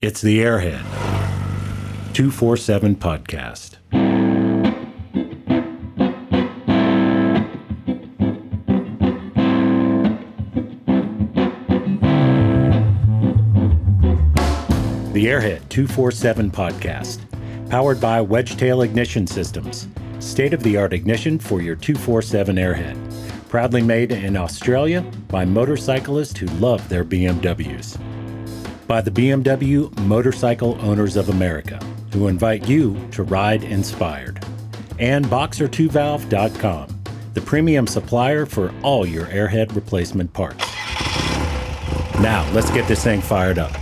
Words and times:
It's 0.00 0.20
the 0.20 0.38
Airhead 0.38 0.84
247 2.14 2.94
podcast. 2.94 3.78
The 15.12 15.26
Airhead 15.26 15.68
247 15.68 16.52
podcast, 16.52 17.68
powered 17.68 18.00
by 18.00 18.24
Wedgetail 18.24 18.84
Ignition 18.84 19.26
Systems, 19.26 19.88
state 20.20 20.54
of 20.54 20.62
the 20.62 20.76
art 20.76 20.92
ignition 20.92 21.40
for 21.40 21.60
your 21.60 21.74
247 21.74 22.54
Airhead. 22.54 23.48
Proudly 23.48 23.82
made 23.82 24.12
in 24.12 24.36
Australia 24.36 25.00
by 25.26 25.44
motorcyclists 25.44 26.38
who 26.38 26.46
love 26.60 26.88
their 26.88 27.04
BMWs. 27.04 27.98
By 28.88 29.02
the 29.02 29.10
BMW 29.10 29.94
Motorcycle 30.06 30.78
Owners 30.80 31.16
of 31.16 31.28
America, 31.28 31.78
who 32.10 32.26
invite 32.26 32.66
you 32.66 32.96
to 33.10 33.22
ride 33.22 33.62
inspired. 33.62 34.42
And 34.98 35.26
Boxer2Valve.com, 35.26 37.02
the 37.34 37.40
premium 37.42 37.86
supplier 37.86 38.46
for 38.46 38.72
all 38.82 39.04
your 39.04 39.26
airhead 39.26 39.76
replacement 39.76 40.32
parts. 40.32 40.64
Now, 42.22 42.50
let's 42.54 42.70
get 42.70 42.88
this 42.88 43.04
thing 43.04 43.20
fired 43.20 43.58
up. 43.58 43.72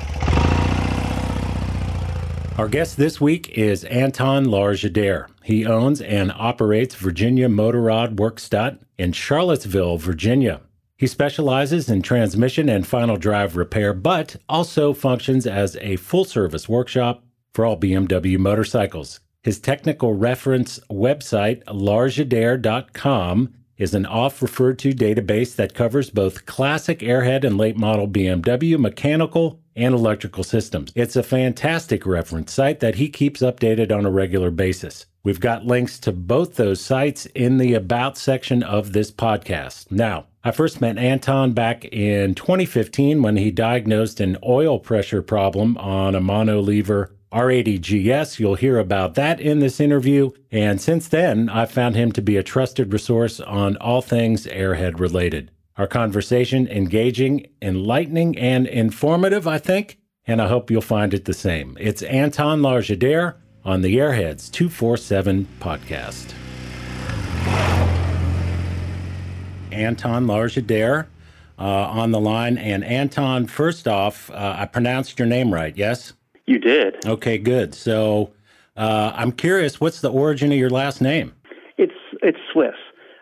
Our 2.59 2.67
guest 2.67 2.97
this 2.97 3.21
week 3.21 3.51
is 3.51 3.85
Anton 3.85 4.47
Largiader. 4.47 5.29
He 5.45 5.65
owns 5.65 6.01
and 6.01 6.33
operates 6.33 6.97
Virginia 6.97 7.49
Motorrad 7.49 8.17
Werkstatt 8.17 8.81
in 8.99 9.13
Charlottesville, 9.13 9.99
Virginia. 9.99 10.63
He 10.99 11.07
specializes 11.07 11.91
in 11.91 12.01
transmission 12.01 12.69
and 12.71 12.87
final 12.87 13.17
drive 13.17 13.55
repair, 13.57 13.93
but 13.93 14.37
also 14.49 14.95
functions 14.95 15.47
as 15.47 15.77
a 15.83 15.97
full 15.97 16.25
service 16.25 16.69
workshop 16.69 17.23
for 17.53 17.67
all 17.67 17.79
BMW 17.79 18.39
motorcycles. 18.39 19.21
His 19.43 19.61
technical 19.61 20.15
reference 20.15 20.81
website, 20.91 21.63
largiader.com, 21.65 23.55
is 23.77 23.95
an 23.95 24.07
oft 24.07 24.41
referred 24.41 24.79
to 24.79 24.93
database 24.93 25.55
that 25.57 25.75
covers 25.75 26.09
both 26.09 26.47
classic 26.47 27.01
airhead 27.01 27.45
and 27.45 27.59
late 27.59 27.77
model 27.77 28.09
BMW 28.09 28.79
mechanical 28.79 29.61
and 29.77 29.95
electrical 29.95 30.43
systems. 30.43 30.91
It's 30.95 31.17
a 31.17 31.23
fantastic 31.23 32.07
reference 32.07 32.53
site 32.53 32.81
that 32.81 32.95
he 32.95 33.11
keeps 33.11 33.43
updated 33.43 33.95
on 33.95 34.07
a 34.07 34.11
regular 34.11 34.51
basis. 34.51 35.05
We've 35.23 35.41
got 35.41 35.67
links 35.67 35.99
to 36.01 36.13
both 36.13 36.55
those 36.55 36.81
sites 36.81 37.27
in 37.27 37.59
the 37.59 37.75
About 37.75 38.17
section 38.17 38.63
of 38.63 38.93
this 38.93 39.11
podcast. 39.11 39.91
Now, 39.91 40.27
I 40.47 40.53
first 40.53 40.81
met 40.81 40.97
Anton 40.97 41.55
back 41.55 41.87
in 41.87 42.37
2015 42.37 43.21
when 43.21 43.37
he 43.37 43.51
diagnosed 43.51 44.21
an 44.21 44.39
oil 44.47 44.79
pressure 44.79 45.21
problem 45.21 45.77
on 45.77 46.15
a 46.15 46.21
monolever 46.21 47.11
R80GS. 47.33 48.39
You'll 48.39 48.55
hear 48.55 48.79
about 48.79 49.17
that 49.17 49.41
in 49.41 49.59
this 49.59 49.81
interview. 49.81 50.31
And 50.53 50.81
since 50.81 51.09
then, 51.09 51.49
I've 51.49 51.73
found 51.73 51.97
him 51.97 52.13
to 52.13 52.23
be 52.23 52.37
a 52.37 52.45
trusted 52.45 52.93
resource 52.93 53.41
on 53.41 53.77
all 53.79 54.03
things 54.03 54.47
airhead 54.47 55.01
related. 55.01 55.51
Our 55.77 55.89
conversation 55.89 56.69
engaging, 56.69 57.49
enlightening, 57.61 58.39
and 58.39 58.69
informative, 58.69 59.49
I 59.49 59.59
think, 59.59 59.99
and 60.29 60.41
I 60.41 60.47
hope 60.47 60.71
you'll 60.71 60.81
find 60.81 61.13
it 61.13 61.25
the 61.25 61.35
same. 61.35 61.77
It's 61.81 62.03
Anton 62.03 62.61
Largiader 62.61 63.35
on 63.65 63.81
the 63.81 63.97
Airheads 63.97 64.49
247 64.53 65.49
podcast. 65.59 66.35
Anton 69.77 70.27
Largiader 70.27 71.07
uh, 71.59 71.63
on 71.63 72.11
the 72.11 72.21
line. 72.21 72.59
And 72.59 72.85
Anton, 72.85 73.47
first 73.47 73.87
off, 73.87 74.31
uh, 74.31 74.57
I 74.59 74.67
pronounced 74.67 75.19
your 75.19 75.27
name 75.27 75.53
right, 75.53 75.77
yes? 75.77 76.13
You 76.47 76.59
did. 76.59 77.05
Okay, 77.07 77.39
good. 77.39 77.75
So 77.75 78.33
uh, 78.77 79.13
I'm 79.15 79.33
curious, 79.33 79.81
what's 79.81 80.01
the 80.01 80.11
origin 80.11 80.53
of 80.53 80.59
your 80.59 80.71
last 80.71 81.01
name? 81.01 81.33
It's 81.77 81.95
it's 82.23 82.39
Swiss. 82.53 82.75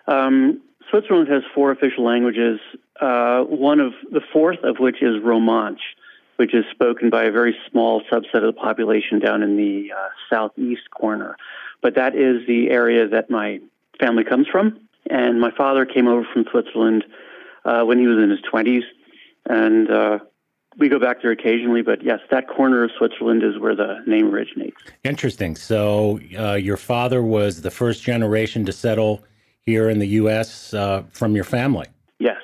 Um, 0.07 0.61
Switzerland 0.91 1.29
has 1.29 1.43
four 1.55 1.71
official 1.71 2.05
languages. 2.05 2.61
Uh, 3.01 3.43
one 3.43 3.81
of 3.81 3.93
the 4.11 4.21
fourth 4.33 4.63
of 4.63 4.77
which 4.79 5.03
is 5.03 5.21
Romansh, 5.23 5.81
which 6.37 6.55
is 6.55 6.65
spoken 6.71 7.11
by 7.11 7.25
a 7.25 7.33
very 7.33 7.57
small 7.71 8.03
subset 8.13 8.47
of 8.47 8.55
the 8.55 8.61
population 8.61 9.19
down 9.19 9.43
in 9.43 9.57
the 9.57 9.93
uh, 9.93 10.09
southeast 10.31 10.91
corner. 10.91 11.37
But 11.83 11.97
that 11.97 12.15
is 12.15 12.47
the 12.47 12.71
area 12.71 13.09
that 13.09 13.31
my 13.31 13.61
family 13.99 14.25
comes 14.25 14.47
from. 14.47 14.81
And 15.11 15.41
my 15.41 15.51
father 15.51 15.85
came 15.85 16.09
over 16.09 16.27
from 16.33 16.45
Switzerland 16.51 17.05
uh, 17.65 17.83
when 17.83 17.99
he 17.99 18.07
was 18.07 18.19
in 18.19 18.31
his 18.31 18.41
20s, 18.41 18.83
and 19.47 19.91
uh, 19.91 20.19
we 20.79 20.89
go 20.89 20.99
back 20.99 21.23
there 21.23 21.31
occasionally, 21.31 21.83
but 21.83 22.03
yes, 22.03 22.21
that 22.31 22.49
corner 22.49 22.85
of 22.85 22.91
Switzerland 22.97 23.43
is 23.43 23.59
where 23.59 23.77
the 23.77 24.03
name 24.07 24.35
originates. 24.35 24.77
Interesting. 25.03 25.57
So, 25.57 26.21
uh, 26.39 26.55
your 26.55 26.77
father 26.77 27.23
was 27.23 27.63
the 27.63 27.71
first 27.71 28.03
generation 28.03 28.65
to 28.67 28.73
settle 28.73 29.25
here 29.61 29.89
in 29.89 29.99
the 29.99 30.09
U.S. 30.09 30.75
Uh, 30.75 31.05
from 31.11 31.35
your 31.35 31.45
family. 31.45 31.87
Yes. 32.19 32.41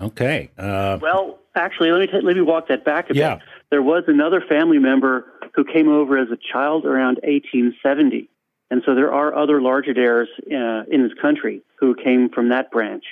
Okay. 0.00 0.50
Uh, 0.58 0.98
well, 1.00 1.38
actually, 1.54 1.90
let 1.90 2.00
me 2.00 2.06
t- 2.06 2.24
let 2.24 2.36
me 2.36 2.42
walk 2.42 2.68
that 2.68 2.84
back 2.84 3.10
a 3.10 3.14
yeah. 3.14 3.36
bit. 3.36 3.44
There 3.70 3.82
was 3.82 4.04
another 4.08 4.40
family 4.40 4.78
member 4.78 5.26
who 5.54 5.64
came 5.64 5.88
over 5.88 6.18
as 6.18 6.28
a 6.30 6.36
child 6.36 6.84
around 6.84 7.18
1870, 7.22 8.28
and 8.70 8.82
so 8.84 8.94
there 8.94 9.12
are 9.12 9.34
other 9.34 9.60
Largiaders 9.60 10.26
uh, 10.50 10.84
in 10.90 11.02
this 11.02 11.12
country 11.20 11.62
who 11.80 11.94
came 11.94 12.28
from 12.28 12.50
that 12.50 12.70
branch. 12.70 13.04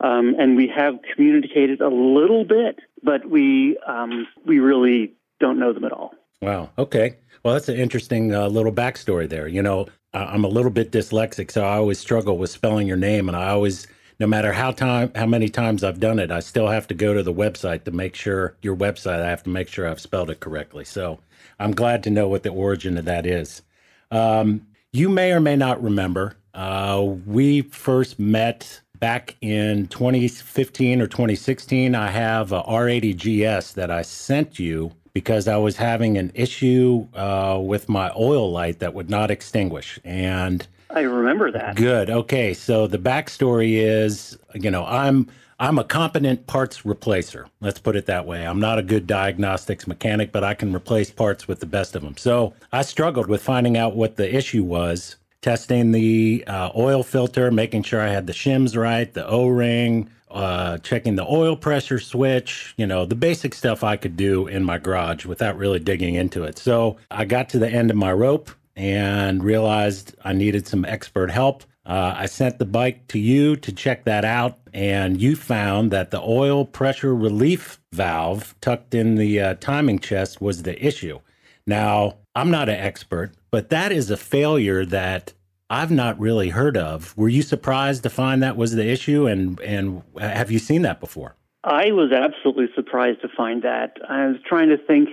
Um, 0.00 0.36
and 0.38 0.56
we 0.56 0.68
have 0.68 0.98
communicated 1.14 1.80
a 1.80 1.88
little 1.88 2.44
bit, 2.44 2.78
but 3.02 3.28
we 3.28 3.78
um, 3.86 4.26
we 4.44 4.58
really 4.58 5.14
don't 5.40 5.58
know 5.58 5.72
them 5.72 5.84
at 5.84 5.92
all. 5.92 6.14
Wow. 6.40 6.70
Okay. 6.78 7.16
Well, 7.42 7.54
that's 7.54 7.68
an 7.68 7.76
interesting 7.76 8.34
uh, 8.34 8.48
little 8.48 8.72
backstory 8.72 9.28
there. 9.28 9.48
You 9.48 9.62
know, 9.62 9.86
I'm 10.12 10.44
a 10.44 10.48
little 10.48 10.70
bit 10.70 10.92
dyslexic, 10.92 11.50
so 11.50 11.64
I 11.64 11.76
always 11.76 11.98
struggle 11.98 12.38
with 12.38 12.50
spelling 12.50 12.86
your 12.86 12.96
name, 12.96 13.28
and 13.28 13.36
I 13.36 13.50
always, 13.50 13.86
no 14.18 14.26
matter 14.26 14.52
how 14.52 14.70
time 14.70 15.12
how 15.14 15.26
many 15.26 15.48
times 15.48 15.84
I've 15.84 16.00
done 16.00 16.18
it, 16.18 16.30
I 16.30 16.40
still 16.40 16.68
have 16.68 16.86
to 16.88 16.94
go 16.94 17.14
to 17.14 17.22
the 17.22 17.34
website 17.34 17.84
to 17.84 17.90
make 17.90 18.14
sure 18.14 18.56
your 18.62 18.76
website. 18.76 19.20
I 19.20 19.30
have 19.30 19.42
to 19.44 19.50
make 19.50 19.68
sure 19.68 19.88
I've 19.88 20.00
spelled 20.00 20.30
it 20.30 20.40
correctly. 20.40 20.84
So 20.84 21.20
I'm 21.58 21.72
glad 21.72 22.02
to 22.04 22.10
know 22.10 22.28
what 22.28 22.42
the 22.42 22.50
origin 22.50 22.96
of 22.96 23.04
that 23.06 23.26
is. 23.26 23.62
Um, 24.10 24.66
you 24.92 25.08
may 25.08 25.32
or 25.32 25.40
may 25.40 25.56
not 25.56 25.82
remember. 25.82 26.36
Uh, 26.54 27.14
we 27.26 27.62
first 27.62 28.18
met 28.18 28.80
back 28.98 29.36
in 29.40 29.86
2015 29.88 31.00
or 31.00 31.06
2016, 31.06 31.94
I 31.94 32.08
have 32.08 32.52
a 32.52 32.62
R80GS 32.62 33.74
that 33.74 33.90
I 33.90 34.02
sent 34.02 34.58
you 34.58 34.92
because 35.12 35.48
I 35.48 35.56
was 35.56 35.76
having 35.76 36.18
an 36.18 36.30
issue 36.34 37.06
uh, 37.14 37.58
with 37.62 37.88
my 37.88 38.12
oil 38.16 38.50
light 38.50 38.78
that 38.80 38.94
would 38.94 39.10
not 39.10 39.30
extinguish. 39.30 39.98
And 40.04 40.66
I 40.90 41.00
remember 41.00 41.50
that. 41.52 41.76
Good. 41.76 42.10
Okay. 42.10 42.54
So 42.54 42.86
the 42.86 42.98
backstory 42.98 43.74
is, 43.74 44.38
you 44.54 44.70
know, 44.70 44.84
I'm 44.86 45.28
I'm 45.60 45.78
a 45.78 45.84
competent 45.84 46.46
parts 46.46 46.82
replacer. 46.82 47.46
Let's 47.60 47.80
put 47.80 47.96
it 47.96 48.06
that 48.06 48.26
way. 48.26 48.46
I'm 48.46 48.60
not 48.60 48.78
a 48.78 48.82
good 48.82 49.08
diagnostics 49.08 49.88
mechanic, 49.88 50.30
but 50.30 50.44
I 50.44 50.54
can 50.54 50.72
replace 50.72 51.10
parts 51.10 51.48
with 51.48 51.58
the 51.58 51.66
best 51.66 51.96
of 51.96 52.02
them. 52.02 52.16
So 52.16 52.54
I 52.72 52.82
struggled 52.82 53.26
with 53.26 53.42
finding 53.42 53.76
out 53.76 53.96
what 53.96 54.16
the 54.16 54.32
issue 54.32 54.62
was 54.62 55.16
testing 55.40 55.92
the 55.92 56.44
uh, 56.46 56.70
oil 56.76 57.02
filter, 57.02 57.50
making 57.50 57.82
sure 57.84 58.00
I 58.00 58.08
had 58.08 58.26
the 58.26 58.32
shims 58.32 58.76
right, 58.76 59.12
the 59.12 59.26
O 59.26 59.48
ring, 59.48 60.10
uh, 60.30 60.78
checking 60.78 61.16
the 61.16 61.26
oil 61.26 61.56
pressure 61.56 61.98
switch, 61.98 62.74
you 62.76 62.86
know, 62.86 63.06
the 63.06 63.14
basic 63.14 63.54
stuff 63.54 63.82
I 63.82 63.96
could 63.96 64.16
do 64.16 64.46
in 64.46 64.64
my 64.64 64.78
garage 64.78 65.24
without 65.24 65.56
really 65.56 65.78
digging 65.78 66.14
into 66.14 66.44
it. 66.44 66.58
So 66.58 66.96
I 67.10 67.24
got 67.24 67.48
to 67.50 67.58
the 67.58 67.68
end 67.68 67.90
of 67.90 67.96
my 67.96 68.12
rope 68.12 68.50
and 68.76 69.42
realized 69.42 70.14
I 70.24 70.32
needed 70.32 70.66
some 70.66 70.84
expert 70.84 71.30
help. 71.30 71.64
Uh, 71.86 72.14
I 72.16 72.26
sent 72.26 72.58
the 72.58 72.66
bike 72.66 73.08
to 73.08 73.18
you 73.18 73.56
to 73.56 73.72
check 73.72 74.04
that 74.04 74.24
out, 74.24 74.58
and 74.74 75.20
you 75.20 75.34
found 75.34 75.90
that 75.90 76.10
the 76.10 76.20
oil 76.20 76.66
pressure 76.66 77.14
relief 77.14 77.80
valve 77.92 78.54
tucked 78.60 78.94
in 78.94 79.14
the 79.14 79.40
uh, 79.40 79.54
timing 79.54 79.98
chest 79.98 80.40
was 80.42 80.62
the 80.62 80.84
issue. 80.84 81.18
Now, 81.66 82.18
I'm 82.34 82.50
not 82.50 82.68
an 82.68 82.76
expert, 82.76 83.32
but 83.50 83.70
that 83.70 83.90
is 83.90 84.10
a 84.10 84.16
failure 84.18 84.84
that 84.84 85.32
I've 85.70 85.90
not 85.90 86.18
really 86.18 86.48
heard 86.48 86.76
of. 86.76 87.16
Were 87.16 87.28
you 87.28 87.42
surprised 87.42 88.02
to 88.04 88.10
find 88.10 88.42
that 88.42 88.56
was 88.56 88.74
the 88.74 88.88
issue, 88.88 89.26
and 89.26 89.60
and 89.60 90.02
have 90.18 90.50
you 90.50 90.58
seen 90.58 90.82
that 90.82 91.00
before? 91.00 91.36
I 91.64 91.92
was 91.92 92.12
absolutely 92.12 92.68
surprised 92.74 93.20
to 93.22 93.28
find 93.28 93.62
that. 93.62 93.98
I 94.08 94.26
was 94.28 94.36
trying 94.46 94.70
to 94.70 94.78
think 94.78 95.10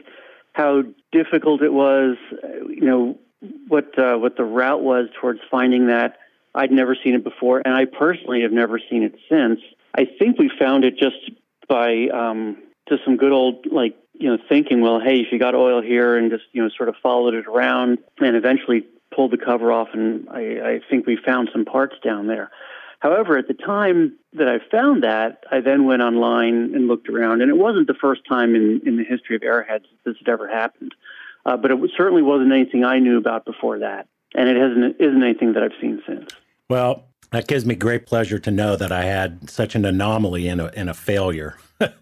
how 0.53 0.83
difficult 1.11 1.61
it 1.61 1.73
was, 1.73 2.15
you 2.69 2.85
know, 2.85 3.19
what 3.67 3.97
uh, 3.99 4.15
what 4.15 4.37
the 4.37 4.45
route 4.45 4.81
was 4.81 5.09
towards 5.19 5.39
finding 5.51 5.87
that. 5.87 6.17
I'd 6.53 6.71
never 6.71 6.95
seen 6.95 7.15
it 7.15 7.23
before, 7.25 7.61
and 7.65 7.75
I 7.75 7.83
personally 7.83 8.41
have 8.43 8.53
never 8.53 8.79
seen 8.79 9.03
it 9.03 9.15
since. 9.29 9.59
I 9.97 10.05
think 10.05 10.39
we 10.39 10.49
found 10.57 10.85
it 10.85 10.97
just 10.97 11.31
by 11.67 12.07
um, 12.13 12.63
just 12.87 13.03
some 13.03 13.17
good 13.17 13.33
old 13.33 13.65
like 13.69 13.97
you 14.13 14.29
know 14.29 14.37
thinking. 14.47 14.79
Well, 14.79 15.01
hey, 15.01 15.17
if 15.17 15.27
you 15.33 15.39
got 15.39 15.53
oil 15.53 15.81
here, 15.81 16.15
and 16.15 16.31
just 16.31 16.45
you 16.53 16.63
know 16.63 16.69
sort 16.77 16.87
of 16.87 16.95
followed 17.03 17.33
it 17.33 17.47
around, 17.47 17.97
and 18.19 18.37
eventually 18.37 18.85
pulled 19.15 19.31
the 19.31 19.37
cover 19.37 19.71
off, 19.71 19.89
and 19.93 20.27
I, 20.29 20.39
I 20.39 20.79
think 20.89 21.05
we 21.05 21.17
found 21.17 21.49
some 21.51 21.65
parts 21.65 21.95
down 22.03 22.27
there. 22.27 22.51
However, 22.99 23.37
at 23.37 23.47
the 23.47 23.53
time 23.53 24.17
that 24.33 24.47
I 24.47 24.59
found 24.71 25.03
that, 25.03 25.43
I 25.51 25.61
then 25.61 25.85
went 25.85 26.01
online 26.01 26.73
and 26.73 26.87
looked 26.87 27.07
around, 27.07 27.41
and 27.41 27.49
it 27.49 27.57
wasn't 27.57 27.87
the 27.87 27.93
first 27.93 28.21
time 28.27 28.55
in, 28.55 28.81
in 28.85 28.97
the 28.97 29.03
history 29.03 29.35
of 29.35 29.41
airheads 29.41 29.85
this 30.05 30.15
had 30.17 30.27
ever 30.27 30.47
happened. 30.47 30.93
Uh, 31.45 31.55
but 31.55 31.71
it 31.71 31.77
certainly 31.95 32.23
wasn't 32.23 32.51
anything 32.51 32.83
I 32.83 32.99
knew 32.99 33.17
about 33.17 33.45
before 33.45 33.79
that, 33.79 34.07
and 34.33 34.49
it 34.49 34.57
hasn't 34.57 34.95
isn't 34.99 35.21
anything 35.21 35.53
that 35.53 35.61
I've 35.61 35.79
seen 35.79 36.01
since. 36.07 36.31
Well, 36.69 37.05
that 37.31 37.47
gives 37.47 37.65
me 37.65 37.75
great 37.75 38.07
pleasure 38.07 38.39
to 38.39 38.49
know 38.49 38.75
that 38.75 38.91
I 38.91 39.03
had 39.03 39.49
such 39.49 39.75
an 39.75 39.85
anomaly 39.85 40.47
in 40.47 40.59
a 40.59 40.67
in 40.69 40.89
a 40.89 40.95
failure. 40.95 41.57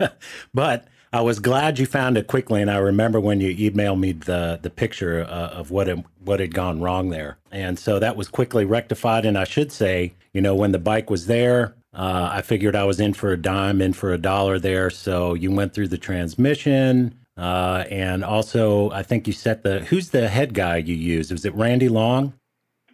but 0.54 0.88
I 1.14 1.22
was 1.22 1.38
glad 1.38 1.78
you 1.78 1.86
found 1.86 2.18
it 2.18 2.26
quickly, 2.26 2.60
and 2.60 2.72
I 2.72 2.78
remember 2.78 3.20
when 3.20 3.40
you 3.40 3.56
emailed 3.56 4.00
me 4.00 4.14
the 4.14 4.58
the 4.60 4.72
picture 4.72 5.24
uh, 5.24 5.50
of 5.50 5.70
what 5.70 5.88
it, 5.88 6.04
what 6.26 6.40
had 6.40 6.56
gone 6.56 6.82
wrong 6.82 7.12
there, 7.12 7.38
and 7.52 7.78
so 7.78 8.00
that 8.00 8.18
was 8.18 8.28
quickly 8.28 8.66
rectified. 8.66 9.24
And 9.24 9.38
I 9.38 9.44
should 9.44 9.72
say, 9.72 10.14
you 10.34 10.42
know, 10.42 10.56
when 10.56 10.72
the 10.72 10.80
bike 10.80 11.12
was 11.12 11.28
there, 11.28 11.76
uh, 11.94 12.30
I 12.34 12.42
figured 12.42 12.76
I 12.76 12.86
was 12.86 13.00
in 13.00 13.14
for 13.14 13.32
a 13.32 13.38
dime, 13.38 13.80
in 13.80 13.94
for 13.94 14.12
a 14.12 14.18
dollar 14.18 14.58
there. 14.58 14.90
So 14.90 15.36
you 15.36 15.52
went 15.52 15.76
through 15.76 15.90
the 15.90 16.00
transmission, 16.00 17.14
uh, 17.38 17.84
and 17.92 18.24
also 18.24 18.90
I 18.90 19.04
think 19.04 19.28
you 19.28 19.34
set 19.34 19.62
the 19.62 19.82
who's 19.82 20.10
the 20.10 20.28
head 20.30 20.56
guy 20.56 20.78
you 20.78 20.96
use? 20.96 21.32
Was 21.32 21.46
it 21.46 21.54
Randy 21.54 21.90
Long? 21.90 22.34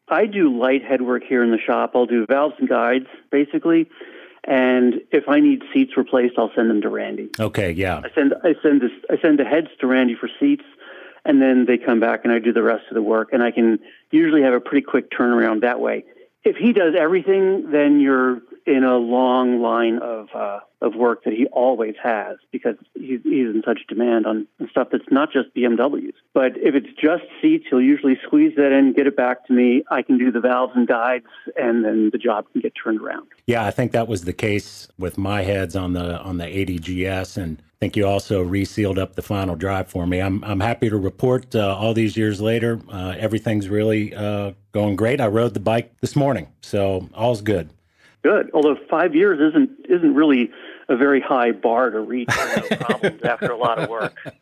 I 0.09 0.25
do 0.25 0.59
light 0.59 0.83
head 0.83 1.03
work 1.03 1.23
here 1.23 1.41
in 1.41 1.51
the 1.51 1.59
shop. 1.65 1.91
I'll 1.95 2.05
do 2.05 2.25
valves 2.25 2.55
and 2.59 2.67
guides 2.67 3.07
basically. 3.31 3.87
And 4.49 5.01
if 5.11 5.29
I 5.29 5.39
need 5.39 5.61
seats 5.71 5.95
replaced, 5.95 6.33
I'll 6.39 6.51
send 6.55 6.71
them 6.71 6.81
to 6.81 6.89
Randy. 6.89 7.29
Okay, 7.39 7.71
yeah. 7.71 8.01
I 8.03 8.09
send 8.15 8.33
I 8.43 8.55
send 8.63 8.81
this 8.81 8.91
I 9.07 9.21
send 9.21 9.37
the 9.37 9.45
heads 9.45 9.67
to 9.79 9.85
Randy 9.85 10.15
for 10.15 10.27
seats, 10.39 10.65
and 11.23 11.39
then 11.39 11.65
they 11.67 11.77
come 11.77 11.99
back 11.99 12.21
and 12.23 12.33
I 12.33 12.39
do 12.39 12.51
the 12.51 12.63
rest 12.63 12.85
of 12.89 12.95
the 12.95 13.03
work. 13.03 13.29
And 13.31 13.43
I 13.43 13.51
can 13.51 13.77
usually 14.09 14.41
have 14.41 14.53
a 14.53 14.59
pretty 14.59 14.83
quick 14.83 15.11
turnaround 15.11 15.61
that 15.61 15.79
way. 15.79 16.03
If 16.43 16.55
he 16.55 16.73
does 16.73 16.95
everything, 16.97 17.69
then 17.69 17.99
you're 17.99 18.41
in 18.69 18.83
a 18.83 18.97
long 18.97 19.61
line 19.61 19.97
of 19.97 20.27
uh, 20.35 20.59
of 20.81 20.95
work 20.95 21.23
that 21.23 21.33
he 21.33 21.47
always 21.47 21.95
has 22.01 22.37
because 22.51 22.75
he's, 22.93 23.19
he's 23.23 23.47
in 23.47 23.63
such 23.65 23.79
demand 23.89 24.25
on 24.25 24.47
stuff 24.69 24.89
that's 24.91 25.11
not 25.11 25.31
just 25.33 25.53
BMWs. 25.55 26.13
But 26.33 26.53
if 26.55 26.75
it's 26.75 26.87
just 27.01 27.23
seats, 27.41 27.65
he'll 27.69 27.81
usually 27.81 28.17
squeeze 28.23 28.55
that 28.55 28.71
in, 28.71 28.93
get 28.93 29.07
it 29.07 29.17
back 29.17 29.45
to 29.47 29.53
me. 29.53 29.83
I 29.89 30.03
can 30.03 30.17
do 30.17 30.31
the 30.31 30.39
valves 30.39 30.73
and 30.75 30.87
guides, 30.87 31.25
and 31.57 31.83
then 31.83 32.11
the 32.11 32.17
job 32.19 32.45
can 32.51 32.61
get 32.61 32.73
turned 32.81 33.01
around. 33.01 33.27
Yeah, 33.47 33.65
I 33.65 33.71
think 33.71 33.91
that 33.91 34.07
was 34.07 34.23
the 34.23 34.33
case 34.33 34.87
with 34.97 35.17
my 35.17 35.41
heads 35.41 35.75
on 35.75 35.93
the 35.93 36.19
on 36.21 36.37
the 36.37 36.45
80GS, 36.45 37.37
and 37.37 37.61
I 37.61 37.77
think 37.79 37.97
you 37.97 38.05
also 38.07 38.43
resealed 38.43 38.99
up 38.99 39.15
the 39.15 39.23
final 39.23 39.55
drive 39.55 39.89
for 39.89 40.05
me. 40.05 40.21
I'm 40.21 40.43
I'm 40.43 40.59
happy 40.59 40.89
to 40.89 40.97
report 40.97 41.55
uh, 41.55 41.75
all 41.75 41.95
these 41.95 42.15
years 42.15 42.39
later, 42.39 42.79
uh, 42.89 43.15
everything's 43.17 43.67
really 43.67 44.13
uh, 44.13 44.51
going 44.71 44.95
great. 44.95 45.19
I 45.19 45.27
rode 45.27 45.55
the 45.55 45.59
bike 45.59 45.91
this 46.01 46.15
morning, 46.15 46.47
so 46.61 47.09
all's 47.15 47.41
good 47.41 47.71
good. 48.23 48.49
Although 48.53 48.77
five 48.89 49.15
years 49.15 49.39
isn't 49.39 49.85
isn't 49.89 50.15
really 50.15 50.51
a 50.87 50.95
very 50.95 51.21
high 51.21 51.51
bar 51.51 51.89
to 51.89 51.99
reach 51.99 52.29
problems 52.29 53.21
after 53.23 53.51
a 53.51 53.57
lot 53.57 53.79
of 53.79 53.89
work. 53.89 54.15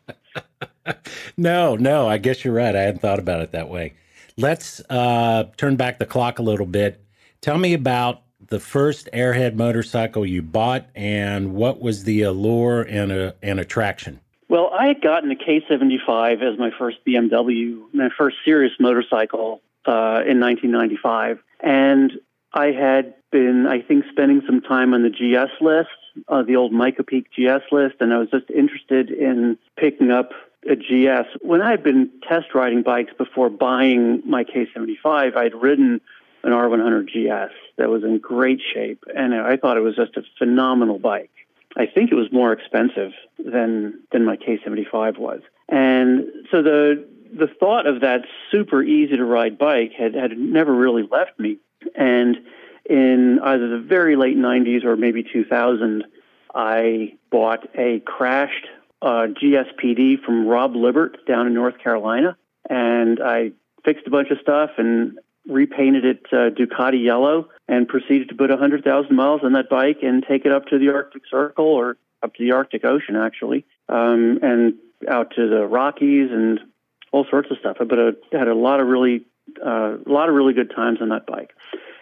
No, 1.36 1.76
no, 1.76 2.08
I 2.08 2.18
guess 2.18 2.44
you're 2.44 2.54
right. 2.54 2.74
I 2.74 2.82
hadn't 2.82 3.00
thought 3.00 3.18
about 3.18 3.42
it 3.42 3.52
that 3.52 3.68
way. 3.68 3.94
Let's 4.36 4.80
uh, 4.90 5.44
turn 5.56 5.76
back 5.76 5.98
the 5.98 6.06
clock 6.06 6.38
a 6.38 6.42
little 6.42 6.66
bit. 6.66 7.00
Tell 7.40 7.58
me 7.58 7.74
about 7.74 8.22
the 8.48 8.58
first 8.58 9.08
airhead 9.12 9.54
motorcycle 9.54 10.24
you 10.26 10.42
bought 10.42 10.86
and 10.94 11.54
what 11.54 11.80
was 11.80 12.04
the 12.04 12.22
allure 12.22 12.82
and, 12.82 13.12
a, 13.12 13.34
and 13.42 13.60
attraction? 13.60 14.20
Well, 14.48 14.70
I 14.72 14.86
had 14.86 15.02
gotten 15.02 15.30
a 15.30 15.34
K75 15.34 16.42
as 16.42 16.58
my 16.58 16.70
first 16.78 16.98
BMW, 17.06 17.82
my 17.92 18.08
first 18.16 18.36
serious 18.44 18.72
motorcycle 18.80 19.60
uh, 19.86 20.24
in 20.26 20.40
1995. 20.40 21.38
And 21.60 22.12
I 22.52 22.66
had 22.66 23.14
been, 23.30 23.66
I 23.66 23.82
think, 23.82 24.04
spending 24.10 24.42
some 24.46 24.60
time 24.60 24.94
on 24.94 25.02
the 25.02 25.10
GS 25.10 25.60
list, 25.60 25.88
uh, 26.28 26.42
the 26.42 26.56
old 26.56 26.72
Mica 26.72 27.02
Peak 27.02 27.26
GS 27.32 27.70
list, 27.70 27.96
and 28.00 28.12
I 28.12 28.18
was 28.18 28.30
just 28.30 28.50
interested 28.50 29.10
in 29.10 29.58
picking 29.76 30.10
up 30.10 30.32
a 30.68 30.76
GS. 30.76 31.28
When 31.40 31.62
I 31.62 31.70
had 31.70 31.82
been 31.82 32.10
test 32.26 32.54
riding 32.54 32.82
bikes 32.82 33.12
before 33.16 33.50
buying 33.50 34.22
my 34.24 34.44
K75, 34.44 35.36
I'd 35.36 35.54
ridden 35.54 36.00
an 36.42 36.52
R100 36.52 37.06
GS 37.06 37.54
that 37.76 37.88
was 37.88 38.04
in 38.04 38.18
great 38.18 38.60
shape, 38.74 39.04
and 39.14 39.34
I 39.34 39.56
thought 39.56 39.76
it 39.76 39.80
was 39.80 39.96
just 39.96 40.16
a 40.16 40.22
phenomenal 40.38 40.98
bike. 40.98 41.30
I 41.76 41.86
think 41.86 42.10
it 42.10 42.14
was 42.14 42.32
more 42.32 42.52
expensive 42.52 43.12
than 43.38 44.00
than 44.10 44.24
my 44.24 44.36
K75 44.36 45.18
was, 45.18 45.40
and 45.68 46.24
so 46.50 46.62
the 46.62 47.06
the 47.32 47.46
thought 47.46 47.86
of 47.86 48.00
that 48.00 48.22
super 48.50 48.82
easy 48.82 49.16
to 49.16 49.24
ride 49.24 49.58
bike 49.58 49.92
had 49.92 50.14
had 50.14 50.36
never 50.38 50.74
really 50.74 51.06
left 51.08 51.38
me. 51.38 51.58
And 51.94 52.38
in 52.88 53.38
either 53.42 53.68
the 53.68 53.78
very 53.78 54.16
late 54.16 54.36
90s 54.36 54.84
or 54.84 54.96
maybe 54.96 55.22
2000, 55.22 56.04
I 56.54 57.14
bought 57.30 57.68
a 57.76 58.00
crashed 58.00 58.66
uh, 59.02 59.28
GSPD 59.40 60.22
from 60.24 60.46
Rob 60.46 60.74
Libert 60.74 61.24
down 61.26 61.46
in 61.46 61.54
North 61.54 61.78
Carolina. 61.78 62.36
And 62.68 63.20
I 63.22 63.52
fixed 63.84 64.06
a 64.06 64.10
bunch 64.10 64.30
of 64.30 64.38
stuff 64.40 64.70
and 64.78 65.18
repainted 65.48 66.04
it 66.04 66.26
uh, 66.32 66.50
Ducati 66.50 67.02
yellow 67.02 67.48
and 67.68 67.88
proceeded 67.88 68.28
to 68.28 68.34
put 68.34 68.50
100,000 68.50 69.14
miles 69.14 69.40
on 69.42 69.52
that 69.52 69.68
bike 69.68 69.98
and 70.02 70.24
take 70.26 70.44
it 70.44 70.52
up 70.52 70.66
to 70.66 70.78
the 70.78 70.90
Arctic 70.90 71.22
Circle 71.30 71.64
or 71.64 71.96
up 72.22 72.34
to 72.34 72.44
the 72.44 72.52
Arctic 72.52 72.84
Ocean, 72.84 73.16
actually, 73.16 73.64
um, 73.88 74.38
and 74.42 74.74
out 75.08 75.32
to 75.36 75.48
the 75.48 75.66
Rockies 75.66 76.30
and 76.30 76.60
all 77.12 77.24
sorts 77.30 77.50
of 77.50 77.58
stuff. 77.58 77.76
But 77.78 77.98
I 77.98 78.36
had 78.36 78.48
a 78.48 78.54
lot 78.54 78.80
of 78.80 78.88
really 78.88 79.24
uh, 79.64 79.96
a 80.04 80.10
lot 80.10 80.28
of 80.28 80.34
really 80.34 80.52
good 80.52 80.70
times 80.74 80.98
on 81.00 81.08
that 81.10 81.26
bike. 81.26 81.50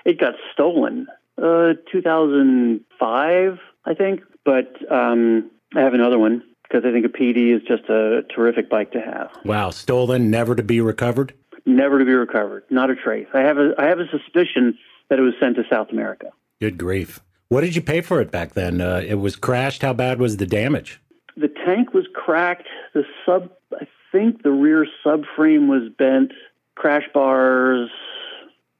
It 0.04 0.18
got 0.20 0.34
stolen, 0.52 1.06
uh, 1.38 1.74
2005, 1.90 3.58
I 3.84 3.94
think, 3.94 4.22
but 4.44 4.74
um, 4.90 5.50
I 5.74 5.80
have 5.80 5.94
another 5.94 6.18
one 6.18 6.42
because 6.62 6.84
I 6.84 6.92
think 6.92 7.06
a 7.06 7.08
PD 7.08 7.54
is 7.54 7.62
just 7.62 7.88
a 7.88 8.22
terrific 8.34 8.70
bike 8.70 8.92
to 8.92 9.00
have. 9.00 9.30
Wow, 9.44 9.70
stolen, 9.70 10.30
never 10.30 10.54
to 10.54 10.62
be 10.62 10.80
recovered. 10.80 11.34
Never 11.64 11.98
to 11.98 12.04
be 12.04 12.12
recovered, 12.12 12.64
not 12.70 12.90
a 12.90 12.94
trace. 12.94 13.26
I 13.34 13.40
have 13.40 13.58
a 13.58 13.74
I 13.76 13.86
have 13.86 13.98
a 13.98 14.08
suspicion 14.08 14.78
that 15.10 15.18
it 15.18 15.22
was 15.22 15.34
sent 15.40 15.56
to 15.56 15.64
South 15.68 15.90
America. 15.90 16.30
Good 16.60 16.78
grief! 16.78 17.20
What 17.48 17.62
did 17.62 17.74
you 17.74 17.82
pay 17.82 18.00
for 18.00 18.20
it 18.20 18.30
back 18.30 18.54
then? 18.54 18.80
Uh, 18.80 19.02
it 19.06 19.16
was 19.16 19.34
crashed. 19.36 19.82
How 19.82 19.92
bad 19.92 20.20
was 20.20 20.36
the 20.36 20.46
damage? 20.46 21.00
The 21.36 21.48
tank 21.48 21.92
was 21.92 22.06
cracked. 22.14 22.68
The 22.94 23.04
sub, 23.24 23.50
I 23.74 23.86
think, 24.12 24.42
the 24.42 24.52
rear 24.52 24.86
subframe 25.04 25.68
was 25.68 25.90
bent 25.98 26.32
crash 26.76 27.04
bars. 27.12 27.90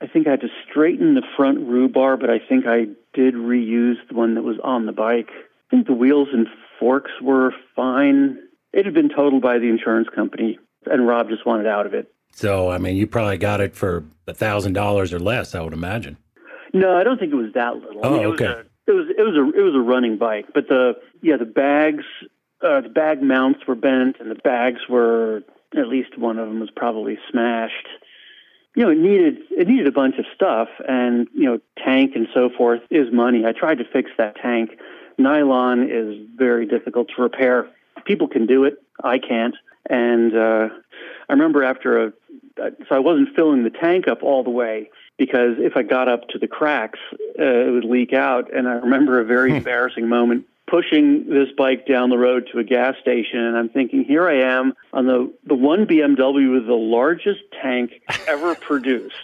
I 0.01 0.07
think 0.07 0.27
I 0.27 0.33
had 0.33 0.43
to 0.43 0.49
straighten 0.69 1.15
the 1.15 1.23
front 1.37 1.59
rue 1.67 1.89
bar, 1.89 2.17
but 2.17 2.31
I 2.31 2.39
think 2.39 2.67
I 2.67 2.87
did 3.15 3.35
reuse 3.35 3.97
the 4.09 4.15
one 4.15 4.35
that 4.35 4.43
was 4.43 4.59
on 4.63 4.87
the 4.87 4.93
bike. 4.93 5.31
I 5.31 5.71
think 5.71 5.87
the 5.87 5.95
wheels 5.95 6.29
and 6.33 6.47
forks 6.79 7.11
were 7.21 7.53
fine. 7.75 8.39
It 8.73 8.85
had 8.85 8.95
been 8.95 9.09
totaled 9.09 9.43
by 9.43 9.59
the 9.59 9.69
insurance 9.69 10.09
company, 10.15 10.59
and 10.85 11.07
Rob 11.07 11.29
just 11.31 11.47
wanted 11.47 11.67
out 11.67 11.87
of 11.87 11.95
it. 11.95 12.13
So, 12.33 12.71
I 12.71 12.77
mean, 12.77 12.97
you 12.97 13.07
probably 13.07 13.39
got 13.39 13.63
it 13.63 13.75
for 13.75 14.05
a 14.27 14.35
thousand 14.35 14.75
dollars 14.75 15.15
or 15.15 15.19
less, 15.19 15.55
I 15.55 15.63
would 15.63 15.73
imagine. 15.73 16.19
No, 16.75 16.95
I 16.95 17.03
don't 17.03 17.19
think 17.19 17.33
it 17.33 17.37
was 17.37 17.55
that 17.55 17.77
little. 17.77 18.01
Oh, 18.05 18.15
I 18.15 18.19
mean, 18.19 18.27
okay. 18.35 18.45
It 18.87 18.93
was, 18.93 19.07
a, 19.09 19.21
it 19.21 19.25
was 19.25 19.35
it 19.37 19.41
was 19.41 19.55
a 19.55 19.59
it 19.59 19.63
was 19.63 19.75
a 19.75 19.81
running 19.81 20.19
bike, 20.19 20.47
but 20.53 20.69
the 20.69 20.93
yeah 21.23 21.39
the 21.39 21.47
bags 21.47 22.05
uh, 22.61 22.83
the 22.83 22.89
bag 22.89 23.23
mounts 23.23 23.61
were 23.67 23.75
bent, 23.75 24.17
and 24.21 24.31
the 24.31 24.37
bags 24.37 24.81
were 24.89 25.43
at 25.79 25.89
least 25.89 26.19
one 26.19 26.39
of 26.39 26.49
them 26.49 26.61
was 26.61 26.71
probably 26.71 27.19
smashed. 27.31 27.89
You 28.75 28.85
know, 28.85 28.91
it 28.91 28.99
needed 28.99 29.39
it 29.51 29.69
needed 29.69 29.87
a 29.87 29.93
bunch 29.93 30.19
of 30.19 30.27
stuff, 30.35 30.69
and 30.87 31.27
you 31.35 31.45
know, 31.45 31.59
tank 31.83 32.13
and 32.15 32.29
so 32.35 32.51
forth 32.51 32.83
is 32.91 33.13
money. 33.13 33.45
I 33.47 33.53
tried 33.53 33.79
to 33.79 33.85
fix 33.85 34.11
that 34.19 34.37
tank. 34.37 34.79
Nylon 35.19 35.89
is 35.91 36.29
very 36.37 36.67
difficult 36.67 37.09
to 37.17 37.23
repair. 37.23 37.69
People 38.05 38.29
can 38.29 38.47
do 38.47 38.65
it. 38.65 38.83
I 39.03 39.19
can't. 39.19 39.55
And 39.89 40.37
uh, 40.37 40.69
I 41.29 41.33
remember 41.33 41.63
after 41.63 42.07
a 42.07 42.13
so 42.57 42.95
I 42.95 42.99
wasn't 42.99 43.35
filling 43.35 43.65
the 43.65 43.71
tank 43.71 44.09
up 44.09 44.23
all 44.23 44.43
the 44.43 44.51
way 44.51 44.91
because 45.19 45.57
if 45.59 45.77
I 45.77 45.83
got 45.83 46.09
up 46.09 46.29
to 46.29 46.39
the 46.39 46.49
cracks, 46.49 46.99
uh, 47.39 47.45
it 47.45 47.71
would 47.71 47.85
leak 47.85 48.13
out. 48.13 48.53
And 48.55 48.69
I 48.69 48.75
remember 48.75 49.21
a 49.21 49.25
very 49.25 49.51
hmm. 49.51 49.57
embarrassing 49.57 50.09
moment 50.09 50.47
pushing 50.67 51.29
this 51.29 51.49
bike 51.57 51.87
down 51.87 52.11
the 52.11 52.19
road 52.19 52.49
to 52.53 52.59
a 52.59 52.65
gas 52.65 52.97
station 53.01 53.39
and 53.39 53.57
I'm 53.57 53.69
thinking 53.69 54.05
here 54.05 54.29
I 54.29 54.59
am 54.59 54.75
on 54.93 55.07
the 55.07 55.33
the 55.45 55.55
one 55.55 55.87
BMW 55.87 56.53
with 56.53 56.67
the 56.67 56.75
largest 56.75 57.41
tank 57.63 58.03
ever 58.27 58.55
produced 58.61 59.15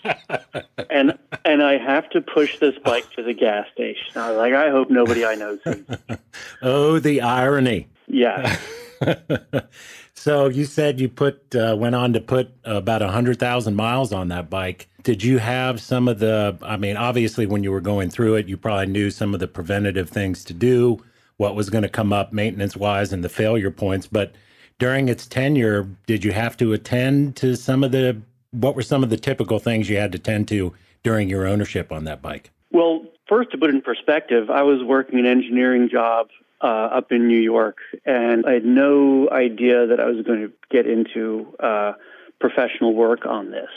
and 0.89 1.19
and 1.45 1.63
I 1.63 1.79
have 1.79 2.09
to 2.11 2.21
push 2.21 2.59
this 2.59 2.77
bike 2.85 3.11
to 3.17 3.23
the 3.23 3.35
gas 3.35 3.67
station. 3.73 4.07
I 4.17 4.31
was 4.31 4.39
like 4.39 4.55
I 4.55 4.71
hope 4.71 4.91
nobody 4.91 5.25
I 5.25 5.35
know 5.35 5.59
sees. 5.67 5.85
oh 6.63 6.99
the 7.01 7.21
irony. 7.21 7.89
Yeah. 8.07 8.57
so 10.15 10.49
you 10.49 10.65
said 10.65 11.01
you 11.01 11.09
put 11.09 11.55
uh, 11.57 11.75
went 11.77 11.97
on 11.97 12.13
to 12.13 12.21
put 12.21 12.53
about 12.65 13.03
a 13.03 13.07
100,000 13.07 13.75
miles 13.75 14.13
on 14.13 14.29
that 14.29 14.49
bike. 14.49 14.89
Did 15.03 15.25
you 15.25 15.39
have 15.39 15.81
some 15.81 16.07
of 16.07 16.21
the 16.21 16.57
I 16.63 16.77
mean 16.77 16.97
obviously 16.97 17.47
when 17.47 17.65
you 17.65 17.73
were 17.73 17.81
going 17.81 18.11
through 18.11 18.37
it 18.37 18.47
you 18.47 18.57
probably 18.57 18.87
knew 18.87 19.11
some 19.11 19.35
of 19.35 19.41
the 19.41 19.49
preventative 19.49 20.09
things 20.09 20.45
to 20.45 20.55
do 20.55 21.03
what 21.43 21.57
was 21.57 21.69
going 21.69 21.83
to 21.83 21.89
come 21.89 22.13
up 22.13 22.33
maintenance 22.33 22.77
wise 22.77 23.13
and 23.13 23.25
the 23.25 23.29
failure 23.29 23.73
points. 23.73 24.07
But 24.07 24.33
during 24.79 25.09
its 25.09 25.27
tenure, 25.27 25.89
did 26.07 26.25
you 26.25 26.31
have 26.31 26.57
to 26.59 26.73
attend 26.73 27.35
to 27.37 27.57
some 27.57 27.83
of 27.83 27.91
the 27.91 28.23
what 28.53 28.77
were 28.77 28.83
some 28.83 29.03
of 29.03 29.11
the 29.11 29.17
typical 29.17 29.59
things 29.59 29.91
you 29.91 29.97
had 29.97 30.13
to 30.13 30.21
tend 30.21 30.47
to 30.49 30.73
during 31.03 31.29
your 31.29 31.47
ownership 31.49 31.91
on 31.91 32.05
that 32.05 32.23
bike? 32.23 32.51
Well, 32.71 33.07
first, 33.29 33.51
to 33.51 33.59
put 33.59 33.71
it 33.71 33.75
in 33.75 33.83
perspective, 33.83 34.51
I 34.51 34.63
was 34.63 34.85
working 34.85 35.19
an 35.19 35.27
engineering 35.27 35.89
job 35.91 36.29
uh, 36.61 36.67
up 36.99 37.11
in 37.11 37.27
New 37.27 37.41
York, 37.41 37.79
and 38.07 38.47
I 38.47 38.53
had 38.53 38.65
no 38.65 39.29
idea 39.31 39.89
that 39.89 39.99
I 39.99 40.07
was 40.07 40.25
going 40.25 40.43
to 40.43 40.53
get 40.71 40.87
into 40.87 41.57
uh, 41.59 41.95
professional 42.39 42.95
work 42.95 43.27
on 43.27 43.51
this. 43.51 43.71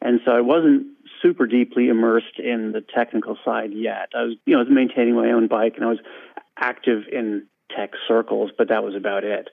And 0.00 0.20
so 0.24 0.30
I 0.30 0.40
wasn't 0.40 0.86
super 1.20 1.46
deeply 1.46 1.88
immersed 1.88 2.38
in 2.38 2.70
the 2.70 2.80
technical 2.80 3.36
side 3.44 3.72
yet. 3.72 4.10
I 4.14 4.22
was, 4.22 4.34
you 4.44 4.52
know, 4.52 4.60
I 4.60 4.62
was 4.62 4.72
maintaining 4.72 5.16
my 5.16 5.32
own 5.32 5.48
bike, 5.48 5.74
and 5.76 5.84
I 5.84 5.88
was 5.88 5.98
active 6.60 7.04
in 7.10 7.46
tech 7.74 7.92
circles, 8.06 8.50
but 8.56 8.68
that 8.68 8.84
was 8.84 8.94
about 8.94 9.24
it. 9.24 9.48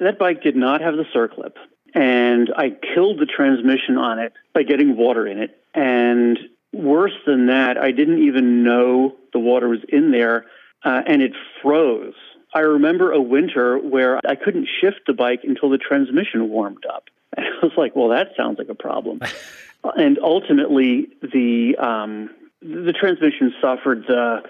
That 0.00 0.18
bike 0.18 0.42
did 0.42 0.56
not 0.56 0.80
have 0.80 0.94
the 0.96 1.04
circlip, 1.14 1.54
and 1.94 2.52
I 2.56 2.70
killed 2.94 3.18
the 3.18 3.26
transmission 3.26 3.96
on 3.96 4.18
it 4.18 4.32
by 4.52 4.62
getting 4.62 4.96
water 4.96 5.26
in 5.26 5.38
it. 5.38 5.58
And 5.74 6.38
worse 6.72 7.14
than 7.26 7.46
that, 7.46 7.78
I 7.78 7.90
didn't 7.92 8.22
even 8.22 8.62
know 8.62 9.14
the 9.32 9.38
water 9.38 9.68
was 9.68 9.80
in 9.88 10.10
there, 10.10 10.46
uh, 10.84 11.02
and 11.06 11.22
it 11.22 11.32
froze. 11.62 12.14
I 12.54 12.60
remember 12.60 13.12
a 13.12 13.20
winter 13.20 13.78
where 13.78 14.20
I 14.26 14.34
couldn't 14.34 14.68
shift 14.80 15.00
the 15.06 15.12
bike 15.12 15.40
until 15.44 15.70
the 15.70 15.78
transmission 15.78 16.48
warmed 16.48 16.86
up. 16.86 17.04
And 17.36 17.44
I 17.44 17.66
was 17.66 17.72
like, 17.76 17.94
well, 17.94 18.08
that 18.10 18.28
sounds 18.34 18.58
like 18.58 18.70
a 18.70 18.74
problem. 18.74 19.20
and 19.84 20.18
ultimately, 20.22 21.08
the 21.20 21.76
um, 21.76 22.30
the 22.62 22.94
transmission 22.98 23.52
suffered 23.60 24.04
the 24.08 24.42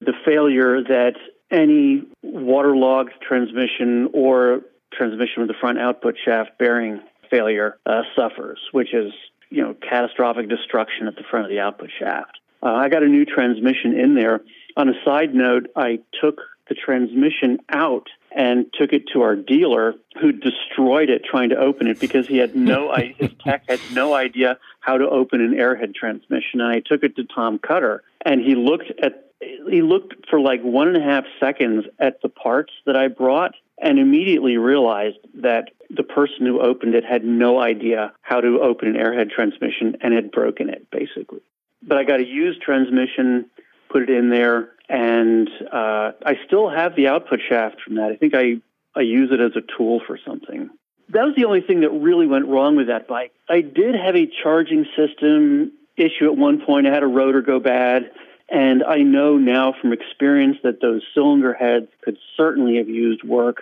the 0.00 0.12
failure 0.24 0.82
that 0.82 1.14
any 1.50 2.02
waterlogged 2.22 3.12
transmission 3.26 4.08
or 4.12 4.60
transmission 4.92 5.42
with 5.42 5.48
the 5.48 5.54
front 5.60 5.78
output 5.78 6.16
shaft 6.24 6.50
bearing 6.58 7.00
failure 7.30 7.78
uh, 7.86 8.02
suffers, 8.16 8.58
which 8.72 8.94
is 8.94 9.12
you 9.50 9.62
know 9.62 9.74
catastrophic 9.74 10.48
destruction 10.48 11.06
at 11.06 11.16
the 11.16 11.22
front 11.30 11.46
of 11.46 11.50
the 11.50 11.60
output 11.60 11.90
shaft. 11.98 12.38
Uh, 12.62 12.72
I 12.72 12.88
got 12.88 13.02
a 13.02 13.08
new 13.08 13.24
transmission 13.24 13.98
in 13.98 14.14
there. 14.14 14.40
On 14.76 14.88
a 14.88 14.94
side 15.04 15.34
note, 15.34 15.68
I 15.76 16.00
took 16.20 16.40
the 16.68 16.74
transmission 16.74 17.58
out 17.70 18.08
and 18.30 18.66
took 18.78 18.92
it 18.92 19.04
to 19.12 19.22
our 19.22 19.36
dealer 19.36 19.94
who 20.20 20.32
destroyed 20.32 21.08
it 21.08 21.22
trying 21.24 21.48
to 21.48 21.56
open 21.56 21.86
it 21.86 21.98
because 21.98 22.26
he 22.26 22.36
had 22.36 22.54
no 22.54 22.94
his 23.18 23.30
tech 23.42 23.64
had 23.68 23.80
no 23.92 24.14
idea 24.14 24.58
how 24.80 24.98
to 24.98 25.08
open 25.08 25.40
an 25.40 25.54
airhead 25.54 25.94
transmission 25.94 26.60
and 26.60 26.70
I 26.70 26.80
took 26.80 27.02
it 27.02 27.16
to 27.16 27.24
Tom 27.24 27.58
Cutter 27.58 28.02
and 28.24 28.40
he 28.40 28.54
looked 28.54 28.92
at 29.02 29.27
he 29.40 29.82
looked 29.82 30.28
for 30.28 30.40
like 30.40 30.62
one 30.62 30.88
and 30.88 30.96
a 30.96 31.02
half 31.02 31.24
seconds 31.38 31.84
at 31.98 32.20
the 32.22 32.28
parts 32.28 32.72
that 32.86 32.96
I 32.96 33.08
brought 33.08 33.54
and 33.80 33.98
immediately 33.98 34.56
realized 34.56 35.18
that 35.34 35.70
the 35.90 36.02
person 36.02 36.46
who 36.46 36.60
opened 36.60 36.94
it 36.94 37.04
had 37.04 37.24
no 37.24 37.60
idea 37.60 38.12
how 38.22 38.40
to 38.40 38.60
open 38.60 38.88
an 38.88 38.94
airhead 38.94 39.30
transmission 39.30 39.96
and 40.00 40.12
had 40.12 40.30
broken 40.30 40.68
it, 40.68 40.90
basically. 40.90 41.40
But 41.82 41.98
I 41.98 42.04
got 42.04 42.20
a 42.20 42.26
used 42.26 42.60
transmission, 42.60 43.46
put 43.88 44.02
it 44.02 44.10
in 44.10 44.30
there, 44.30 44.70
and 44.88 45.48
uh, 45.72 46.12
I 46.24 46.34
still 46.46 46.68
have 46.68 46.96
the 46.96 47.08
output 47.08 47.40
shaft 47.48 47.80
from 47.82 47.96
that. 47.96 48.10
I 48.10 48.16
think 48.16 48.34
I, 48.34 48.56
I 48.96 49.02
use 49.02 49.30
it 49.32 49.40
as 49.40 49.52
a 49.54 49.76
tool 49.76 50.00
for 50.06 50.18
something. 50.26 50.70
That 51.10 51.24
was 51.24 51.34
the 51.36 51.44
only 51.44 51.60
thing 51.60 51.80
that 51.80 51.90
really 51.90 52.26
went 52.26 52.46
wrong 52.46 52.76
with 52.76 52.88
that 52.88 53.06
bike. 53.06 53.32
I 53.48 53.60
did 53.60 53.94
have 53.94 54.16
a 54.16 54.28
charging 54.42 54.86
system 54.96 55.72
issue 55.96 56.26
at 56.26 56.36
one 56.36 56.60
point. 56.66 56.86
I 56.86 56.92
had 56.92 57.02
a 57.02 57.06
rotor 57.06 57.40
go 57.40 57.60
bad. 57.60 58.10
And 58.50 58.82
I 58.82 58.98
know 58.98 59.36
now 59.36 59.74
from 59.80 59.92
experience 59.92 60.56
that 60.62 60.80
those 60.80 61.02
cylinder 61.14 61.52
heads 61.52 61.88
could 62.02 62.16
certainly 62.36 62.78
have 62.78 62.88
used 62.88 63.22
work. 63.22 63.58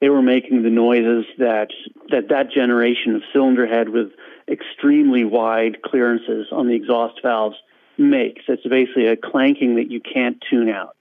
They 0.00 0.10
were 0.10 0.22
making 0.22 0.62
the 0.62 0.70
noises 0.70 1.24
that 1.38 1.68
that, 2.10 2.28
that 2.28 2.50
generation 2.50 3.14
of 3.14 3.22
cylinder 3.32 3.66
head 3.66 3.88
with 3.88 4.12
extremely 4.46 5.24
wide 5.24 5.82
clearances 5.82 6.48
on 6.52 6.68
the 6.68 6.74
exhaust 6.74 7.20
valves 7.22 7.56
makes. 7.96 8.42
It's 8.46 8.66
basically 8.66 9.06
a 9.06 9.16
clanking 9.16 9.76
that 9.76 9.90
you 9.90 10.00
can't 10.00 10.42
tune 10.50 10.68
out. 10.68 10.96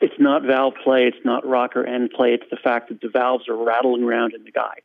It's 0.00 0.14
not 0.18 0.42
valve 0.42 0.74
play, 0.84 1.06
it's 1.06 1.24
not 1.24 1.46
rocker 1.46 1.84
end 1.84 2.10
play, 2.10 2.34
it's 2.34 2.48
the 2.50 2.56
fact 2.56 2.90
that 2.90 3.00
the 3.00 3.08
valves 3.08 3.48
are 3.48 3.56
rattling 3.56 4.04
around 4.04 4.34
in 4.34 4.44
the 4.44 4.52
guides. 4.52 4.82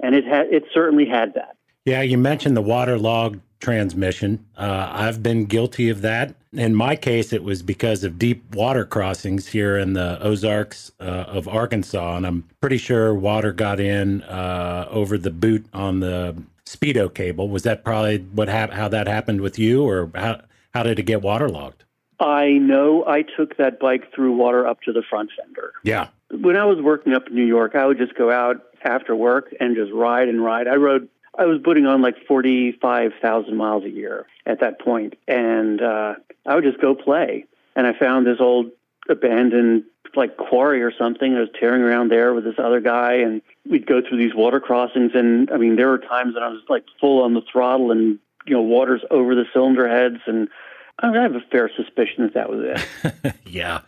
And 0.00 0.14
it 0.14 0.24
had 0.24 0.48
it 0.48 0.64
certainly 0.74 1.06
had 1.06 1.34
that. 1.34 1.56
Yeah, 1.84 2.02
you 2.02 2.18
mentioned 2.18 2.56
the 2.56 2.62
waterlogged 2.62 3.40
transmission. 3.60 4.44
Uh, 4.56 4.88
I've 4.92 5.22
been 5.22 5.46
guilty 5.46 5.88
of 5.88 6.02
that. 6.02 6.34
In 6.52 6.74
my 6.74 6.96
case, 6.96 7.32
it 7.32 7.42
was 7.42 7.62
because 7.62 8.04
of 8.04 8.18
deep 8.18 8.54
water 8.54 8.84
crossings 8.84 9.48
here 9.48 9.76
in 9.76 9.92
the 9.92 10.18
Ozarks 10.22 10.92
uh, 11.00 11.02
of 11.02 11.48
Arkansas, 11.48 12.16
and 12.16 12.26
I'm 12.26 12.44
pretty 12.60 12.78
sure 12.78 13.14
water 13.14 13.52
got 13.52 13.80
in 13.80 14.22
uh, 14.22 14.86
over 14.90 15.18
the 15.18 15.30
boot 15.30 15.66
on 15.72 16.00
the 16.00 16.36
speedo 16.64 17.12
cable. 17.12 17.48
Was 17.48 17.62
that 17.64 17.84
probably 17.84 18.18
what 18.18 18.48
hap- 18.48 18.72
how 18.72 18.88
that 18.88 19.06
happened 19.06 19.40
with 19.40 19.58
you, 19.58 19.84
or 19.84 20.10
how 20.14 20.40
how 20.74 20.82
did 20.82 20.98
it 20.98 21.04
get 21.04 21.22
waterlogged? 21.22 21.84
I 22.18 22.52
know 22.52 23.04
I 23.06 23.22
took 23.22 23.56
that 23.58 23.78
bike 23.78 24.12
through 24.14 24.36
water 24.36 24.66
up 24.66 24.80
to 24.82 24.92
the 24.92 25.02
front 25.08 25.30
fender. 25.38 25.72
Yeah. 25.82 26.08
When 26.30 26.56
I 26.56 26.64
was 26.64 26.80
working 26.80 27.12
up 27.12 27.28
in 27.28 27.34
New 27.34 27.44
York, 27.46 27.74
I 27.74 27.86
would 27.86 27.98
just 27.98 28.14
go 28.14 28.30
out 28.30 28.62
after 28.82 29.14
work 29.14 29.54
and 29.60 29.76
just 29.76 29.92
ride 29.92 30.28
and 30.28 30.42
ride. 30.42 30.66
I 30.66 30.76
rode 30.76 31.08
I 31.38 31.44
was 31.44 31.60
putting 31.62 31.86
on 31.86 32.02
like 32.02 32.16
45,000 32.26 33.56
miles 33.56 33.84
a 33.84 33.90
year 33.90 34.26
at 34.44 34.60
that 34.60 34.80
point, 34.80 35.14
and 35.28 35.80
uh, 35.82 36.14
I 36.46 36.54
would 36.54 36.64
just 36.64 36.80
go 36.80 36.94
play. 36.94 37.44
And 37.74 37.86
I 37.86 37.92
found 37.92 38.26
this 38.26 38.40
old 38.40 38.70
abandoned 39.08 39.84
like 40.14 40.36
quarry 40.36 40.82
or 40.82 40.92
something. 40.96 41.34
I 41.34 41.40
was 41.40 41.50
tearing 41.60 41.82
around 41.82 42.10
there 42.10 42.32
with 42.32 42.44
this 42.44 42.58
other 42.58 42.80
guy, 42.80 43.14
and 43.14 43.42
we'd 43.68 43.86
go 43.86 44.00
through 44.00 44.18
these 44.18 44.34
water 44.34 44.60
crossings. 44.60 45.12
And 45.14 45.50
I 45.50 45.58
mean, 45.58 45.76
there 45.76 45.88
were 45.88 45.98
times 45.98 46.34
that 46.34 46.42
I 46.42 46.48
was 46.48 46.62
like 46.68 46.84
full 47.00 47.22
on 47.22 47.34
the 47.34 47.42
throttle, 47.50 47.90
and 47.90 48.18
you 48.46 48.54
know, 48.54 48.62
water's 48.62 49.02
over 49.10 49.34
the 49.34 49.44
cylinder 49.52 49.88
heads, 49.88 50.22
and 50.26 50.48
I, 50.98 51.08
mean, 51.08 51.16
I 51.18 51.22
have 51.22 51.34
a 51.34 51.40
fair 51.52 51.70
suspicion 51.76 52.24
that 52.24 52.34
that 52.34 52.48
was 52.48 52.60
it. 53.04 53.34
yeah. 53.46 53.80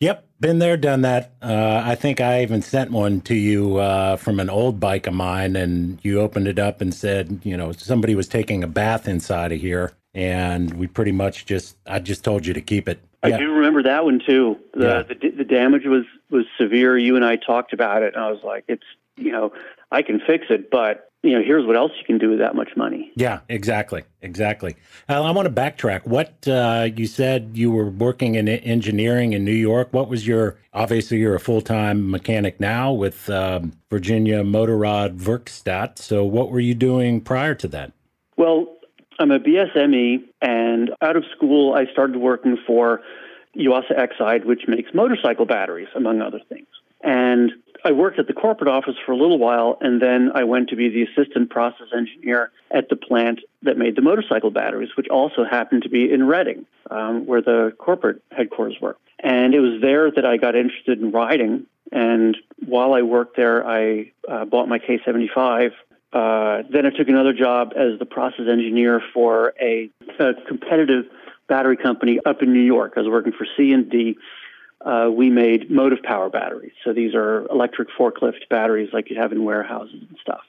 Yep, 0.00 0.26
been 0.40 0.58
there, 0.58 0.76
done 0.76 1.02
that. 1.02 1.32
Uh, 1.40 1.82
I 1.84 1.94
think 1.94 2.20
I 2.20 2.42
even 2.42 2.60
sent 2.60 2.90
one 2.90 3.22
to 3.22 3.34
you 3.34 3.78
uh, 3.78 4.16
from 4.16 4.40
an 4.40 4.50
old 4.50 4.78
bike 4.78 5.06
of 5.06 5.14
mine, 5.14 5.56
and 5.56 5.98
you 6.02 6.20
opened 6.20 6.48
it 6.48 6.58
up 6.58 6.82
and 6.82 6.94
said, 6.94 7.40
you 7.44 7.56
know, 7.56 7.72
somebody 7.72 8.14
was 8.14 8.28
taking 8.28 8.62
a 8.62 8.66
bath 8.66 9.08
inside 9.08 9.52
of 9.52 9.60
here, 9.60 9.92
and 10.12 10.74
we 10.74 10.86
pretty 10.86 11.12
much 11.12 11.46
just, 11.46 11.78
I 11.86 12.00
just 12.00 12.24
told 12.24 12.44
you 12.44 12.52
to 12.52 12.60
keep 12.60 12.88
it. 12.88 13.00
I 13.22 13.28
yeah. 13.28 13.38
do 13.38 13.52
remember 13.52 13.82
that 13.84 14.04
one 14.04 14.20
too. 14.24 14.58
The, 14.74 14.86
yeah. 14.86 15.02
the 15.02 15.30
the 15.30 15.44
damage 15.44 15.84
was 15.84 16.04
was 16.30 16.44
severe. 16.60 16.96
You 16.96 17.16
and 17.16 17.24
I 17.24 17.36
talked 17.36 17.72
about 17.72 18.02
it, 18.02 18.14
and 18.14 18.22
I 18.22 18.30
was 18.30 18.40
like, 18.44 18.64
it's 18.68 18.84
you 19.16 19.32
know, 19.32 19.52
I 19.90 20.02
can 20.02 20.20
fix 20.20 20.46
it, 20.50 20.70
but 20.70 21.10
you 21.26 21.36
know, 21.36 21.42
here's 21.44 21.66
what 21.66 21.76
else 21.76 21.92
you 21.98 22.04
can 22.04 22.18
do 22.18 22.30
with 22.30 22.38
that 22.38 22.54
much 22.54 22.70
money. 22.76 23.10
Yeah, 23.16 23.40
exactly, 23.48 24.04
exactly. 24.22 24.76
Uh, 25.08 25.22
I 25.22 25.30
want 25.32 25.46
to 25.46 25.52
backtrack. 25.52 26.06
What 26.06 26.46
uh, 26.46 26.88
you 26.94 27.06
said 27.06 27.50
you 27.54 27.70
were 27.70 27.90
working 27.90 28.36
in 28.36 28.48
engineering 28.48 29.32
in 29.32 29.44
New 29.44 29.50
York. 29.50 29.88
What 29.90 30.08
was 30.08 30.26
your? 30.26 30.56
Obviously, 30.72 31.18
you're 31.18 31.34
a 31.34 31.40
full 31.40 31.60
time 31.60 32.10
mechanic 32.10 32.60
now 32.60 32.92
with 32.92 33.28
um, 33.28 33.72
Virginia 33.90 34.44
Motorrad 34.44 35.18
Werkstatt. 35.18 35.98
So, 35.98 36.24
what 36.24 36.50
were 36.50 36.60
you 36.60 36.74
doing 36.74 37.20
prior 37.20 37.54
to 37.56 37.68
that? 37.68 37.92
Well, 38.36 38.66
I'm 39.18 39.30
a 39.30 39.40
BSME, 39.40 40.24
and 40.42 40.90
out 41.02 41.16
of 41.16 41.24
school, 41.34 41.74
I 41.74 41.90
started 41.90 42.18
working 42.18 42.56
for 42.66 43.00
Yuasa 43.56 43.98
Exide, 43.98 44.44
which 44.44 44.62
makes 44.68 44.90
motorcycle 44.94 45.46
batteries, 45.46 45.88
among 45.96 46.20
other 46.20 46.40
things. 46.48 46.68
And 47.02 47.52
I 47.86 47.92
worked 47.92 48.18
at 48.18 48.26
the 48.26 48.32
corporate 48.32 48.68
office 48.68 48.96
for 49.06 49.12
a 49.12 49.16
little 49.16 49.38
while, 49.38 49.78
and 49.80 50.02
then 50.02 50.32
I 50.34 50.42
went 50.42 50.70
to 50.70 50.76
be 50.76 50.88
the 50.88 51.04
assistant 51.04 51.50
process 51.50 51.86
engineer 51.96 52.50
at 52.72 52.88
the 52.88 52.96
plant 52.96 53.42
that 53.62 53.78
made 53.78 53.94
the 53.94 54.02
motorcycle 54.02 54.50
batteries, 54.50 54.88
which 54.96 55.06
also 55.08 55.44
happened 55.44 55.84
to 55.84 55.88
be 55.88 56.12
in 56.12 56.26
Reading, 56.26 56.66
um, 56.90 57.26
where 57.26 57.40
the 57.40 57.72
corporate 57.78 58.22
headquarters 58.32 58.74
were. 58.80 58.96
And 59.20 59.54
it 59.54 59.60
was 59.60 59.80
there 59.80 60.10
that 60.10 60.26
I 60.26 60.36
got 60.36 60.56
interested 60.56 61.00
in 61.00 61.12
riding. 61.12 61.66
And 61.92 62.36
while 62.66 62.92
I 62.92 63.02
worked 63.02 63.36
there, 63.36 63.64
I 63.64 64.10
uh, 64.28 64.46
bought 64.46 64.68
my 64.68 64.80
K75. 64.80 65.70
Uh, 66.12 66.62
then 66.68 66.86
I 66.86 66.90
took 66.90 67.08
another 67.08 67.32
job 67.32 67.72
as 67.76 68.00
the 68.00 68.06
process 68.06 68.46
engineer 68.50 69.00
for 69.14 69.54
a, 69.60 69.88
a 70.18 70.34
competitive 70.48 71.04
battery 71.48 71.76
company 71.76 72.18
up 72.26 72.42
in 72.42 72.52
New 72.52 72.64
York. 72.64 72.94
I 72.96 73.00
was 73.00 73.08
working 73.08 73.32
for 73.32 73.46
C 73.56 73.70
and 73.70 73.88
D 73.88 74.18
uh, 74.86 75.10
we 75.10 75.28
made 75.28 75.68
motive 75.70 76.02
power 76.02 76.30
batteries. 76.30 76.72
So 76.84 76.92
these 76.92 77.14
are 77.14 77.44
electric 77.50 77.88
forklift 77.98 78.48
batteries 78.48 78.90
like 78.92 79.10
you 79.10 79.20
have 79.20 79.32
in 79.32 79.44
warehouses 79.44 80.04
and 80.08 80.16
stuff. 80.22 80.44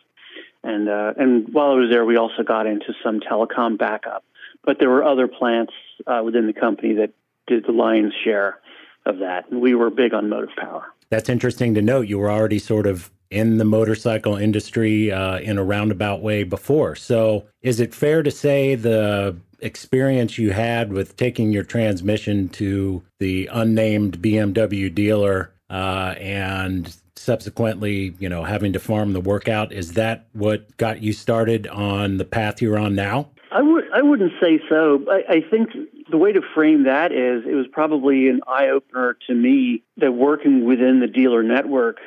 And 0.63 0.87
uh, 0.87 1.13
and 1.17 1.51
while 1.53 1.71
I 1.71 1.75
was 1.75 1.89
there, 1.89 2.05
we 2.05 2.17
also 2.17 2.43
got 2.43 2.67
into 2.67 2.93
some 3.03 3.19
telecom 3.19 3.77
backup. 3.77 4.23
But 4.63 4.77
there 4.79 4.89
were 4.89 5.03
other 5.03 5.27
plants 5.27 5.73
uh, 6.05 6.21
within 6.23 6.45
the 6.45 6.53
company 6.53 6.93
that 6.95 7.11
did 7.47 7.65
the 7.65 7.71
lion's 7.71 8.13
share 8.23 8.59
of 9.05 9.19
that. 9.19 9.49
And 9.49 9.61
we 9.61 9.73
were 9.73 9.89
big 9.89 10.13
on 10.13 10.29
motive 10.29 10.55
power. 10.55 10.85
That's 11.09 11.29
interesting 11.29 11.73
to 11.75 11.81
note. 11.81 12.07
You 12.07 12.19
were 12.19 12.29
already 12.29 12.59
sort 12.59 12.85
of 12.85 13.11
in 13.29 13.57
the 13.57 13.65
motorcycle 13.65 14.35
industry 14.35 15.11
uh, 15.11 15.39
in 15.39 15.57
a 15.57 15.63
roundabout 15.63 16.21
way 16.21 16.43
before. 16.43 16.95
So, 16.95 17.47
is 17.61 17.79
it 17.79 17.93
fair 17.93 18.23
to 18.23 18.31
say 18.31 18.75
the 18.75 19.37
experience 19.59 20.37
you 20.37 20.51
had 20.51 20.93
with 20.93 21.15
taking 21.17 21.51
your 21.51 21.63
transmission 21.63 22.49
to 22.49 23.03
the 23.19 23.49
unnamed 23.51 24.21
BMW 24.21 24.93
dealer 24.93 25.51
uh, 25.69 26.15
and 26.19 26.95
subsequently, 27.15 28.15
you 28.19 28.29
know, 28.29 28.43
having 28.43 28.73
to 28.73 28.79
farm 28.79 29.13
the 29.13 29.21
workout, 29.21 29.71
is 29.71 29.93
that 29.93 30.27
what 30.33 30.75
got 30.77 31.01
you 31.01 31.11
started 31.11 31.67
on 31.67 32.17
the 32.17 32.25
path 32.25 32.61
you're 32.61 32.77
on 32.77 32.95
now? 32.95 33.29
I 33.51 33.61
would 33.61 33.85
I 33.93 34.01
wouldn't 34.01 34.33
say 34.41 34.59
so. 34.69 35.03
I, 35.09 35.35
I 35.35 35.41
think 35.49 35.69
the 36.09 36.17
way 36.17 36.31
to 36.31 36.41
frame 36.53 36.83
that 36.83 37.11
is 37.11 37.43
it 37.45 37.55
was 37.55 37.65
probably 37.71 38.27
an 38.27 38.41
eye 38.47 38.69
opener 38.69 39.17
to 39.27 39.33
me 39.33 39.83
that 39.97 40.11
working 40.11 40.65
within 40.65 40.99
the 40.99 41.07
dealer 41.07 41.43
network 41.43 41.97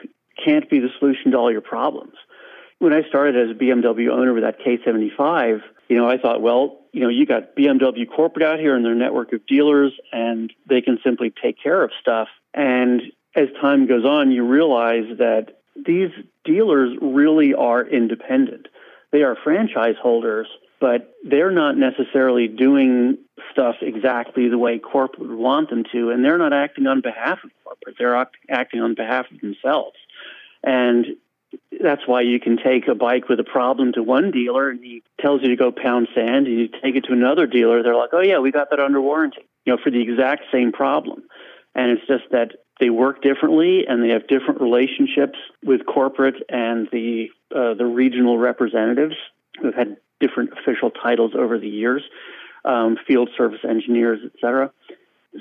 can't 0.44 0.68
be 0.68 0.80
the 0.80 0.88
solution 0.98 1.32
to 1.32 1.38
all 1.38 1.50
your 1.50 1.60
problems. 1.60 2.14
When 2.78 2.92
I 2.92 3.02
started 3.08 3.36
as 3.36 3.54
a 3.54 3.58
BMW 3.58 4.10
owner 4.10 4.32
with 4.32 4.42
that 4.42 4.58
K75, 4.60 5.60
you 5.88 5.96
know, 5.96 6.08
I 6.08 6.18
thought, 6.18 6.40
well, 6.40 6.78
you 6.92 7.02
know, 7.02 7.08
you 7.08 7.26
got 7.26 7.54
BMW 7.56 8.08
corporate 8.08 8.44
out 8.44 8.58
here 8.58 8.74
and 8.74 8.84
their 8.84 8.94
network 8.94 9.32
of 9.32 9.46
dealers, 9.46 9.92
and 10.12 10.52
they 10.68 10.80
can 10.80 10.98
simply 11.04 11.32
take 11.42 11.56
care 11.62 11.82
of 11.82 11.90
stuff. 12.00 12.28
And 12.54 13.02
as 13.34 13.48
time 13.60 13.86
goes 13.86 14.04
on, 14.04 14.30
you 14.30 14.46
realize 14.46 15.04
that 15.18 15.60
these 15.76 16.10
dealers 16.44 16.96
really 17.00 17.54
are 17.54 17.86
independent. 17.86 18.66
They 19.12 19.22
are 19.22 19.36
franchise 19.42 19.96
holders, 20.00 20.48
but 20.80 21.14
they're 21.24 21.50
not 21.50 21.76
necessarily 21.76 22.48
doing 22.48 23.18
stuff 23.52 23.76
exactly 23.82 24.48
the 24.48 24.58
way 24.58 24.78
corporate 24.78 25.20
would 25.20 25.38
want 25.38 25.70
them 25.70 25.84
to, 25.92 26.10
and 26.10 26.24
they're 26.24 26.38
not 26.38 26.52
acting 26.52 26.86
on 26.86 27.00
behalf 27.00 27.38
of 27.44 27.50
corporate. 27.64 27.96
They're 27.98 28.26
acting 28.48 28.80
on 28.80 28.94
behalf 28.94 29.26
of 29.30 29.40
themselves. 29.40 29.96
And 30.62 31.06
that's 31.82 32.02
why 32.06 32.22
you 32.22 32.38
can 32.38 32.56
take 32.56 32.88
a 32.88 32.94
bike 32.94 33.28
with 33.28 33.40
a 33.40 33.44
problem 33.44 33.92
to 33.92 34.02
one 34.02 34.30
dealer 34.30 34.70
and 34.70 34.80
he 34.80 35.02
tells 35.20 35.42
you 35.42 35.48
to 35.48 35.56
go 35.56 35.72
pound 35.72 36.08
sand 36.14 36.46
and 36.46 36.58
you 36.58 36.68
take 36.68 36.96
it 36.96 37.04
to 37.04 37.12
another 37.12 37.46
dealer. 37.46 37.82
They're 37.82 37.96
like 37.96 38.10
oh 38.12 38.20
yeah 38.20 38.38
we 38.38 38.52
got 38.52 38.70
that 38.70 38.80
under 38.80 39.00
warranty 39.00 39.48
you 39.64 39.72
know 39.72 39.78
for 39.82 39.90
the 39.90 40.00
exact 40.00 40.44
same 40.52 40.72
problem. 40.72 41.24
And 41.74 41.92
it's 41.92 42.06
just 42.06 42.24
that 42.32 42.52
they 42.80 42.90
work 42.90 43.22
differently 43.22 43.84
and 43.86 44.02
they 44.02 44.08
have 44.08 44.26
different 44.26 44.60
relationships 44.60 45.38
with 45.64 45.86
corporate 45.86 46.36
and 46.48 46.88
the 46.92 47.28
uh, 47.54 47.74
the 47.74 47.86
regional 47.86 48.38
representatives 48.38 49.14
who've 49.60 49.74
had 49.74 49.96
different 50.20 50.50
official 50.58 50.90
titles 50.90 51.32
over 51.36 51.58
the 51.58 51.68
years 51.68 52.02
um, 52.64 52.96
field 53.06 53.30
service 53.36 53.60
engineers 53.68 54.20
etc 54.34 54.70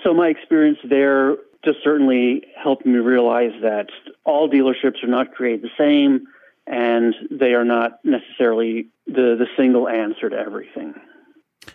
so 0.03 0.13
my 0.13 0.27
experience 0.27 0.77
there 0.83 1.37
just 1.63 1.79
certainly 1.83 2.43
helped 2.55 2.85
me 2.85 2.99
realize 2.99 3.51
that 3.61 3.89
all 4.23 4.49
dealerships 4.49 5.03
are 5.03 5.07
not 5.07 5.33
created 5.33 5.61
the 5.61 5.69
same 5.77 6.27
and 6.67 7.15
they 7.31 7.53
are 7.53 7.65
not 7.65 7.99
necessarily 8.03 8.87
the, 9.07 9.35
the 9.37 9.47
single 9.57 9.87
answer 9.89 10.29
to 10.29 10.37
everything. 10.37 10.93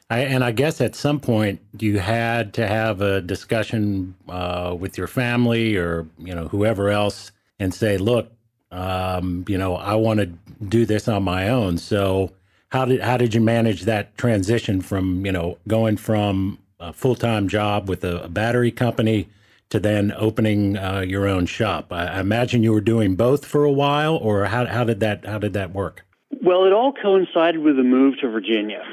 I, 0.09 0.21
and 0.21 0.43
I 0.45 0.53
guess 0.53 0.81
at 0.81 0.95
some 0.95 1.21
point 1.21 1.61
you 1.79 1.99
had 1.99 2.55
to 2.55 2.67
have 2.67 3.01
a 3.01 3.21
discussion 3.21 4.15
uh, 4.29 4.75
with 4.79 4.97
your 4.97 5.07
family 5.07 5.77
or 5.77 6.07
you 6.19 6.35
know 6.35 6.49
whoever 6.49 6.89
else 6.89 7.33
and 7.59 7.73
say, 7.73 7.99
look, 7.99 8.33
um, 8.71 9.45
you 9.47 9.59
know, 9.59 9.77
I 9.77 9.95
want 9.95 10.21
to 10.21 10.27
do 10.65 10.87
this 10.87 11.07
on 11.07 11.23
my 11.23 11.49
own. 11.49 11.79
So 11.79 12.33
how 12.71 12.85
did 12.85 13.01
how 13.01 13.17
did 13.17 13.35
you 13.35 13.41
manage 13.41 13.83
that 13.83 14.17
transition 14.17 14.81
from 14.81 15.25
you 15.25 15.33
know 15.33 15.59
going 15.69 15.97
from 15.97 16.59
a 16.81 16.93
full 16.93 17.15
time 17.15 17.49
job 17.49 17.89
with 17.89 18.05
a, 18.05 18.25
a 18.25 18.29
battery 18.29 18.71
company 18.71 19.29
to 19.75 19.81
then 19.81 20.13
opening 20.17 20.79
uh, 20.79 21.01
your 21.01 21.27
own 21.27 21.47
shop. 21.47 21.93
I, 21.93 22.07
I, 22.07 22.21
imagine 22.21 22.63
you 22.63 22.73
were 22.73 22.81
doing 22.81 23.17
both 23.17 23.45
for 23.45 23.65
a 23.65 23.73
while, 23.73 24.15
or 24.15 24.45
how, 24.45 24.67
how 24.67 24.85
did 24.85 25.01
that 25.01 25.27
how 25.27 25.39
did 25.39 25.53
that 25.55 25.73
work? 25.73 26.07
Well, 26.45 26.65
it 26.65 26.73
all 26.73 26.93
coincided 26.93 27.61
with 27.61 27.77
the 27.77 27.83
move 27.83 28.15
to 28.21 28.31
Virginia. 28.31 28.85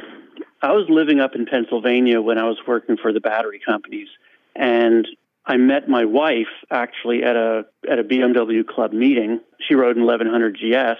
I 0.59 0.71
was 0.71 0.87
living 0.89 1.19
up 1.19 1.35
in 1.35 1.45
Pennsylvania 1.45 2.19
when 2.19 2.39
I 2.39 2.45
was 2.45 2.57
working 2.67 2.97
for 2.99 3.13
the 3.13 3.19
battery 3.19 3.61
companies, 3.63 4.07
and 4.55 5.07
I 5.45 5.57
met 5.57 5.87
my 5.87 6.05
wife 6.05 6.49
actually 6.71 7.21
at 7.21 7.35
a 7.35 7.67
at 7.87 7.99
a 7.99 8.03
BMW 8.03 8.65
club 8.65 8.91
meeting. 8.91 9.39
She 9.67 9.75
rode 9.75 9.97
an 9.97 10.03
1100 10.03 10.57
GS, 10.57 10.99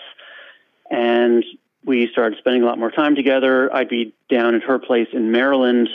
and 0.92 1.44
we 1.84 2.08
started 2.12 2.38
spending 2.38 2.62
a 2.62 2.68
lot 2.68 2.78
more 2.78 2.92
time 2.92 3.16
together. 3.16 3.76
I'd 3.76 3.90
be 3.90 4.14
down 4.30 4.54
at 4.54 4.62
her 4.62 4.78
place 4.78 5.08
in 5.12 5.32
Maryland 5.32 5.90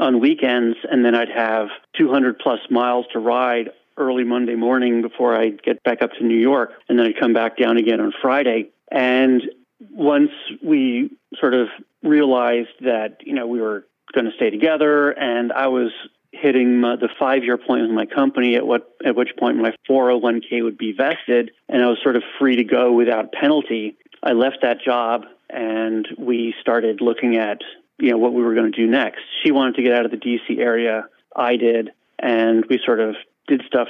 on 0.00 0.20
weekends, 0.20 0.76
and 0.90 1.04
then 1.04 1.14
I'd 1.14 1.30
have 1.30 1.68
200 1.96 2.38
plus 2.38 2.60
miles 2.70 3.06
to 3.12 3.18
ride 3.18 3.70
early 3.96 4.24
Monday 4.24 4.54
morning 4.54 5.02
before 5.02 5.34
I'd 5.34 5.62
get 5.62 5.82
back 5.82 6.02
up 6.02 6.12
to 6.18 6.24
New 6.24 6.38
York, 6.38 6.72
and 6.88 6.98
then 6.98 7.06
I'd 7.06 7.18
come 7.18 7.32
back 7.32 7.56
down 7.56 7.76
again 7.76 8.00
on 8.00 8.12
Friday. 8.22 8.70
And 8.90 9.42
once 9.90 10.30
we 10.62 11.10
sort 11.38 11.54
of 11.54 11.68
realized 12.02 12.68
that 12.80 13.18
you 13.24 13.34
know 13.34 13.46
we 13.46 13.60
were 13.60 13.84
going 14.12 14.26
to 14.26 14.32
stay 14.36 14.50
together, 14.50 15.10
and 15.10 15.52
I 15.52 15.68
was 15.68 15.90
hitting 16.32 16.80
my, 16.80 16.96
the 16.96 17.08
five 17.18 17.42
year 17.42 17.56
point 17.56 17.82
with 17.82 17.90
my 17.90 18.06
company 18.06 18.56
at 18.56 18.66
what 18.66 18.94
at 19.04 19.16
which 19.16 19.30
point 19.38 19.56
my 19.56 19.74
401k 19.88 20.62
would 20.62 20.78
be 20.78 20.92
vested 20.92 21.50
and 21.68 21.82
I 21.82 21.86
was 21.86 21.98
sort 22.02 22.16
of 22.16 22.22
free 22.38 22.56
to 22.56 22.64
go 22.64 22.92
without 22.92 23.32
penalty. 23.32 23.96
I 24.22 24.32
left 24.32 24.58
that 24.62 24.80
job 24.82 25.24
and 25.48 26.06
we 26.18 26.54
started 26.60 27.00
looking 27.00 27.36
at 27.36 27.62
you 27.98 28.10
know 28.10 28.18
what 28.18 28.32
we 28.32 28.42
were 28.42 28.54
going 28.54 28.70
to 28.72 28.76
do 28.76 28.86
next. 28.86 29.20
She 29.42 29.50
wanted 29.50 29.76
to 29.76 29.82
get 29.82 29.92
out 29.92 30.04
of 30.04 30.10
the 30.10 30.16
DC 30.16 30.58
area. 30.58 31.04
I 31.34 31.56
did, 31.56 31.90
and 32.18 32.64
we 32.68 32.80
sort 32.84 33.00
of 33.00 33.16
did 33.46 33.62
stuff, 33.66 33.88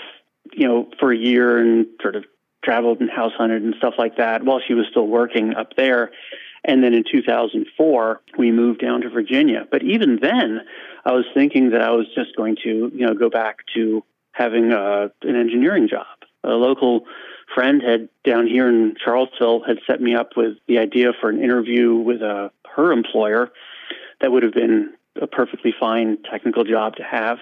you 0.53 0.67
know, 0.67 0.89
for 0.99 1.13
a 1.13 1.17
year 1.17 1.59
and 1.59 1.87
sort 2.01 2.17
of 2.17 2.25
traveled 2.65 3.01
and 3.01 3.11
house 3.11 3.33
hunted 3.37 3.63
and 3.63 3.75
stuff 3.79 3.95
like 3.99 4.17
that 4.17 4.45
while 4.45 4.61
she 4.67 4.75
was 4.75 4.87
still 4.91 5.07
working 5.07 5.55
up 5.55 5.75
there. 5.77 6.11
And 6.65 6.83
then 6.83 6.93
in 6.93 7.05
2004, 7.11 8.21
we 8.37 8.51
moved 8.51 8.81
down 8.81 9.03
to 9.03 9.09
Virginia. 9.09 9.67
But 9.71 9.83
even 9.85 10.19
then, 10.21 10.61
I 11.05 11.13
was 11.13 11.25
thinking 11.33 11.71
that 11.71 11.83
I 11.83 11.91
was 11.91 12.07
just 12.15 12.37
going 12.37 12.57
to, 12.65 12.91
you 12.95 13.07
know, 13.07 13.15
go 13.15 13.31
back 13.31 13.59
to 13.75 14.05
having 14.33 14.73
uh, 14.73 15.09
an 15.23 15.37
engineering 15.37 15.89
job. 15.89 16.07
A 16.45 16.51
local 16.51 17.07
friend 17.55 17.83
had 17.83 18.09
down 18.25 18.47
here 18.47 18.69
in 18.69 18.97
Charlottesville 19.03 19.63
had 19.67 19.79
set 19.87 20.01
me 20.01 20.15
up 20.15 20.31
with 20.37 20.59
the 20.67 20.79
idea 20.79 21.13
for 21.21 21.31
an 21.31 21.43
interview 21.43 21.95
with 21.95 22.23
a 22.23 22.27
uh, 22.27 22.49
her 22.75 22.93
employer 22.93 23.51
that 24.21 24.31
would 24.31 24.43
have 24.43 24.55
been 24.55 24.95
a 25.21 25.27
perfectly 25.27 25.75
fine 25.79 26.19
technical 26.31 26.65
job 26.65 26.97
to 26.97 27.03
have. 27.03 27.39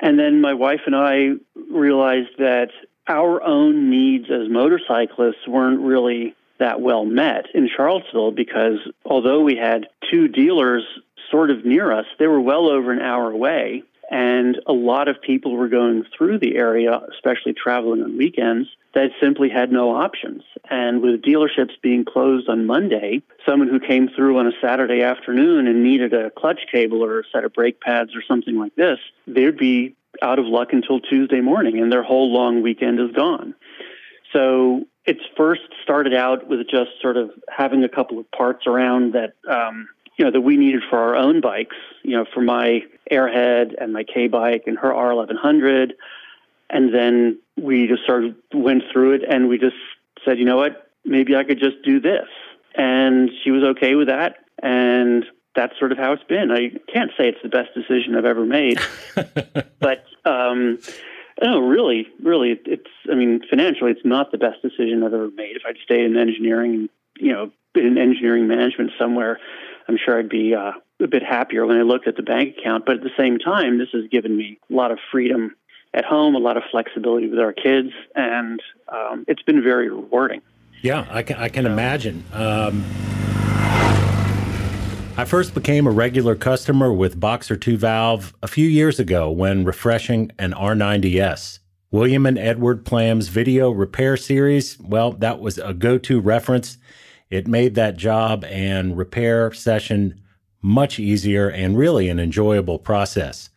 And 0.00 0.18
then 0.18 0.40
my 0.40 0.54
wife 0.54 0.80
and 0.86 0.96
I 0.96 1.30
realized 1.70 2.38
that 2.38 2.70
our 3.06 3.42
own 3.42 3.90
needs 3.90 4.26
as 4.30 4.48
motorcyclists 4.48 5.46
weren't 5.46 5.80
really 5.80 6.34
that 6.58 6.80
well 6.80 7.04
met 7.04 7.46
in 7.54 7.68
Charlottesville 7.74 8.32
because 8.32 8.78
although 9.04 9.40
we 9.40 9.56
had 9.56 9.88
two 10.10 10.28
dealers 10.28 10.84
sort 11.30 11.50
of 11.50 11.64
near 11.64 11.90
us, 11.90 12.06
they 12.18 12.26
were 12.26 12.40
well 12.40 12.68
over 12.68 12.92
an 12.92 13.00
hour 13.00 13.30
away. 13.30 13.82
And 14.10 14.58
a 14.66 14.72
lot 14.72 15.06
of 15.06 15.22
people 15.22 15.52
were 15.52 15.68
going 15.68 16.04
through 16.16 16.40
the 16.40 16.56
area, 16.56 17.00
especially 17.12 17.52
traveling 17.52 18.02
on 18.02 18.18
weekends, 18.18 18.68
that 18.92 19.10
simply 19.22 19.48
had 19.48 19.70
no 19.70 19.94
options. 19.94 20.42
And 20.68 21.00
with 21.00 21.22
dealerships 21.22 21.80
being 21.80 22.04
closed 22.04 22.48
on 22.48 22.66
Monday, 22.66 23.22
someone 23.46 23.68
who 23.68 23.78
came 23.78 24.08
through 24.08 24.38
on 24.38 24.48
a 24.48 24.52
Saturday 24.60 25.02
afternoon 25.02 25.68
and 25.68 25.84
needed 25.84 26.12
a 26.12 26.30
clutch 26.30 26.60
cable 26.72 27.04
or 27.04 27.20
a 27.20 27.24
set 27.32 27.44
of 27.44 27.52
brake 27.52 27.80
pads 27.80 28.16
or 28.16 28.22
something 28.26 28.58
like 28.58 28.74
this, 28.74 28.98
they'd 29.28 29.56
be 29.56 29.94
out 30.22 30.40
of 30.40 30.44
luck 30.44 30.72
until 30.72 30.98
Tuesday 30.98 31.40
morning 31.40 31.78
and 31.78 31.92
their 31.92 32.02
whole 32.02 32.32
long 32.32 32.62
weekend 32.62 32.98
is 32.98 33.12
gone. 33.12 33.54
So 34.32 34.86
it's 35.04 35.20
first 35.36 35.62
started 35.82 36.14
out 36.14 36.48
with 36.48 36.60
just 36.68 36.90
sort 37.00 37.16
of 37.16 37.30
having 37.48 37.84
a 37.84 37.88
couple 37.88 38.18
of 38.18 38.30
parts 38.32 38.66
around 38.66 39.14
that 39.14 39.34
um, 39.48 39.88
you 40.20 40.26
know 40.26 40.32
that 40.32 40.42
we 40.42 40.58
needed 40.58 40.82
for 40.90 40.98
our 40.98 41.16
own 41.16 41.40
bikes. 41.40 41.76
You 42.02 42.18
know, 42.18 42.26
for 42.34 42.42
my 42.42 42.82
Airhead 43.10 43.72
and 43.80 43.94
my 43.94 44.04
K 44.04 44.28
bike 44.28 44.64
and 44.66 44.76
her 44.78 44.90
R1100, 44.92 45.92
and 46.68 46.94
then 46.94 47.38
we 47.56 47.86
just 47.86 48.04
sort 48.04 48.26
of 48.26 48.34
went 48.52 48.82
through 48.92 49.14
it 49.14 49.22
and 49.26 49.48
we 49.48 49.56
just 49.56 49.76
said, 50.22 50.38
you 50.38 50.44
know 50.44 50.58
what, 50.58 50.90
maybe 51.06 51.34
I 51.34 51.44
could 51.44 51.58
just 51.58 51.82
do 51.82 52.00
this, 52.00 52.28
and 52.74 53.30
she 53.42 53.50
was 53.50 53.62
okay 53.76 53.94
with 53.94 54.08
that, 54.08 54.44
and 54.62 55.24
that's 55.56 55.78
sort 55.78 55.90
of 55.90 55.96
how 55.96 56.12
it's 56.12 56.24
been. 56.24 56.50
I 56.50 56.72
can't 56.92 57.12
say 57.16 57.26
it's 57.30 57.42
the 57.42 57.48
best 57.48 57.70
decision 57.74 58.14
I've 58.14 58.26
ever 58.26 58.44
made, 58.44 58.78
but 59.80 60.04
um, 60.26 60.80
no, 61.42 61.60
really, 61.60 62.08
really, 62.22 62.60
it's. 62.66 62.90
I 63.10 63.14
mean, 63.14 63.40
financially, 63.48 63.92
it's 63.92 64.04
not 64.04 64.32
the 64.32 64.38
best 64.38 64.60
decision 64.60 65.02
I've 65.02 65.14
ever 65.14 65.30
made. 65.30 65.56
If 65.56 65.62
I'd 65.66 65.78
stayed 65.82 66.04
in 66.04 66.18
engineering, 66.18 66.90
you 67.18 67.32
know, 67.32 67.50
been 67.72 67.86
in 67.86 67.96
engineering 67.96 68.48
management 68.48 68.90
somewhere, 68.98 69.40
I'm 69.90 69.98
sure 69.98 70.16
I'd 70.16 70.28
be 70.28 70.54
uh, 70.54 70.70
a 71.02 71.08
bit 71.08 71.24
happier 71.24 71.66
when 71.66 71.76
I 71.76 71.82
looked 71.82 72.06
at 72.06 72.14
the 72.14 72.22
bank 72.22 72.56
account. 72.56 72.86
But 72.86 72.98
at 72.98 73.02
the 73.02 73.10
same 73.18 73.40
time, 73.40 73.78
this 73.78 73.88
has 73.92 74.04
given 74.08 74.36
me 74.36 74.56
a 74.70 74.72
lot 74.72 74.92
of 74.92 75.00
freedom 75.10 75.56
at 75.92 76.04
home, 76.04 76.36
a 76.36 76.38
lot 76.38 76.56
of 76.56 76.62
flexibility 76.70 77.26
with 77.26 77.40
our 77.40 77.52
kids, 77.52 77.88
and 78.14 78.62
um, 78.86 79.24
it's 79.26 79.42
been 79.42 79.64
very 79.64 79.90
rewarding. 79.90 80.42
Yeah, 80.80 81.08
I 81.10 81.24
can, 81.24 81.38
I 81.38 81.48
can 81.48 81.66
imagine. 81.66 82.22
Um, 82.32 82.84
I 85.16 85.24
first 85.26 85.54
became 85.54 85.88
a 85.88 85.90
regular 85.90 86.36
customer 86.36 86.92
with 86.92 87.18
Boxer 87.18 87.56
2 87.56 87.76
Valve 87.76 88.32
a 88.44 88.46
few 88.46 88.68
years 88.68 89.00
ago 89.00 89.28
when 89.28 89.64
refreshing 89.64 90.30
an 90.38 90.52
R90S. 90.52 91.58
William 91.90 92.26
and 92.26 92.38
Edward 92.38 92.84
Plam's 92.86 93.26
video 93.26 93.72
repair 93.72 94.16
series, 94.16 94.78
well, 94.78 95.10
that 95.10 95.40
was 95.40 95.58
a 95.58 95.74
go 95.74 95.98
to 95.98 96.20
reference. 96.20 96.78
It 97.30 97.46
made 97.46 97.76
that 97.76 97.96
job 97.96 98.44
and 98.44 98.98
repair 98.98 99.52
session 99.52 100.20
much 100.60 100.98
easier 100.98 101.48
and 101.48 101.78
really 101.78 102.08
an 102.08 102.18
enjoyable 102.18 102.78
process. 102.78 103.50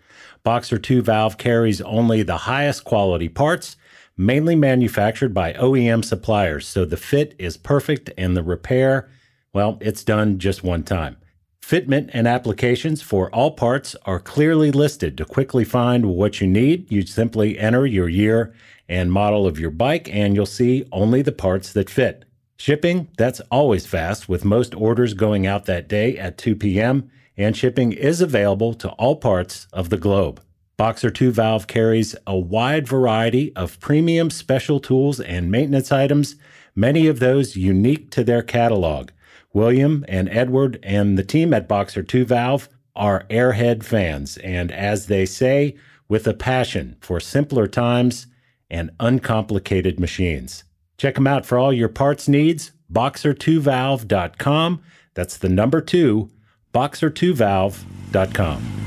Boxer 0.44 0.78
2 0.78 1.02
valve 1.02 1.38
carries 1.38 1.82
only 1.82 2.22
the 2.22 2.38
highest 2.38 2.84
quality 2.84 3.30
parts, 3.30 3.76
mainly 4.16 4.56
manufactured 4.56 5.34
by 5.34 5.54
OEM 5.54 6.06
suppliers, 6.06 6.68
so 6.68 6.86
the 6.86 6.98
fit 6.98 7.34
is 7.40 7.58
perfect 7.58 8.12
and 8.18 8.38
the 8.38 8.44
repair, 8.44 9.10
well, 9.54 9.78
it's 9.82 10.04
done 10.04 10.40
just 10.40 10.64
one 10.64 10.84
time. 10.84 11.18
Fitment 11.64 12.10
and 12.14 12.28
applications 12.28 13.02
for 13.02 13.34
all 13.34 13.52
parts 13.52 13.96
are 14.06 14.20
clearly 14.20 14.70
listed. 14.72 15.18
To 15.18 15.26
quickly 15.26 15.64
find 15.64 16.08
what 16.08 16.42
you 16.42 16.48
need, 16.48 16.92
you 16.92 17.06
simply 17.06 17.58
enter 17.58 17.86
your 17.86 18.10
year 18.10 18.54
and 18.90 19.12
model 19.12 19.48
of 19.48 19.60
your 19.60 19.72
bike, 19.72 20.10
and 20.12 20.36
you'll 20.36 20.46
see 20.46 20.86
only 20.92 21.22
the 21.22 21.32
parts 21.32 21.72
that 21.74 21.90
fit. 21.90 22.26
Shipping, 22.58 23.10
that's 23.18 23.42
always 23.52 23.86
fast, 23.86 24.30
with 24.30 24.46
most 24.46 24.76
orders 24.76 25.14
going 25.14 25.46
out 25.46 25.66
that 25.66 25.88
day 25.88 26.18
at 26.18 26.38
2 26.38 26.56
p.m., 26.56 27.10
and 27.36 27.58
shipping 27.58 27.92
is 27.92 28.22
available 28.22 28.74
to 28.76 28.90
all 28.92 29.16
parts 29.16 29.68
of 29.74 29.90
the 29.90 29.98
globe. 29.98 30.42
Boxer 30.78 31.10
2 31.10 31.32
Valve 31.32 31.68
carries 31.68 32.16
a 32.26 32.38
wide 32.38 32.88
variety 32.88 33.56
of 33.56 33.80
premium 33.80 34.30
special 34.30 34.80
tools 34.80 35.20
and 35.20 35.52
maintenance 35.52 35.92
items, 35.92 36.36
many 36.76 37.08
of 37.08 37.20
those 37.20 37.56
unique 37.56 38.12
to 38.12 38.24
their 38.24 38.42
catalog. 38.42 39.10
William 39.52 40.04
and 40.08 40.30
Edward 40.30 40.80
and 40.84 41.18
the 41.18 41.24
team 41.24 41.54
at 41.54 41.68
Boxer 41.68 42.04
2 42.04 42.26
Valve 42.26 42.70
are 42.96 43.26
airhead 43.30 43.84
fans, 43.84 44.38
and 44.38 44.72
as 44.72 45.08
they 45.08 45.26
say, 45.26 45.76
with 46.08 46.28
a 46.28 46.34
passion 46.34 46.96
for 47.02 47.20
simpler 47.20 47.68
times 47.68 48.28
and 48.70 48.92
uncomplicated 49.00 50.00
machines. 50.00 50.64
Check 50.98 51.16
them 51.16 51.28
out 51.28 51.46
for 51.46 51.58
all 51.58 51.74
your 51.74 51.90
parts 51.90 52.28
needs, 52.28 52.72
boxer2valve.com. 52.92 54.82
That's 55.14 55.38
the 55.38 55.50
number 55.50 55.82
two, 55.82 56.30
boxer2valve.com. 56.74 58.84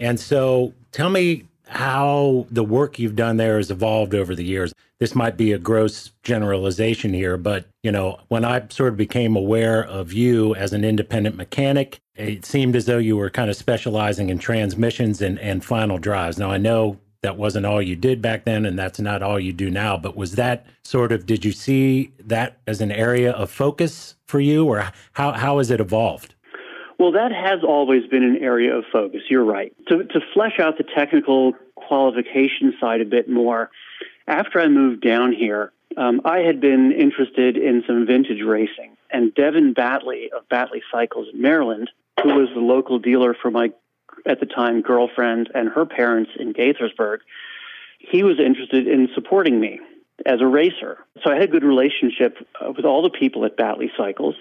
And 0.00 0.20
so 0.20 0.74
tell 0.92 1.10
me 1.10 1.44
how 1.66 2.46
the 2.50 2.64
work 2.64 2.98
you've 2.98 3.16
done 3.16 3.36
there 3.36 3.58
has 3.58 3.70
evolved 3.70 4.14
over 4.14 4.34
the 4.34 4.44
years. 4.44 4.72
This 5.00 5.14
might 5.14 5.36
be 5.36 5.52
a 5.52 5.58
gross 5.58 6.12
generalization 6.22 7.12
here, 7.12 7.36
but 7.36 7.66
you 7.82 7.92
know, 7.92 8.18
when 8.28 8.44
I 8.44 8.66
sort 8.70 8.88
of 8.88 8.96
became 8.96 9.36
aware 9.36 9.84
of 9.84 10.12
you 10.12 10.54
as 10.54 10.72
an 10.72 10.84
independent 10.84 11.36
mechanic, 11.36 12.00
it 12.16 12.44
seemed 12.44 12.74
as 12.74 12.86
though 12.86 12.98
you 12.98 13.16
were 13.16 13.30
kind 13.30 13.50
of 13.50 13.56
specializing 13.56 14.30
in 14.30 14.38
transmissions 14.38 15.20
and, 15.20 15.38
and 15.38 15.64
final 15.64 15.98
drives. 15.98 16.38
Now 16.38 16.50
I 16.50 16.56
know 16.56 16.98
that 17.22 17.36
wasn't 17.36 17.66
all 17.66 17.82
you 17.82 17.96
did 17.96 18.22
back 18.22 18.44
then 18.44 18.64
and 18.64 18.78
that's 18.78 19.00
not 19.00 19.22
all 19.22 19.40
you 19.40 19.52
do 19.52 19.70
now, 19.70 19.96
but 19.96 20.16
was 20.16 20.36
that 20.36 20.66
sort 20.84 21.12
of 21.12 21.26
did 21.26 21.44
you 21.44 21.52
see 21.52 22.12
that 22.20 22.58
as 22.66 22.80
an 22.80 22.92
area 22.92 23.32
of 23.32 23.50
focus 23.50 24.14
for 24.26 24.40
you 24.40 24.66
or 24.66 24.92
how 25.12 25.32
how 25.32 25.58
has 25.58 25.70
it 25.70 25.80
evolved? 25.80 26.34
Well, 26.98 27.12
that 27.12 27.30
has 27.32 27.60
always 27.62 28.06
been 28.06 28.24
an 28.24 28.38
area 28.38 28.74
of 28.74 28.84
focus. 28.92 29.22
You're 29.30 29.44
right. 29.44 29.72
To, 29.86 30.02
to 30.02 30.20
flesh 30.34 30.58
out 30.58 30.78
the 30.78 30.84
technical 30.84 31.52
qualification 31.76 32.74
side 32.80 33.00
a 33.00 33.04
bit 33.04 33.28
more, 33.28 33.70
after 34.26 34.60
I 34.60 34.66
moved 34.66 35.02
down 35.02 35.32
here, 35.32 35.72
um, 35.96 36.20
I 36.24 36.38
had 36.40 36.60
been 36.60 36.92
interested 36.92 37.56
in 37.56 37.84
some 37.86 38.04
vintage 38.04 38.42
racing. 38.44 38.96
And 39.10 39.32
Devin 39.32 39.74
Battley 39.74 40.30
of 40.36 40.48
Battley 40.48 40.82
Cycles 40.90 41.28
in 41.32 41.40
Maryland, 41.40 41.88
who 42.22 42.34
was 42.34 42.48
the 42.52 42.60
local 42.60 42.98
dealer 42.98 43.34
for 43.40 43.50
my, 43.50 43.70
at 44.26 44.40
the 44.40 44.46
time, 44.46 44.82
girlfriend 44.82 45.50
and 45.54 45.68
her 45.68 45.86
parents 45.86 46.30
in 46.38 46.52
Gaithersburg, 46.52 47.18
he 47.98 48.22
was 48.22 48.38
interested 48.38 48.86
in 48.86 49.08
supporting 49.14 49.60
me 49.60 49.80
as 50.26 50.40
a 50.40 50.46
racer. 50.46 50.98
So 51.24 51.30
I 51.30 51.34
had 51.34 51.44
a 51.44 51.48
good 51.48 51.64
relationship 51.64 52.36
uh, 52.60 52.72
with 52.76 52.84
all 52.84 53.02
the 53.02 53.10
people 53.10 53.44
at 53.44 53.56
Battley 53.56 53.90
Cycles. 53.96 54.34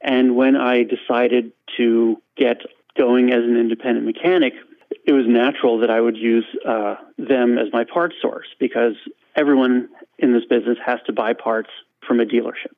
And 0.00 0.34
when 0.36 0.56
I 0.56 0.84
decided 0.84 1.52
to 1.76 2.20
get 2.36 2.62
going 2.96 3.30
as 3.30 3.44
an 3.44 3.56
independent 3.56 4.06
mechanic, 4.06 4.54
it 5.04 5.12
was 5.12 5.24
natural 5.26 5.78
that 5.80 5.90
I 5.90 6.00
would 6.00 6.16
use 6.16 6.46
uh, 6.66 6.96
them 7.18 7.58
as 7.58 7.66
my 7.72 7.84
part 7.84 8.14
source 8.20 8.46
because 8.58 8.94
everyone 9.36 9.88
in 10.18 10.32
this 10.32 10.44
business 10.44 10.78
has 10.84 10.98
to 11.06 11.12
buy 11.12 11.32
parts 11.32 11.70
from 12.06 12.20
a 12.20 12.24
dealership. 12.24 12.74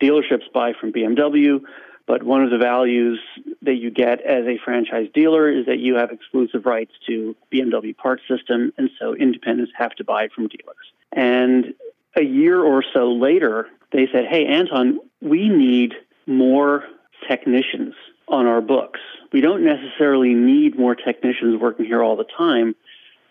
Dealerships 0.00 0.50
buy 0.52 0.72
from 0.78 0.92
BMW, 0.92 1.60
but 2.08 2.22
one 2.22 2.42
of 2.42 2.50
the 2.50 2.56
values 2.56 3.20
that 3.60 3.74
you 3.74 3.90
get 3.90 4.22
as 4.22 4.46
a 4.46 4.58
franchise 4.64 5.08
dealer 5.12 5.46
is 5.46 5.66
that 5.66 5.78
you 5.78 5.94
have 5.96 6.10
exclusive 6.10 6.64
rights 6.64 6.92
to 7.06 7.36
BMW 7.52 7.94
parts 7.94 8.22
system, 8.26 8.72
and 8.78 8.88
so 8.98 9.14
independents 9.14 9.72
have 9.76 9.92
to 9.96 10.04
buy 10.04 10.28
from 10.34 10.48
dealers. 10.48 10.92
And 11.12 11.74
a 12.16 12.24
year 12.24 12.60
or 12.62 12.82
so 12.94 13.12
later, 13.12 13.68
they 13.92 14.08
said, 14.10 14.24
"Hey, 14.24 14.46
Anton, 14.46 15.00
we 15.20 15.50
need 15.50 15.94
more 16.26 16.88
technicians 17.28 17.94
on 18.26 18.46
our 18.46 18.62
books. 18.62 19.00
We 19.30 19.42
don't 19.42 19.62
necessarily 19.62 20.32
need 20.32 20.78
more 20.78 20.94
technicians 20.94 21.60
working 21.60 21.84
here 21.84 22.02
all 22.02 22.16
the 22.16 22.24
time, 22.24 22.74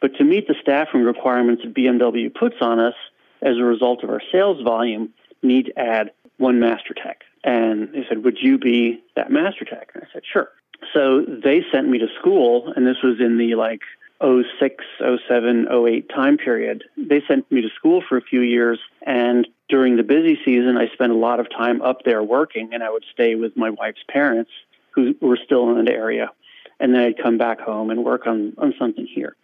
but 0.02 0.16
to 0.18 0.24
meet 0.24 0.48
the 0.48 0.56
staffing 0.62 1.02
requirements 1.02 1.63
that 1.63 1.74
BMW 1.74 2.30
puts 2.30 2.58
on 2.62 2.80
us 2.80 2.96
as 3.42 3.58
a 3.58 3.63
result 3.63 4.04
of 4.04 4.12
our 4.12 4.22
sales 4.32 4.62
volume, 4.62 5.13
need 5.42 5.66
to 5.68 5.80
add 5.80 6.12
one 6.38 6.60
master 6.60 6.94
tech. 6.94 7.24
And 7.48 7.94
they 7.94 8.06
said, 8.10 8.26
Would 8.26 8.38
you 8.42 8.58
be 8.60 9.02
that 9.16 9.32
master 9.32 9.64
tech? 9.64 9.92
And 9.96 10.04
I 10.04 10.08
said, 10.12 10.24
Sure. 10.32 10.50
So 10.94 11.22
they 11.22 11.64
sent 11.72 11.88
me 11.88 11.98
to 11.98 12.08
school, 12.20 12.74
and 12.76 12.86
this 12.86 12.98
was 13.02 13.20
in 13.20 13.38
the 13.38 13.56
like 13.56 13.82
06, 14.22 14.84
07, 15.00 15.68
08 15.72 16.10
time 16.10 16.38
period. 16.38 16.84
They 16.98 17.24
sent 17.26 17.50
me 17.50 17.62
to 17.62 17.70
school 17.70 18.04
for 18.08 18.18
a 18.18 18.22
few 18.22 18.42
years, 18.42 18.80
and 19.02 19.48
during 19.70 19.96
the 19.96 20.04
busy 20.04 20.38
season, 20.44 20.78
I 20.78 20.90
spent 20.94 21.14
a 21.14 21.16
lot 21.16 21.40
of 21.40 21.50
time 21.50 21.82
up 21.82 22.04
there 22.04 22.22
working, 22.22 22.74
and 22.74 22.84
I 22.84 22.90
would 22.90 23.06
stay 23.14 23.36
with 23.36 23.56
my 23.56 23.70
wife's 23.70 24.04
parents 24.10 24.52
who 24.92 25.16
were 25.22 25.40
still 25.44 25.78
in 25.78 25.86
the 25.86 25.94
area, 25.94 26.32
and 26.82 26.94
then 26.94 27.02
I'd 27.02 27.18
come 27.18 27.38
back 27.38 27.62
home 27.62 27.92
and 27.92 28.04
work 28.04 28.28
on, 28.28 28.54
on 28.58 28.74
something 28.78 29.08
here. 29.08 29.38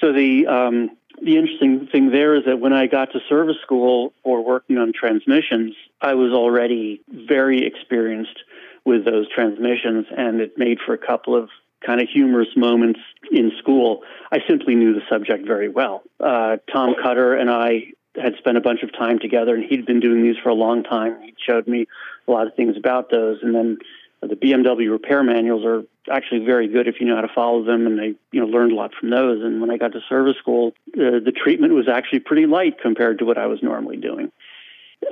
So 0.00 0.12
the 0.12 0.46
um, 0.46 0.90
the 1.22 1.36
interesting 1.36 1.86
thing 1.92 2.10
there 2.10 2.34
is 2.34 2.44
that 2.46 2.60
when 2.60 2.72
I 2.72 2.86
got 2.86 3.12
to 3.12 3.20
service 3.28 3.56
school 3.62 4.12
or 4.22 4.42
working 4.42 4.78
on 4.78 4.92
transmissions, 4.92 5.74
I 6.00 6.14
was 6.14 6.32
already 6.32 7.02
very 7.08 7.66
experienced 7.66 8.38
with 8.84 9.04
those 9.04 9.28
transmissions, 9.28 10.06
and 10.16 10.40
it 10.40 10.56
made 10.56 10.78
for 10.84 10.94
a 10.94 10.98
couple 10.98 11.36
of 11.36 11.50
kind 11.84 12.00
of 12.00 12.08
humorous 12.08 12.48
moments 12.56 13.00
in 13.30 13.52
school. 13.58 14.02
I 14.32 14.38
simply 14.48 14.74
knew 14.74 14.94
the 14.94 15.02
subject 15.10 15.46
very 15.46 15.68
well. 15.68 16.02
Uh, 16.18 16.56
Tom 16.72 16.94
Cutter 17.02 17.34
and 17.34 17.50
I 17.50 17.92
had 18.16 18.34
spent 18.38 18.56
a 18.56 18.60
bunch 18.60 18.82
of 18.82 18.92
time 18.92 19.18
together, 19.18 19.54
and 19.54 19.64
he'd 19.64 19.86
been 19.86 20.00
doing 20.00 20.22
these 20.22 20.36
for 20.42 20.48
a 20.48 20.54
long 20.54 20.82
time. 20.82 21.20
He 21.22 21.34
showed 21.46 21.68
me 21.68 21.86
a 22.26 22.30
lot 22.30 22.46
of 22.46 22.54
things 22.54 22.76
about 22.76 23.10
those, 23.10 23.38
and 23.42 23.54
then 23.54 23.78
the 24.22 24.36
BMW 24.36 24.90
repair 24.90 25.22
manuals 25.22 25.64
are 25.64 25.82
actually 26.10 26.44
very 26.44 26.68
good 26.68 26.86
if 26.86 27.00
you 27.00 27.06
know 27.06 27.16
how 27.16 27.22
to 27.22 27.32
follow 27.34 27.64
them, 27.64 27.86
and 27.86 28.00
I 28.00 28.14
you 28.32 28.40
know 28.40 28.46
learned 28.46 28.72
a 28.72 28.74
lot 28.74 28.92
from 28.98 29.10
those. 29.10 29.42
And 29.42 29.60
when 29.60 29.70
I 29.70 29.76
got 29.76 29.92
to 29.92 30.00
service 30.08 30.36
school, 30.36 30.74
uh, 30.94 31.20
the 31.24 31.32
treatment 31.34 31.72
was 31.72 31.88
actually 31.88 32.20
pretty 32.20 32.46
light 32.46 32.80
compared 32.80 33.18
to 33.20 33.24
what 33.24 33.38
I 33.38 33.46
was 33.46 33.62
normally 33.62 33.96
doing. 33.96 34.30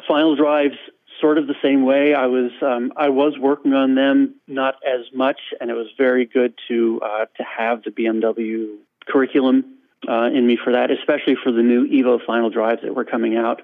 Final 0.06 0.36
drives, 0.36 0.76
sort 1.20 1.38
of 1.38 1.46
the 1.46 1.54
same 1.62 1.84
way. 1.84 2.14
I 2.14 2.26
was 2.26 2.50
um, 2.60 2.92
I 2.96 3.08
was 3.08 3.38
working 3.38 3.72
on 3.72 3.94
them, 3.94 4.34
not 4.46 4.76
as 4.86 5.06
much, 5.14 5.40
and 5.60 5.70
it 5.70 5.74
was 5.74 5.88
very 5.96 6.26
good 6.26 6.54
to 6.68 7.00
uh, 7.02 7.24
to 7.36 7.42
have 7.42 7.82
the 7.84 7.90
BMW 7.90 8.76
curriculum 9.06 9.64
uh, 10.06 10.28
in 10.32 10.46
me 10.46 10.58
for 10.62 10.72
that, 10.72 10.90
especially 10.90 11.36
for 11.42 11.50
the 11.50 11.62
new 11.62 11.86
Evo 11.88 12.24
final 12.24 12.50
drives 12.50 12.82
that 12.82 12.94
were 12.94 13.04
coming 13.04 13.36
out. 13.36 13.62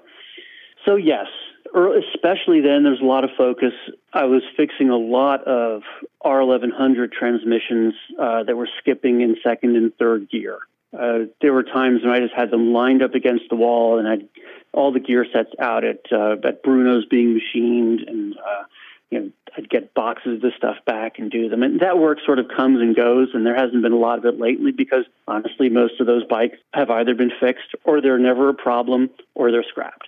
So 0.85 0.95
yes, 0.95 1.27
especially 1.73 2.61
then, 2.61 2.83
there's 2.83 3.01
a 3.01 3.05
lot 3.05 3.23
of 3.23 3.31
focus. 3.37 3.73
I 4.13 4.25
was 4.25 4.43
fixing 4.55 4.89
a 4.89 4.97
lot 4.97 5.43
of 5.45 5.83
R1100 6.23 7.11
transmissions 7.11 7.93
uh, 8.19 8.43
that 8.43 8.55
were 8.55 8.69
skipping 8.79 9.21
in 9.21 9.35
second 9.43 9.75
and 9.75 9.95
third 9.97 10.29
gear. 10.29 10.59
Uh, 10.97 11.25
there 11.41 11.53
were 11.53 11.63
times 11.63 12.03
when 12.03 12.13
I 12.13 12.19
just 12.19 12.33
had 12.33 12.51
them 12.51 12.71
lined 12.71 13.03
up 13.03 13.15
against 13.15 13.45
the 13.49 13.55
wall, 13.55 13.99
and 13.99 14.07
I'd 14.07 14.27
all 14.71 14.91
the 14.91 14.99
gear 14.99 15.25
sets 15.31 15.51
out 15.59 15.83
at 15.83 16.01
uh, 16.11 16.35
at 16.43 16.63
Bruno's 16.63 17.05
being 17.05 17.33
machined, 17.33 18.01
and 18.07 18.37
uh, 18.37 18.63
you 19.09 19.19
know 19.19 19.31
I'd 19.57 19.69
get 19.69 19.93
boxes 19.93 20.35
of 20.35 20.41
this 20.41 20.53
stuff 20.57 20.77
back 20.85 21.19
and 21.19 21.29
do 21.29 21.49
them. 21.49 21.63
And 21.63 21.79
that 21.81 21.97
work 21.97 22.19
sort 22.25 22.39
of 22.39 22.47
comes 22.55 22.79
and 22.79 22.95
goes, 22.95 23.29
and 23.33 23.45
there 23.45 23.55
hasn't 23.55 23.81
been 23.81 23.91
a 23.91 23.97
lot 23.97 24.19
of 24.19 24.25
it 24.25 24.39
lately 24.39 24.71
because 24.71 25.05
honestly, 25.27 25.69
most 25.69 25.99
of 25.99 26.07
those 26.07 26.23
bikes 26.25 26.57
have 26.73 26.89
either 26.89 27.15
been 27.15 27.31
fixed 27.39 27.75
or 27.83 28.01
they're 28.01 28.19
never 28.19 28.49
a 28.49 28.53
problem 28.53 29.09
or 29.33 29.51
they're 29.51 29.65
scrapped. 29.67 30.07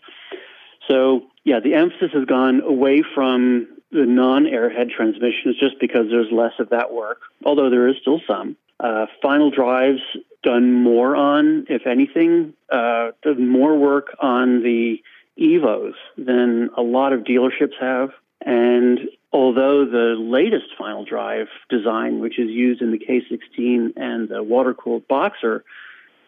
So 0.89 1.24
yeah, 1.48 1.62
the 1.62 1.76
emphasis 1.76 2.12
has 2.12 2.26
gone 2.26 2.60
away 2.60 3.04
from 3.16 3.70
the 3.90 4.06
non-airhead 4.06 4.90
transmissions 4.92 5.58
just 5.58 5.80
because 5.80 6.08
there's 6.10 6.30
less 6.30 6.52
of 6.60 6.72
that 6.72 6.92
work, 6.92 7.22
although 7.46 7.70
there 7.70 7.88
is 7.88 7.96
still 8.02 8.20
some. 8.28 8.58
Uh, 8.82 9.06
final 9.22 9.50
drives 9.50 10.02
done 10.44 10.74
more 10.74 11.16
on, 11.16 11.66
if 11.70 11.88
anything, 11.88 12.54
uh, 12.70 13.12
more 13.40 13.78
work 13.78 14.08
on 14.20 14.62
the 14.62 14.98
Evos 15.40 15.94
than 16.18 16.70
a 16.76 16.82
lot 16.82 17.14
of 17.14 17.22
dealerships 17.22 17.80
have. 17.80 18.10
And 18.46 19.00
although 19.32 19.86
the 19.86 20.16
latest 20.20 20.76
final 20.78 21.06
drive 21.06 21.48
design, 21.70 22.20
which 22.20 22.38
is 22.40 22.50
used 22.50 22.82
in 22.82 22.92
the 22.92 23.00
K16 23.00 23.94
and 23.96 24.28
the 24.28 24.44
water 24.44 24.74
cooled 24.74 25.08
Boxer, 25.08 25.64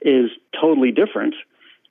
is 0.02 0.30
totally 0.62 0.94
different, 0.94 1.36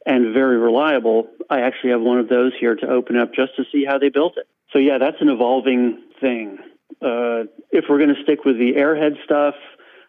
and 0.09 0.33
very 0.33 0.57
reliable. 0.57 1.29
I 1.51 1.61
actually 1.61 1.90
have 1.90 2.01
one 2.01 2.18
of 2.18 2.29
those 2.29 2.53
here 2.59 2.75
to 2.75 2.88
open 2.88 3.16
up 3.16 3.35
just 3.35 3.55
to 3.57 3.64
see 3.71 3.85
how 3.85 3.99
they 3.99 4.09
built 4.09 4.38
it. 4.38 4.49
So 4.73 4.79
yeah, 4.79 4.97
that's 4.99 5.18
an 5.21 5.29
evolving 5.29 6.03
thing. 6.18 6.59
Uh, 7.03 7.44
if 7.71 7.85
we're 7.88 7.99
going 7.99 8.14
to 8.14 8.23
stick 8.23 8.44
with 8.44 8.59
the 8.59 8.73
airhead 8.73 9.23
stuff, 9.23 9.55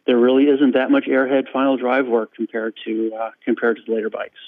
there 0.07 0.17
really 0.17 0.45
isn't 0.45 0.73
that 0.73 0.89
much 0.89 1.03
airhead 1.05 1.51
final 1.51 1.75
drive 1.75 2.07
work 2.07 2.33
compared 2.33 2.75
to 2.85 3.11
uh, 3.13 3.31
compared 3.43 3.75
to 3.75 3.83
the 3.85 3.93
later 3.93 4.09
bikes. 4.09 4.39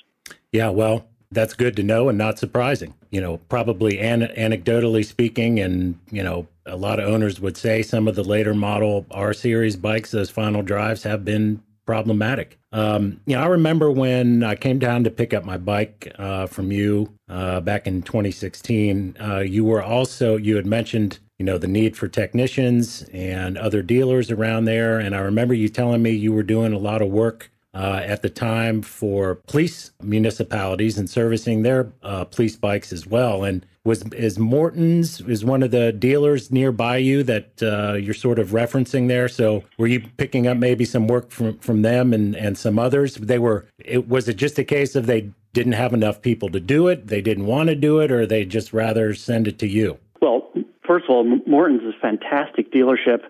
Yeah, 0.54 0.70
well, 0.70 1.06
that's 1.32 1.54
good 1.54 1.76
to 1.76 1.84
know 1.84 2.08
and 2.08 2.18
not 2.18 2.40
surprising. 2.40 2.94
You 3.10 3.20
know, 3.20 3.38
probably 3.50 4.00
an- 4.00 4.22
anecdotally 4.22 5.06
speaking, 5.06 5.60
and 5.60 6.00
you 6.12 6.24
know, 6.24 6.48
a 6.66 6.78
lot 6.78 7.00
of 7.00 7.10
owners 7.10 7.42
would 7.42 7.58
say 7.58 7.84
some 7.84 8.08
of 8.08 8.16
the 8.16 8.24
later 8.24 8.54
model 8.54 9.06
R 9.12 9.34
series 9.34 9.76
bikes, 9.76 10.12
those 10.12 10.30
final 10.30 10.62
drives 10.62 11.04
have 11.04 11.26
been 11.26 11.62
problematic. 11.92 12.58
Um, 12.72 13.20
you 13.26 13.36
know, 13.36 13.44
I 13.44 13.48
remember 13.48 13.92
when 13.92 14.44
I 14.44 14.56
came 14.56 14.80
down 14.80 15.04
to 15.04 15.12
pick 15.12 15.34
up 15.34 15.44
my 15.44 15.58
bike 15.58 16.10
uh, 16.18 16.48
from 16.48 16.72
you 16.72 17.12
uh, 17.28 17.60
back 17.60 17.86
in 17.86 18.02
2016. 18.02 19.18
Uh, 19.20 19.40
you 19.40 19.66
were 19.66 19.84
also 19.84 20.38
you 20.38 20.56
had 20.56 20.66
mentioned 20.66 21.20
you 21.38 21.46
know 21.46 21.58
the 21.58 21.68
need 21.68 21.98
for 21.98 22.08
technicians 22.08 23.04
and 23.12 23.58
other 23.58 23.82
dealers 23.82 24.32
around 24.32 24.64
there, 24.64 25.00
and 25.00 25.14
I 25.14 25.20
remember 25.20 25.54
you 25.54 25.68
telling 25.68 26.02
me 26.02 26.12
you 26.12 26.32
were 26.32 26.44
doing 26.44 26.72
a 26.72 26.78
lot 26.78 27.02
of 27.02 27.10
work 27.10 27.52
uh, 27.74 28.00
at 28.06 28.22
the 28.22 28.30
time 28.30 28.82
for 28.82 29.36
police 29.36 29.92
municipalities 30.02 30.98
and 30.98 31.10
servicing 31.10 31.64
their 31.64 31.92
uh, 32.04 32.24
police 32.24 32.56
bikes 32.56 32.94
as 32.94 33.06
well. 33.06 33.44
And 33.44 33.66
was 33.84 34.04
is 34.14 34.38
Morton's 34.38 35.22
is 35.22 35.44
one 35.44 35.64
of 35.64 35.72
the 35.72 35.92
dealers 35.92 36.52
nearby 36.52 36.98
you 36.98 37.24
that 37.24 37.64
uh, 37.64 37.94
you're 37.94 38.14
sort 38.14 38.38
of 38.38 38.50
referencing 38.50 39.08
there? 39.08 39.28
So 39.28 39.64
were 39.78 39.88
you 39.88 40.02
picking 40.18 40.48
up 40.48 40.58
maybe 40.58 40.86
some 40.86 41.08
work 41.08 41.32
from 41.32 41.58
from 41.60 41.82
them 41.82 42.14
and 42.14 42.36
and 42.36 42.58
some 42.58 42.78
others? 42.78 43.16
They 43.16 43.40
were. 43.40 43.66
It 43.80 44.08
was 44.08 44.28
it 44.28 44.36
just 44.36 44.60
a 44.60 44.64
case 44.64 44.96
of 44.96 45.08
they 45.08 45.32
didn't 45.54 45.74
have 45.74 45.94
enough 45.94 46.22
people 46.22 46.50
to 46.50 46.60
do 46.60 46.88
it, 46.88 47.08
they 47.08 47.22
didn't 47.22 47.46
want 47.46 47.68
to 47.68 47.76
do 47.76 48.00
it, 48.00 48.12
or 48.12 48.26
they 48.26 48.46
just 48.46 48.72
rather 48.72 49.14
send 49.14 49.48
it 49.48 49.60
to 49.60 49.68
you? 49.68 49.98
Well, 50.22 50.50
first 50.86 51.06
of 51.06 51.12
all, 51.12 51.24
Morton's 51.46 51.82
is 51.82 51.94
a 51.98 52.00
fantastic 52.00 52.72
dealership 52.72 53.24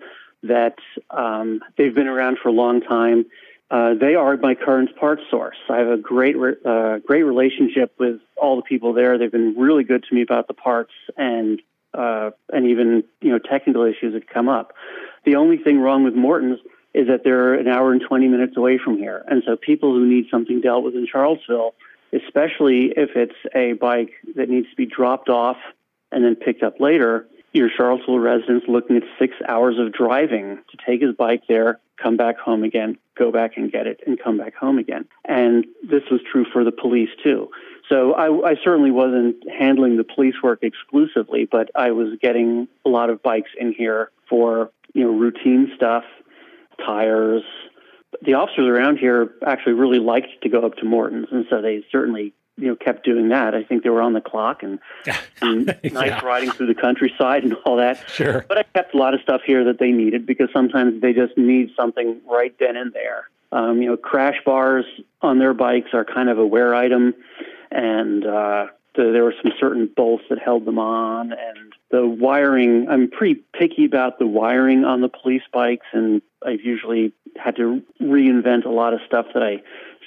that 0.44 0.76
um, 1.10 1.62
they've 1.78 1.96
been 1.96 2.08
around 2.08 2.38
for 2.42 2.50
a 2.50 2.52
long 2.52 2.82
time 2.82 3.26
uh, 3.72 3.94
they 3.94 4.16
are 4.16 4.36
my 4.36 4.54
current 4.54 4.94
parts 4.98 5.22
source. 5.32 5.56
I 5.70 5.78
have 5.78 5.88
a 5.88 5.98
great, 5.98 6.36
uh, 6.36 6.98
great 7.00 7.24
relationship 7.24 7.96
with 7.98 8.20
all 8.36 8.58
the 8.58 8.64
people 8.64 8.92
there. 8.92 9.18
They've 9.18 9.32
been 9.32 9.56
really 9.58 9.86
good 9.86 10.04
to 10.04 10.14
me 10.14 10.22
about 10.22 10.48
the 10.48 10.54
parts 10.54 10.92
and 11.16 11.62
uh, 11.94 12.32
and 12.52 12.68
even 12.68 13.06
you 13.22 13.32
know 13.32 13.40
technical 13.40 13.84
issues 13.84 14.14
that 14.14 14.30
come 14.30 14.50
up. 14.50 14.74
The 15.24 15.36
only 15.36 15.58
thing 15.58 15.80
wrong 15.80 16.04
with 16.04 16.16
Morton's 16.16 16.60
is 16.94 17.08
that 17.08 17.24
they're 17.24 17.54
an 17.54 17.70
hour 17.70 17.94
and 17.94 18.02
20 18.02 18.28
minutes 18.28 18.58
away 18.58 18.78
from 18.78 18.98
here, 18.98 19.24
and 19.30 19.42
so 19.46 19.56
people 19.56 19.94
who 19.94 20.06
need 20.06 20.26
something 20.30 20.60
dealt 20.60 20.84
with 20.84 20.96
in 20.96 21.08
Charlottesville, 21.10 21.74
especially 22.12 22.92
if 22.98 23.12
it's 23.16 23.38
a 23.56 23.74
bike 23.74 24.12
that 24.36 24.50
needs 24.50 24.70
to 24.70 24.76
be 24.76 24.86
dropped 24.86 25.30
off 25.30 25.58
and 26.12 26.26
then 26.26 26.36
picked 26.36 26.62
up 26.62 26.82
later, 26.82 27.26
your 27.54 27.70
Charlottesville 27.70 28.20
residents 28.20 28.66
looking 28.68 28.98
at 28.98 29.04
six 29.18 29.34
hours 29.48 29.78
of 29.80 29.94
driving 29.94 30.60
to 30.72 30.78
take 30.86 31.02
his 31.02 31.16
bike 31.16 31.44
there, 31.48 31.80
come 32.02 32.18
back 32.18 32.38
home 32.38 32.64
again, 32.64 32.98
go 33.18 33.32
back 33.32 33.58
and 33.58 33.72
get 33.72 33.88
it, 33.88 34.00
and 34.06 34.20
come 34.20 34.38
back 34.38 34.56
home 34.56 34.78
again. 34.78 35.06
And 35.26 35.66
this 35.84 36.04
was 36.10 36.22
true 36.30 36.46
for 36.52 36.64
the 36.64 36.72
police 36.72 37.10
too. 37.24 37.50
So 37.90 38.14
I, 38.14 38.52
I 38.52 38.56
certainly 38.64 38.92
wasn't 38.92 39.36
handling 39.52 39.98
the 39.98 40.04
police 40.04 40.36
work 40.42 40.60
exclusively, 40.62 41.48
but 41.52 41.70
I 41.76 41.92
was 41.92 42.18
getting 42.22 42.68
a 42.86 42.90
lot 42.90 43.10
of 43.10 43.22
bikes 43.22 43.52
in 43.60 43.74
here 43.74 44.12
for 44.30 44.72
you 44.94 45.04
know 45.04 45.12
routine 45.12 45.72
stuff, 45.76 46.04
tires. 46.86 47.44
The 48.24 48.34
officers 48.34 48.68
around 48.68 48.98
here 48.98 49.32
actually 49.46 49.74
really 49.74 50.00
liked 50.00 50.42
to 50.44 50.50
go 50.50 50.66
up 50.66 50.76
to 50.78 50.86
Morton's, 50.86 51.28
and 51.32 51.46
so 51.50 51.62
they 51.62 51.84
certainly 51.92 52.34
you 52.58 52.68
know 52.68 52.76
kept 52.76 53.06
doing 53.06 53.30
that. 53.30 53.56
I 53.56 53.64
think 53.64 53.84
they 53.84 53.90
were 53.90 54.02
on 54.02 54.14
the 54.14 54.22
clock 54.22 54.64
and, 54.64 54.80
and 55.42 55.66
nice 55.92 56.10
yeah. 56.10 56.26
riding 56.26 56.52
through 56.52 56.68
the 56.68 56.76
countryside 56.76 57.44
and 57.44 57.56
all 57.66 57.78
that. 57.78 58.04
Sure. 58.10 58.46
But 58.48 58.58
I 58.58 58.64
kept 58.64 58.94
a 58.94 58.98
lot 58.98 59.14
of 59.14 59.22
stuff 59.22 59.42
here 59.46 59.64
that 59.66 59.80
they 59.80 59.92
needed 59.92 60.26
because 60.26 60.50
sometimes 60.54 61.02
they 61.02 61.14
just 61.14 61.38
need 61.38 61.72
something 61.76 62.22
right 62.30 62.56
then 62.60 62.76
and 62.76 62.94
there. 62.94 63.30
Um, 63.52 63.82
you 63.82 63.90
know, 63.90 63.98
crash 63.98 64.38
bars 64.46 64.86
on 65.22 65.40
their 65.40 65.54
bikes 65.54 65.90
are 65.94 66.06
kind 66.06 66.30
of 66.30 66.40
a 66.40 66.46
wear 66.46 66.74
item, 66.74 67.14
and 67.70 68.26
uh, 68.26 68.68
the, 68.96 69.12
there 69.12 69.24
were 69.24 69.36
some 69.42 69.52
certain 69.60 69.90
bolts 69.94 70.24
that 70.30 70.40
held 70.40 70.66
them 70.66 70.80
on, 70.80 71.34
and 71.34 71.74
the 71.90 72.08
wiring. 72.08 72.88
I'm 72.90 73.10
pretty 73.10 73.42
picky 73.54 73.86
about 73.86 74.20
the 74.20 74.28
wiring 74.28 74.86
on 74.86 75.02
the 75.02 75.10
police 75.10 75.44
bikes, 75.52 75.88
and 75.92 76.22
I've 76.46 76.62
usually 76.62 77.14
had 77.36 77.58
to 77.58 77.82
reinvent 78.02 78.66
a 78.66 78.70
lot 78.70 78.94
of 78.94 79.02
stuff 79.06 79.26
that 79.34 79.44
I 79.44 79.62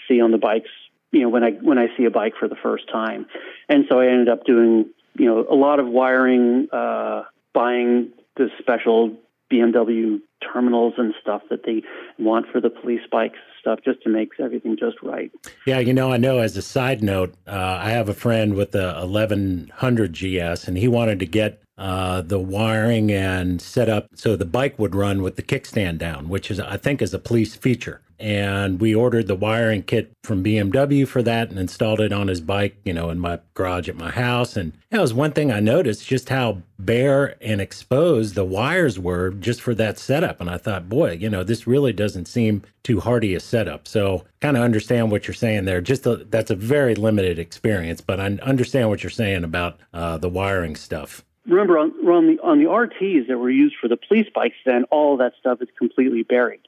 see 0.08 0.20
on 0.20 0.30
the 0.30 0.38
bikes 0.38 0.70
you 1.14 1.22
know 1.22 1.28
when 1.28 1.44
I 1.44 1.52
when 1.52 1.78
I 1.78 1.86
see 1.96 2.04
a 2.04 2.10
bike 2.10 2.34
for 2.38 2.48
the 2.48 2.56
first 2.60 2.90
time, 2.90 3.26
and 3.68 3.84
so 3.88 4.00
I 4.00 4.06
ended 4.06 4.28
up 4.28 4.44
doing 4.44 4.90
you 5.16 5.26
know 5.26 5.46
a 5.50 5.54
lot 5.54 5.78
of 5.78 5.86
wiring, 5.86 6.68
uh, 6.72 7.22
buying 7.54 8.10
the 8.36 8.48
special 8.58 9.16
BMW 9.52 10.20
terminals 10.52 10.94
and 10.98 11.14
stuff 11.22 11.42
that 11.50 11.64
they 11.64 11.82
want 12.18 12.46
for 12.50 12.60
the 12.60 12.68
police 12.68 13.00
bikes 13.10 13.38
stuff 13.60 13.78
just 13.84 14.02
to 14.02 14.10
make 14.10 14.30
everything 14.38 14.76
just 14.76 14.96
right. 15.02 15.30
Yeah, 15.66 15.78
you 15.78 15.94
know, 15.94 16.12
I 16.12 16.16
know 16.16 16.38
as 16.38 16.56
a 16.56 16.62
side 16.62 17.02
note, 17.02 17.34
uh, 17.46 17.78
I 17.80 17.90
have 17.90 18.08
a 18.08 18.14
friend 18.14 18.54
with 18.54 18.74
a 18.74 18.94
1100 19.00 20.12
GS 20.12 20.68
and 20.68 20.76
he 20.76 20.88
wanted 20.88 21.18
to 21.20 21.26
get 21.26 21.62
uh, 21.78 22.20
the 22.20 22.38
wiring 22.38 23.10
and 23.10 23.62
set 23.62 23.88
up 23.88 24.08
so 24.14 24.36
the 24.36 24.44
bike 24.44 24.78
would 24.78 24.94
run 24.94 25.22
with 25.22 25.36
the 25.36 25.42
kickstand 25.42 25.98
down, 25.98 26.28
which 26.28 26.50
is 26.50 26.60
I 26.60 26.76
think 26.76 27.00
is 27.00 27.14
a 27.14 27.18
police 27.18 27.54
feature 27.54 28.02
and 28.24 28.80
we 28.80 28.94
ordered 28.94 29.26
the 29.26 29.34
wiring 29.34 29.82
kit 29.82 30.10
from 30.22 30.42
BMW 30.42 31.06
for 31.06 31.22
that 31.22 31.50
and 31.50 31.58
installed 31.58 32.00
it 32.00 32.10
on 32.10 32.28
his 32.28 32.40
bike, 32.40 32.74
you 32.82 32.94
know, 32.94 33.10
in 33.10 33.18
my 33.18 33.38
garage 33.52 33.86
at 33.86 33.96
my 33.96 34.10
house. 34.10 34.56
And 34.56 34.72
that 34.88 35.02
was 35.02 35.12
one 35.12 35.32
thing 35.32 35.52
I 35.52 35.60
noticed 35.60 36.06
just 36.06 36.30
how 36.30 36.62
bare 36.78 37.36
and 37.42 37.60
exposed 37.60 38.34
the 38.34 38.46
wires 38.46 38.98
were 38.98 39.32
just 39.32 39.60
for 39.60 39.74
that 39.74 39.98
setup. 39.98 40.40
And 40.40 40.48
I 40.48 40.56
thought, 40.56 40.88
boy, 40.88 41.12
you 41.12 41.28
know, 41.28 41.44
this 41.44 41.66
really 41.66 41.92
doesn't 41.92 42.24
seem 42.24 42.62
too 42.82 42.98
hardy 42.98 43.34
a 43.34 43.40
setup. 43.40 43.86
So 43.86 44.24
kind 44.40 44.56
of 44.56 44.62
understand 44.62 45.10
what 45.10 45.28
you're 45.28 45.34
saying 45.34 45.66
there. 45.66 45.82
Just 45.82 46.06
a, 46.06 46.16
that's 46.16 46.50
a 46.50 46.56
very 46.56 46.94
limited 46.94 47.38
experience, 47.38 48.00
but 48.00 48.20
I 48.20 48.24
understand 48.40 48.88
what 48.88 49.02
you're 49.02 49.10
saying 49.10 49.44
about 49.44 49.78
uh, 49.92 50.16
the 50.16 50.30
wiring 50.30 50.76
stuff 50.76 51.22
remember 51.46 51.76
on, 51.76 51.90
on, 52.08 52.26
the 52.26 52.42
on 52.42 52.58
the 52.58 52.70
RTs 52.70 53.28
that 53.28 53.36
were 53.36 53.50
used 53.50 53.74
for 53.78 53.86
the 53.86 53.98
police 53.98 54.26
bikes, 54.34 54.56
then 54.64 54.84
all 54.84 55.18
that 55.18 55.34
stuff 55.38 55.60
is 55.60 55.68
completely 55.78 56.22
buried 56.22 56.62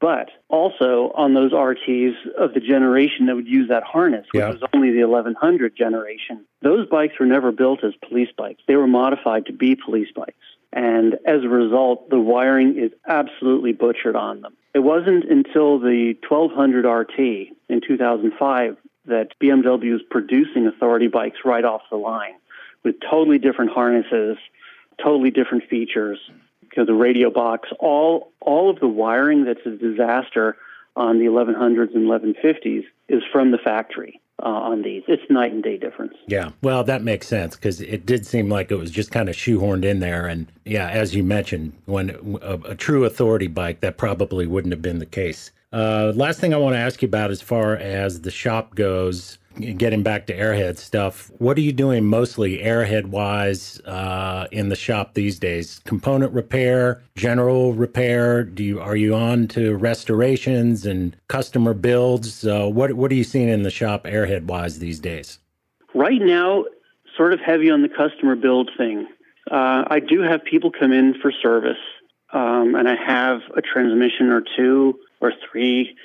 but 0.00 0.30
also 0.48 1.12
on 1.14 1.34
those 1.34 1.52
RTs 1.52 2.14
of 2.38 2.54
the 2.54 2.60
generation 2.60 3.26
that 3.26 3.36
would 3.36 3.46
use 3.46 3.68
that 3.68 3.82
harness, 3.82 4.26
which 4.32 4.40
yeah. 4.40 4.48
was 4.48 4.62
only 4.72 4.92
the 4.92 5.04
1100 5.04 5.76
generation. 5.76 6.44
Those 6.62 6.88
bikes 6.88 7.14
were 7.20 7.26
never 7.26 7.52
built 7.52 7.84
as 7.84 7.92
police 8.08 8.30
bikes. 8.36 8.62
They 8.66 8.76
were 8.76 8.86
modified 8.86 9.46
to 9.46 9.52
be 9.52 9.76
police 9.76 10.08
bikes. 10.14 10.34
And 10.72 11.14
as 11.26 11.42
a 11.44 11.48
result, 11.48 12.08
the 12.10 12.18
wiring 12.18 12.78
is 12.78 12.92
absolutely 13.06 13.72
butchered 13.72 14.16
on 14.16 14.40
them. 14.40 14.56
It 14.74 14.78
wasn't 14.78 15.24
until 15.24 15.78
the 15.78 16.14
1200 16.28 16.88
RT 16.88 17.18
in 17.68 17.80
2005 17.86 18.76
that 19.06 19.28
BMW 19.42 19.92
was 19.92 20.02
producing 20.10 20.66
authority 20.66 21.08
bikes 21.08 21.38
right 21.44 21.64
off 21.64 21.82
the 21.90 21.96
line 21.96 22.34
with 22.84 22.94
totally 23.10 23.38
different 23.38 23.72
harnesses, 23.72 24.38
totally 25.02 25.30
different 25.30 25.64
features 25.68 26.18
you 26.76 26.82
know, 26.82 26.86
the 26.86 26.94
radio 26.94 27.30
box, 27.30 27.68
all 27.78 28.32
all 28.40 28.70
of 28.70 28.80
the 28.80 28.88
wiring 28.88 29.44
that's 29.44 29.64
a 29.66 29.70
disaster 29.70 30.56
on 30.96 31.18
the 31.18 31.26
1100s 31.26 31.94
and 31.94 32.06
1150s 32.08 32.84
is 33.08 33.22
from 33.32 33.50
the 33.50 33.58
factory. 33.58 34.20
Uh, 34.42 34.46
on 34.46 34.80
these. 34.80 35.02
It's 35.06 35.22
night 35.28 35.52
and 35.52 35.62
day 35.62 35.76
difference. 35.76 36.14
Yeah, 36.26 36.52
well, 36.62 36.82
that 36.84 37.02
makes 37.02 37.26
sense 37.26 37.56
because 37.56 37.82
it 37.82 38.06
did 38.06 38.24
seem 38.24 38.48
like 38.48 38.70
it 38.70 38.76
was 38.76 38.90
just 38.90 39.10
kind 39.10 39.28
of 39.28 39.36
shoehorned 39.36 39.84
in 39.84 40.00
there. 40.00 40.26
And 40.26 40.50
yeah, 40.64 40.88
as 40.88 41.14
you 41.14 41.22
mentioned, 41.22 41.74
when 41.84 42.08
a, 42.40 42.54
a 42.70 42.74
true 42.74 43.04
authority 43.04 43.48
bike, 43.48 43.80
that 43.80 43.98
probably 43.98 44.46
wouldn't 44.46 44.72
have 44.72 44.80
been 44.80 44.98
the 44.98 45.04
case. 45.04 45.50
Uh, 45.74 46.14
last 46.16 46.40
thing 46.40 46.54
I 46.54 46.56
want 46.56 46.74
to 46.74 46.78
ask 46.78 47.02
you 47.02 47.06
about, 47.06 47.30
as 47.30 47.42
far 47.42 47.76
as 47.76 48.22
the 48.22 48.30
shop 48.30 48.74
goes, 48.74 49.36
getting 49.58 50.02
back 50.02 50.26
to 50.26 50.36
airhead 50.36 50.78
stuff, 50.78 51.30
what 51.38 51.56
are 51.56 51.62
you 51.62 51.72
doing 51.72 52.04
mostly 52.04 52.58
airhead 52.58 53.06
wise 53.06 53.80
uh, 53.80 54.46
in 54.52 54.68
the 54.68 54.76
shop 54.76 55.14
these 55.14 55.38
days? 55.38 55.80
Component 55.84 56.32
repair, 56.32 57.02
general 57.16 57.72
repair? 57.72 58.44
Do 58.44 58.62
you 58.62 58.80
are 58.80 58.96
you 58.96 59.14
on 59.14 59.48
to 59.48 59.76
restorations 59.76 60.86
and 60.86 61.16
customer 61.28 61.74
builds? 61.74 62.46
Uh, 62.46 62.66
what 62.66 62.92
what 62.94 63.10
are 63.10 63.16
you 63.16 63.24
seeing 63.24 63.48
in 63.48 63.62
the 63.62 63.70
shop 63.70 64.04
airhead 64.04 64.44
wise 64.44 64.78
these 64.78 65.00
days? 65.00 65.38
Right 65.94 66.20
now, 66.20 66.64
sort 67.16 67.32
of 67.32 67.40
heavy 67.40 67.70
on 67.70 67.82
the 67.82 67.88
customer 67.88 68.36
build 68.36 68.70
thing. 68.76 69.06
Uh, 69.50 69.84
I 69.88 70.00
do 70.00 70.20
have 70.22 70.44
people 70.44 70.70
come 70.70 70.92
in 70.92 71.14
for 71.20 71.32
service, 71.32 71.78
um, 72.32 72.76
and 72.76 72.88
I 72.88 72.94
have 72.94 73.40
a 73.56 73.60
transmission 73.60 74.28
or 74.28 74.42
two 74.56 74.98
or 75.20 75.32
three 75.50 75.96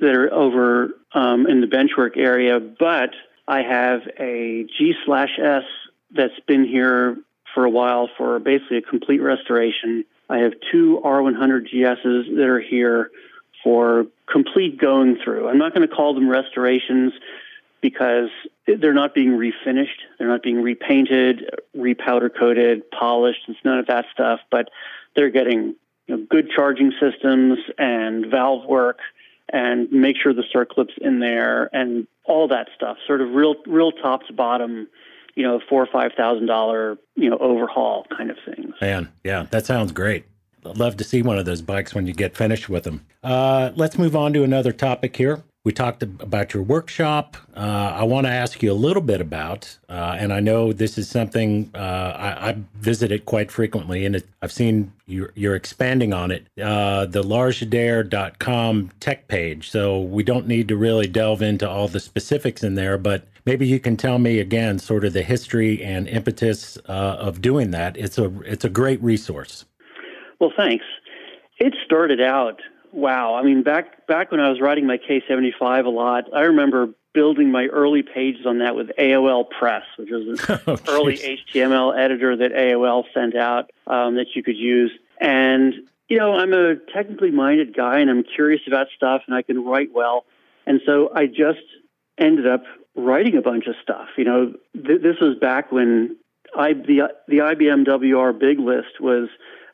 that 0.00 0.14
are 0.14 0.32
over 0.32 0.90
um, 1.12 1.46
in 1.46 1.60
the 1.60 1.66
benchwork 1.66 2.16
area, 2.16 2.58
but 2.60 3.10
I 3.46 3.62
have 3.62 4.02
a 4.18 4.64
G 4.78 4.94
slash 5.04 5.38
S 5.38 5.64
that's 6.14 6.38
been 6.46 6.64
here 6.64 7.16
for 7.54 7.64
a 7.64 7.70
while 7.70 8.08
for 8.16 8.38
basically 8.38 8.78
a 8.78 8.82
complete 8.82 9.20
restoration. 9.20 10.04
I 10.28 10.38
have 10.38 10.52
two 10.70 11.00
R100 11.04 11.72
GSs 11.72 12.36
that 12.36 12.46
are 12.46 12.60
here 12.60 13.10
for 13.62 14.06
complete 14.30 14.78
going 14.78 15.18
through. 15.22 15.48
I'm 15.48 15.58
not 15.58 15.74
going 15.74 15.86
to 15.86 15.94
call 15.94 16.14
them 16.14 16.28
restorations 16.28 17.12
because 17.80 18.28
they're 18.66 18.94
not 18.94 19.14
being 19.14 19.30
refinished. 19.30 19.98
They're 20.18 20.28
not 20.28 20.42
being 20.42 20.62
repainted, 20.62 21.50
repowder 21.76 22.30
coated, 22.34 22.90
polished. 22.90 23.40
It's 23.48 23.58
none 23.64 23.78
of 23.78 23.86
that 23.86 24.06
stuff, 24.12 24.40
but 24.50 24.68
they're 25.16 25.30
getting 25.30 25.74
you 26.06 26.16
know, 26.16 26.26
good 26.28 26.50
charging 26.50 26.92
systems 27.00 27.58
and 27.78 28.26
valve 28.26 28.64
work 28.66 28.98
and 29.52 29.90
make 29.90 30.16
sure 30.16 30.32
the 30.32 30.44
circlip's 30.52 30.94
in 31.00 31.20
there 31.20 31.68
and 31.74 32.06
all 32.24 32.48
that 32.48 32.68
stuff. 32.74 32.96
Sort 33.06 33.20
of 33.20 33.30
real, 33.30 33.56
real 33.66 33.92
top 33.92 34.26
to 34.26 34.32
bottom, 34.32 34.88
you 35.34 35.42
know, 35.42 35.60
four 35.68 35.82
or 35.82 35.88
five 35.92 36.12
thousand 36.16 36.46
dollar, 36.46 36.98
you 37.16 37.30
know, 37.30 37.38
overhaul 37.38 38.06
kind 38.16 38.30
of 38.30 38.36
things. 38.44 38.74
Man, 38.80 39.10
yeah, 39.24 39.46
that 39.50 39.66
sounds 39.66 39.92
great. 39.92 40.24
I'd 40.64 40.76
love 40.76 40.96
to 40.98 41.04
see 41.04 41.22
one 41.22 41.38
of 41.38 41.46
those 41.46 41.62
bikes 41.62 41.94
when 41.94 42.06
you 42.06 42.12
get 42.12 42.36
finished 42.36 42.68
with 42.68 42.84
them. 42.84 43.06
Uh, 43.22 43.70
let's 43.76 43.96
move 43.96 44.14
on 44.14 44.32
to 44.34 44.44
another 44.44 44.72
topic 44.72 45.16
here. 45.16 45.42
We 45.62 45.72
talked 45.72 46.02
about 46.02 46.54
your 46.54 46.62
workshop. 46.62 47.36
Uh, 47.54 47.60
I 47.94 48.04
want 48.04 48.26
to 48.26 48.32
ask 48.32 48.62
you 48.62 48.72
a 48.72 48.74
little 48.74 49.02
bit 49.02 49.20
about, 49.20 49.76
uh, 49.90 50.16
and 50.18 50.32
I 50.32 50.40
know 50.40 50.72
this 50.72 50.96
is 50.96 51.06
something 51.10 51.70
uh, 51.74 51.78
I, 51.78 52.48
I, 52.48 52.56
visit 52.76 53.12
it 53.12 53.26
quite 53.26 53.50
frequently, 53.50 54.06
and 54.06 54.16
it, 54.16 54.26
I've 54.40 54.52
seen 54.52 54.90
you're, 55.06 55.32
you're, 55.34 55.54
expanding 55.54 56.14
on 56.14 56.30
it. 56.30 56.46
Uh, 56.58 57.04
the 57.04 57.22
largiader.com 57.22 58.90
tech 59.00 59.28
page. 59.28 59.70
So 59.70 60.00
we 60.00 60.22
don't 60.22 60.46
need 60.46 60.66
to 60.68 60.78
really 60.78 61.06
delve 61.06 61.42
into 61.42 61.68
all 61.68 61.88
the 61.88 62.00
specifics 62.00 62.62
in 62.62 62.74
there, 62.74 62.96
but 62.96 63.26
maybe 63.44 63.66
you 63.66 63.80
can 63.80 63.98
tell 63.98 64.18
me 64.18 64.38
again, 64.38 64.78
sort 64.78 65.04
of 65.04 65.12
the 65.12 65.22
history 65.22 65.82
and 65.84 66.08
impetus 66.08 66.78
uh, 66.88 67.16
of 67.20 67.42
doing 67.42 67.70
that. 67.72 67.98
It's 67.98 68.16
a 68.16 68.32
it's 68.46 68.64
a 68.64 68.70
great 68.70 69.02
resource. 69.02 69.66
Well, 70.40 70.52
thanks. 70.56 70.86
It 71.58 71.74
started 71.84 72.22
out 72.22 72.62
wow. 72.92 73.34
I 73.34 73.42
mean, 73.42 73.62
back 73.62 74.06
back 74.06 74.30
when 74.30 74.40
I 74.40 74.48
was 74.48 74.60
writing 74.60 74.86
my 74.86 74.98
K75 74.98 75.84
a 75.84 75.88
lot, 75.88 76.24
I 76.34 76.42
remember 76.42 76.88
building 77.12 77.50
my 77.50 77.66
early 77.66 78.02
pages 78.02 78.46
on 78.46 78.58
that 78.58 78.76
with 78.76 78.90
AOL 78.98 79.48
Press, 79.50 79.82
which 79.96 80.10
was 80.10 80.40
an 80.48 80.60
oh, 80.66 80.78
early 80.88 81.16
HTML 81.16 81.98
editor 81.98 82.36
that 82.36 82.52
AOL 82.52 83.04
sent 83.12 83.36
out 83.36 83.70
um, 83.86 84.16
that 84.16 84.26
you 84.34 84.42
could 84.42 84.56
use. 84.56 84.92
And 85.20 85.74
you 86.08 86.18
know, 86.18 86.34
I'm 86.34 86.52
a 86.52 86.76
technically 86.92 87.30
minded 87.30 87.74
guy, 87.74 88.00
and 88.00 88.10
I'm 88.10 88.24
curious 88.24 88.62
about 88.66 88.88
stuff, 88.96 89.22
and 89.26 89.34
I 89.34 89.42
can 89.42 89.64
write 89.64 89.90
well. 89.92 90.24
And 90.66 90.80
so 90.84 91.10
I 91.14 91.26
just 91.26 91.64
ended 92.18 92.46
up 92.46 92.64
writing 92.96 93.36
a 93.36 93.42
bunch 93.42 93.66
of 93.66 93.74
stuff. 93.82 94.08
You 94.16 94.24
know, 94.24 94.52
th- 94.74 95.02
this 95.02 95.16
was 95.20 95.36
back 95.40 95.70
when 95.72 96.16
I 96.56 96.72
the 96.72 97.10
the 97.28 97.38
IBMWR 97.38 98.38
Big 98.38 98.58
List 98.58 99.00
was 99.00 99.28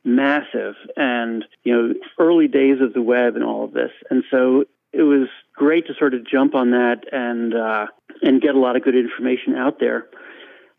massive 0.06 0.74
and, 0.96 1.44
you 1.64 1.74
know, 1.74 1.94
early 2.18 2.48
days 2.48 2.80
of 2.80 2.94
the 2.94 3.02
web 3.02 3.34
and 3.34 3.44
all 3.44 3.64
of 3.64 3.72
this. 3.72 3.90
And 4.10 4.22
so 4.30 4.64
it 4.92 5.02
was 5.02 5.28
great 5.54 5.86
to 5.88 5.94
sort 5.98 6.14
of 6.14 6.26
jump 6.26 6.54
on 6.54 6.70
that 6.70 7.04
and, 7.12 7.54
uh, 7.54 7.86
and 8.22 8.40
get 8.40 8.54
a 8.54 8.58
lot 8.58 8.76
of 8.76 8.82
good 8.82 8.96
information 8.96 9.54
out 9.54 9.80
there. 9.80 10.06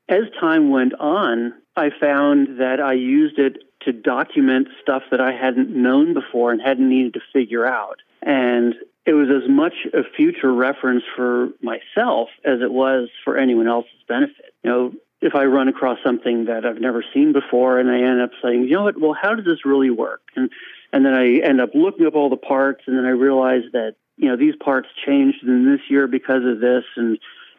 As 0.10 0.24
time 0.40 0.70
went 0.70 0.94
on, 0.96 1.54
I 1.76 1.90
found 2.00 2.60
that 2.60 2.80
I 2.80 2.94
used 2.94 3.38
it 3.38 3.58
to 3.82 3.92
document 3.92 4.70
stuff 4.82 5.04
that 5.12 5.22
I 5.22 5.34
hadn't 5.34 5.70
known 5.70 6.14
before 6.14 6.52
and 6.52 6.62
hadn't 6.62 6.90
needed 6.90 7.14
to 7.14 7.20
figure 7.34 7.66
out. 7.66 8.00
And 8.22 8.74
it 9.06 9.14
was 9.14 9.28
as 9.30 9.50
much 9.50 9.74
a 9.94 10.04
future 10.16 10.54
reference 10.54 11.04
for 11.16 11.50
myself 11.62 12.30
as 12.44 12.62
it 12.62 12.72
was 12.72 13.10
for 13.24 13.38
anyone 13.38 13.68
else's 13.68 13.92
benefit. 14.08 14.54
You 14.64 14.70
know, 14.70 14.94
if 15.22 15.34
I 15.34 15.46
run 15.46 15.68
across 15.68 15.98
something 16.04 16.46
that 16.46 16.66
I've 16.66 16.80
never 16.80 17.04
seen 17.14 17.34
before 17.34 17.80
and 17.80 17.90
I 17.90 18.00
end 18.02 18.22
up 18.22 18.32
saying, 18.44 18.64
you 18.64 18.76
know 18.76 18.84
what, 18.84 19.00
well, 19.00 19.16
how 19.20 19.34
does 19.34 19.46
this 19.46 19.66
really 19.66 19.90
work? 19.90 20.22
And 20.36 20.50
and 20.94 21.06
then 21.06 21.14
I 21.14 21.40
end 21.40 21.60
up 21.60 21.72
looking 21.74 22.06
up 22.06 22.16
all 22.16 22.30
the 22.30 22.38
parts 22.38 22.84
and 22.88 22.98
then 22.98 23.06
I 23.06 23.10
realize 23.10 23.64
that, 23.74 23.96
you 24.16 24.30
know, 24.30 24.38
these 24.38 24.56
parts 24.56 24.88
changed 25.06 25.44
in 25.44 25.66
this 25.70 25.82
year 25.90 26.08
because 26.08 26.44
of 26.46 26.60
this 26.60 26.84
and 26.96 27.18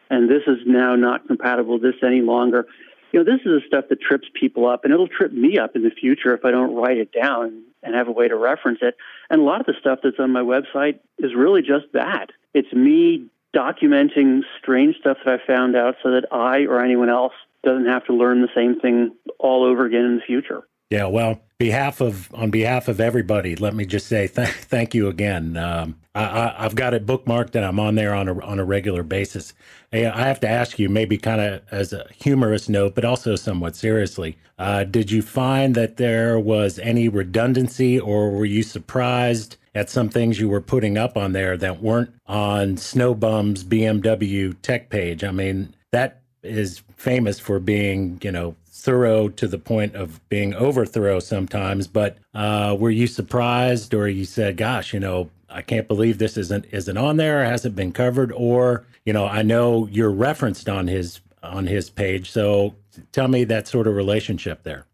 and 0.09 0.29
this 0.29 0.43
is 0.47 0.59
now 0.65 0.95
not 0.95 1.27
compatible 1.27 1.73
with 1.73 1.83
this 1.83 2.01
any 2.03 2.21
longer. 2.21 2.65
You 3.11 3.23
know, 3.23 3.25
this 3.25 3.41
is 3.41 3.61
the 3.61 3.61
stuff 3.67 3.85
that 3.89 4.01
trips 4.01 4.27
people 4.33 4.67
up 4.67 4.85
and 4.85 4.93
it'll 4.93 5.07
trip 5.07 5.33
me 5.33 5.57
up 5.57 5.75
in 5.75 5.83
the 5.83 5.91
future 5.91 6.33
if 6.33 6.45
I 6.45 6.51
don't 6.51 6.75
write 6.75 6.97
it 6.97 7.11
down 7.11 7.63
and 7.83 7.95
have 7.95 8.07
a 8.07 8.11
way 8.11 8.27
to 8.27 8.35
reference 8.35 8.79
it. 8.81 8.95
And 9.29 9.41
a 9.41 9.43
lot 9.43 9.59
of 9.59 9.65
the 9.65 9.75
stuff 9.79 9.99
that's 10.03 10.19
on 10.19 10.31
my 10.31 10.41
website 10.41 10.99
is 11.17 11.35
really 11.35 11.61
just 11.61 11.85
that. 11.93 12.31
It's 12.53 12.71
me 12.73 13.27
documenting 13.53 14.41
strange 14.61 14.95
stuff 14.97 15.17
that 15.25 15.39
I 15.41 15.47
found 15.47 15.75
out 15.75 15.95
so 16.03 16.11
that 16.11 16.25
I 16.31 16.65
or 16.65 16.83
anyone 16.83 17.09
else 17.09 17.33
doesn't 17.63 17.87
have 17.87 18.05
to 18.05 18.13
learn 18.13 18.41
the 18.41 18.49
same 18.55 18.79
thing 18.79 19.15
all 19.39 19.63
over 19.63 19.85
again 19.85 20.05
in 20.05 20.15
the 20.15 20.21
future. 20.25 20.63
Yeah, 20.89 21.05
well, 21.05 21.41
behalf 21.59 22.01
of 22.01 22.33
on 22.33 22.49
behalf 22.49 22.87
of 22.87 22.99
everybody, 22.99 23.55
let 23.55 23.75
me 23.75 23.85
just 23.85 24.07
say 24.07 24.27
th- 24.27 24.47
thank 24.47 24.95
you 24.95 25.07
again. 25.07 25.55
Um, 25.55 25.99
I, 26.15 26.55
have 26.57 26.75
got 26.75 26.93
it 26.93 27.05
bookmarked 27.05 27.55
and 27.55 27.63
I'm 27.63 27.79
on 27.79 27.95
there 27.95 28.13
on 28.13 28.27
a 28.27 28.39
on 28.43 28.59
a 28.59 28.65
regular 28.65 29.03
basis. 29.03 29.53
I 29.93 29.97
have 29.97 30.39
to 30.41 30.49
ask 30.49 30.79
you, 30.79 30.89
maybe 30.89 31.17
kind 31.17 31.41
of 31.41 31.61
as 31.71 31.93
a 31.93 32.07
humorous 32.15 32.69
note, 32.69 32.95
but 32.95 33.05
also 33.05 33.35
somewhat 33.35 33.75
seriously. 33.75 34.37
Uh, 34.57 34.83
did 34.83 35.11
you 35.11 35.21
find 35.21 35.75
that 35.75 35.97
there 35.97 36.39
was 36.39 36.79
any 36.79 37.07
redundancy, 37.07 37.99
or 37.99 38.31
were 38.31 38.45
you 38.45 38.63
surprised 38.63 39.57
at 39.73 39.89
some 39.89 40.09
things 40.09 40.39
you 40.39 40.49
were 40.49 40.61
putting 40.61 40.97
up 40.97 41.15
on 41.15 41.33
there 41.33 41.55
that 41.57 41.81
weren't 41.81 42.13
on 42.27 42.75
Snowbum's 42.75 43.63
BMW 43.63 44.55
tech 44.61 44.89
page? 44.89 45.23
I 45.23 45.31
mean, 45.31 45.73
that 45.91 46.18
is 46.43 46.81
famous 46.95 47.39
for 47.39 47.59
being, 47.59 48.19
you 48.21 48.31
know, 48.31 48.55
thorough 48.65 49.27
to 49.27 49.47
the 49.47 49.57
point 49.57 49.95
of 49.95 50.27
being 50.29 50.53
over 50.53 50.85
thorough 50.85 51.19
sometimes. 51.19 51.87
But 51.87 52.17
uh, 52.33 52.75
were 52.79 52.89
you 52.89 53.07
surprised, 53.07 53.93
or 53.93 54.07
you 54.07 54.25
said, 54.25 54.57
"Gosh, 54.57 54.93
you 54.93 54.99
know, 54.99 55.29
I 55.49 55.61
can't 55.61 55.87
believe 55.87 56.17
this 56.17 56.37
isn't 56.37 56.65
isn't 56.71 56.97
on 56.97 57.17
there, 57.17 57.43
hasn't 57.43 57.75
been 57.75 57.91
covered," 57.91 58.31
or 58.31 58.85
you 59.05 59.13
know, 59.13 59.25
I 59.25 59.41
know 59.41 59.87
you're 59.87 60.11
referenced 60.11 60.69
on 60.69 60.87
his 60.87 61.21
on 61.43 61.67
his 61.67 61.89
page, 61.89 62.29
so 62.29 62.75
tell 63.11 63.27
me 63.27 63.43
that 63.45 63.67
sort 63.67 63.87
of 63.87 63.95
relationship 63.95 64.63
there. 64.63 64.85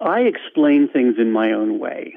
I 0.00 0.20
explain 0.20 0.88
things 0.88 1.16
in 1.18 1.30
my 1.30 1.52
own 1.52 1.78
way, 1.78 2.14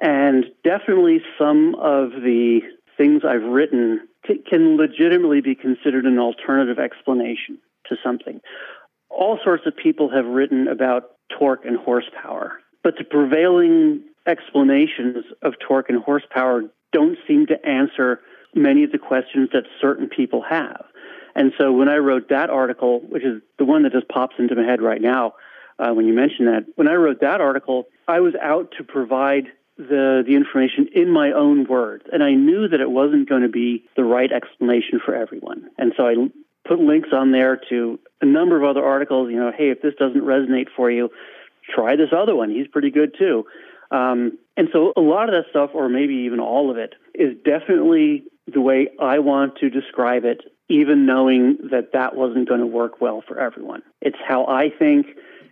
and 0.00 0.44
definitely 0.64 1.22
some 1.38 1.74
of 1.76 2.10
the 2.10 2.60
things 2.96 3.22
I've 3.24 3.42
written 3.42 4.06
can 4.48 4.76
legitimately 4.76 5.40
be 5.40 5.54
considered 5.54 6.04
an 6.04 6.18
alternative 6.18 6.78
explanation 6.78 7.58
to 7.86 7.96
something. 8.02 8.40
All 9.10 9.38
sorts 9.44 9.64
of 9.66 9.76
people 9.76 10.10
have 10.10 10.26
written 10.26 10.68
about 10.68 11.10
torque 11.38 11.64
and 11.64 11.76
horsepower, 11.76 12.60
but 12.82 12.94
the 12.98 13.04
prevailing 13.04 14.02
explanations 14.26 15.24
of 15.42 15.54
torque 15.66 15.88
and 15.88 16.02
horsepower 16.02 16.62
don't 16.92 17.18
seem 17.26 17.46
to 17.46 17.66
answer 17.66 18.20
many 18.54 18.84
of 18.84 18.92
the 18.92 18.98
questions 18.98 19.50
that 19.52 19.64
certain 19.80 20.08
people 20.08 20.42
have. 20.42 20.84
And 21.34 21.52
so 21.58 21.72
when 21.72 21.88
I 21.88 21.96
wrote 21.96 22.28
that 22.28 22.50
article, 22.50 23.00
which 23.00 23.24
is 23.24 23.40
the 23.58 23.64
one 23.64 23.84
that 23.84 23.92
just 23.92 24.08
pops 24.08 24.36
into 24.38 24.54
my 24.54 24.64
head 24.64 24.82
right 24.82 25.00
now 25.00 25.34
uh, 25.78 25.92
when 25.92 26.06
you 26.06 26.12
mention 26.12 26.46
that, 26.46 26.66
when 26.76 26.88
I 26.88 26.94
wrote 26.94 27.20
that 27.20 27.40
article, 27.40 27.86
I 28.06 28.20
was 28.20 28.34
out 28.40 28.74
to 28.78 28.84
provide 28.84 29.46
the 29.78 30.22
the 30.24 30.34
information 30.34 30.88
in 30.94 31.08
my 31.10 31.32
own 31.32 31.66
words, 31.66 32.04
and 32.12 32.22
I 32.22 32.32
knew 32.34 32.68
that 32.68 32.80
it 32.80 32.90
wasn't 32.90 33.28
going 33.28 33.42
to 33.42 33.48
be 33.48 33.84
the 33.96 34.04
right 34.04 34.30
explanation 34.30 35.00
for 35.04 35.14
everyone. 35.14 35.70
And 35.78 35.94
so 35.96 36.06
I 36.06 36.14
put 36.66 36.78
links 36.78 37.10
on 37.12 37.32
there 37.32 37.60
to 37.68 37.98
a 38.20 38.26
number 38.26 38.56
of 38.56 38.64
other 38.64 38.84
articles. 38.84 39.30
You 39.30 39.36
know, 39.36 39.52
hey, 39.56 39.70
if 39.70 39.82
this 39.82 39.94
doesn't 39.98 40.22
resonate 40.22 40.68
for 40.76 40.90
you, 40.90 41.10
try 41.74 41.96
this 41.96 42.10
other 42.16 42.34
one. 42.34 42.50
He's 42.50 42.68
pretty 42.68 42.90
good 42.90 43.14
too. 43.18 43.46
Um, 43.90 44.38
and 44.56 44.68
so 44.72 44.92
a 44.96 45.00
lot 45.00 45.28
of 45.28 45.34
that 45.34 45.50
stuff, 45.50 45.70
or 45.74 45.88
maybe 45.88 46.14
even 46.14 46.40
all 46.40 46.70
of 46.70 46.76
it, 46.78 46.94
is 47.14 47.36
definitely 47.44 48.24
the 48.52 48.60
way 48.60 48.88
I 49.00 49.18
want 49.18 49.56
to 49.56 49.70
describe 49.70 50.24
it, 50.24 50.40
even 50.68 51.06
knowing 51.06 51.58
that 51.70 51.92
that 51.92 52.16
wasn't 52.16 52.48
going 52.48 52.60
to 52.60 52.66
work 52.66 53.00
well 53.00 53.22
for 53.26 53.38
everyone. 53.38 53.82
It's 54.00 54.16
how 54.26 54.46
I 54.46 54.70
think, 54.70 55.06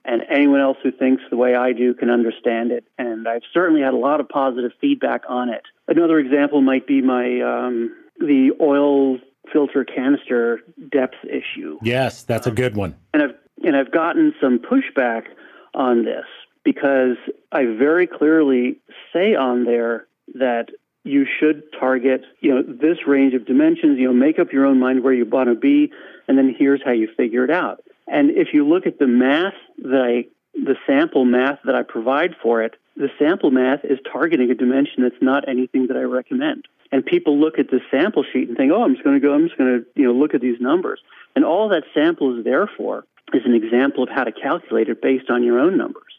and 0.04 0.22
anyone 0.30 0.60
else 0.60 0.78
who 0.82 0.90
thinks 0.90 1.22
the 1.30 1.36
way 1.36 1.54
I 1.54 1.72
do 1.72 1.92
can 1.94 2.10
understand 2.10 2.72
it. 2.72 2.84
And 2.98 3.28
I've 3.28 3.42
certainly 3.52 3.82
had 3.82 3.94
a 3.94 3.98
lot 3.98 4.20
of 4.20 4.28
positive 4.28 4.72
feedback 4.80 5.22
on 5.28 5.50
it. 5.50 5.62
Another 5.86 6.18
example 6.18 6.62
might 6.62 6.86
be 6.86 7.02
my 7.02 7.40
um, 7.40 7.94
the 8.18 8.52
oil 8.60 9.18
filter 9.52 9.84
canister 9.84 10.60
depth 10.90 11.16
issue. 11.24 11.78
Yes, 11.82 12.22
that's 12.22 12.46
a 12.46 12.50
good 12.50 12.76
one. 12.76 12.96
And 13.14 13.22
I've 13.22 13.34
and 13.64 13.76
I've 13.76 13.92
gotten 13.92 14.34
some 14.40 14.58
pushback 14.58 15.26
on 15.74 16.04
this 16.04 16.24
because 16.64 17.16
I 17.52 17.64
very 17.64 18.06
clearly 18.06 18.78
say 19.12 19.34
on 19.34 19.64
there 19.64 20.06
that 20.34 20.70
you 21.04 21.26
should 21.38 21.62
target, 21.78 22.22
you 22.40 22.54
know, 22.54 22.62
this 22.62 23.06
range 23.06 23.34
of 23.34 23.46
dimensions, 23.46 23.98
you 23.98 24.06
know, 24.06 24.12
make 24.12 24.38
up 24.38 24.52
your 24.52 24.66
own 24.66 24.78
mind 24.78 25.02
where 25.02 25.12
you 25.12 25.24
want 25.24 25.48
to 25.48 25.54
be, 25.54 25.90
and 26.28 26.36
then 26.36 26.54
here's 26.56 26.82
how 26.84 26.92
you 26.92 27.08
figure 27.16 27.44
it 27.44 27.50
out. 27.50 27.82
And 28.06 28.30
if 28.30 28.48
you 28.52 28.68
look 28.68 28.86
at 28.86 28.98
the 28.98 29.06
math 29.06 29.54
that 29.78 30.02
I, 30.02 30.26
the 30.54 30.76
sample 30.86 31.24
math 31.24 31.60
that 31.64 31.74
I 31.74 31.82
provide 31.82 32.34
for 32.42 32.62
it, 32.62 32.74
the 32.96 33.08
sample 33.18 33.50
math 33.50 33.84
is 33.84 33.98
targeting 34.12 34.50
a 34.50 34.54
dimension 34.54 35.02
that's 35.02 35.22
not 35.22 35.48
anything 35.48 35.86
that 35.86 35.96
I 35.96 36.02
recommend. 36.02 36.66
And 36.92 37.04
people 37.04 37.38
look 37.38 37.58
at 37.58 37.70
the 37.70 37.80
sample 37.90 38.24
sheet 38.32 38.48
and 38.48 38.56
think, 38.56 38.72
oh, 38.72 38.82
I'm 38.82 38.94
just 38.94 39.04
going 39.04 39.20
to 39.20 39.26
go, 39.26 39.32
I'm 39.32 39.46
just 39.46 39.58
going 39.58 39.80
to, 39.80 39.86
you 39.94 40.06
know, 40.06 40.12
look 40.12 40.34
at 40.34 40.40
these 40.40 40.60
numbers. 40.60 41.00
And 41.36 41.44
all 41.44 41.68
that 41.68 41.84
sample 41.94 42.38
is 42.38 42.44
there 42.44 42.68
for 42.76 43.04
is 43.32 43.42
an 43.44 43.54
example 43.54 44.02
of 44.02 44.08
how 44.08 44.24
to 44.24 44.32
calculate 44.32 44.88
it 44.88 45.00
based 45.00 45.30
on 45.30 45.44
your 45.44 45.60
own 45.60 45.76
numbers. 45.76 46.12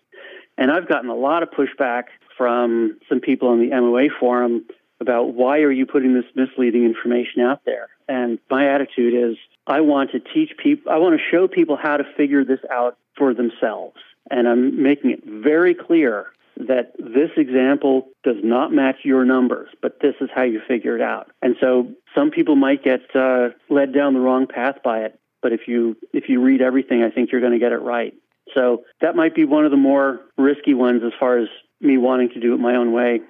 And 0.57 0.71
I've 0.71 0.87
gotten 0.87 1.09
a 1.09 1.15
lot 1.15 1.43
of 1.43 1.49
pushback 1.49 2.05
from 2.37 2.97
some 3.09 3.19
people 3.19 3.49
on 3.49 3.59
the 3.59 3.75
MOA 3.75 4.07
forum 4.19 4.65
about 4.99 5.33
why 5.33 5.59
are 5.59 5.71
you 5.71 5.85
putting 5.85 6.13
this 6.13 6.25
misleading 6.35 6.85
information 6.85 7.41
out 7.41 7.65
there? 7.65 7.89
And 8.07 8.39
my 8.49 8.69
attitude 8.69 9.13
is 9.13 9.37
I 9.67 9.81
want 9.81 10.11
to 10.11 10.19
teach 10.19 10.51
people, 10.57 10.91
I 10.91 10.97
want 10.97 11.19
to 11.19 11.23
show 11.31 11.47
people 11.47 11.75
how 11.75 11.97
to 11.97 12.03
figure 12.15 12.45
this 12.45 12.59
out 12.69 12.97
for 13.17 13.33
themselves. 13.33 13.97
And 14.29 14.47
I'm 14.47 14.81
making 14.81 15.11
it 15.11 15.23
very 15.25 15.73
clear 15.73 16.27
that 16.57 16.93
this 16.99 17.31
example 17.37 18.09
does 18.23 18.37
not 18.43 18.71
match 18.71 18.97
your 19.03 19.25
numbers, 19.25 19.69
but 19.81 19.99
this 20.01 20.15
is 20.21 20.29
how 20.33 20.43
you 20.43 20.61
figure 20.67 20.95
it 20.95 21.01
out. 21.01 21.31
And 21.41 21.55
so 21.59 21.91
some 22.15 22.31
people 22.31 22.55
might 22.55 22.83
get 22.83 23.01
uh, 23.15 23.49
led 23.69 23.93
down 23.93 24.13
the 24.13 24.19
wrong 24.19 24.47
path 24.47 24.75
by 24.83 24.99
it, 24.99 25.19
but 25.41 25.53
if 25.53 25.67
you 25.67 25.97
if 26.13 26.29
you 26.29 26.41
read 26.41 26.61
everything, 26.61 27.03
I 27.03 27.09
think 27.09 27.31
you're 27.31 27.41
going 27.41 27.53
to 27.53 27.59
get 27.59 27.71
it 27.71 27.81
right. 27.81 28.13
So 28.53 28.83
that 29.01 29.15
might 29.15 29.33
be 29.33 29.45
one 29.45 29.65
of 29.65 29.71
the 29.71 29.77
more 29.77 30.21
risky 30.37 30.73
ones 30.73 31.03
as 31.05 31.13
far 31.19 31.37
as 31.37 31.47
me 31.79 31.97
wanting 31.97 32.29
to 32.29 32.39
do 32.39 32.53
it 32.53 32.57
my 32.57 32.75
own 32.75 32.91
way. 32.91 33.21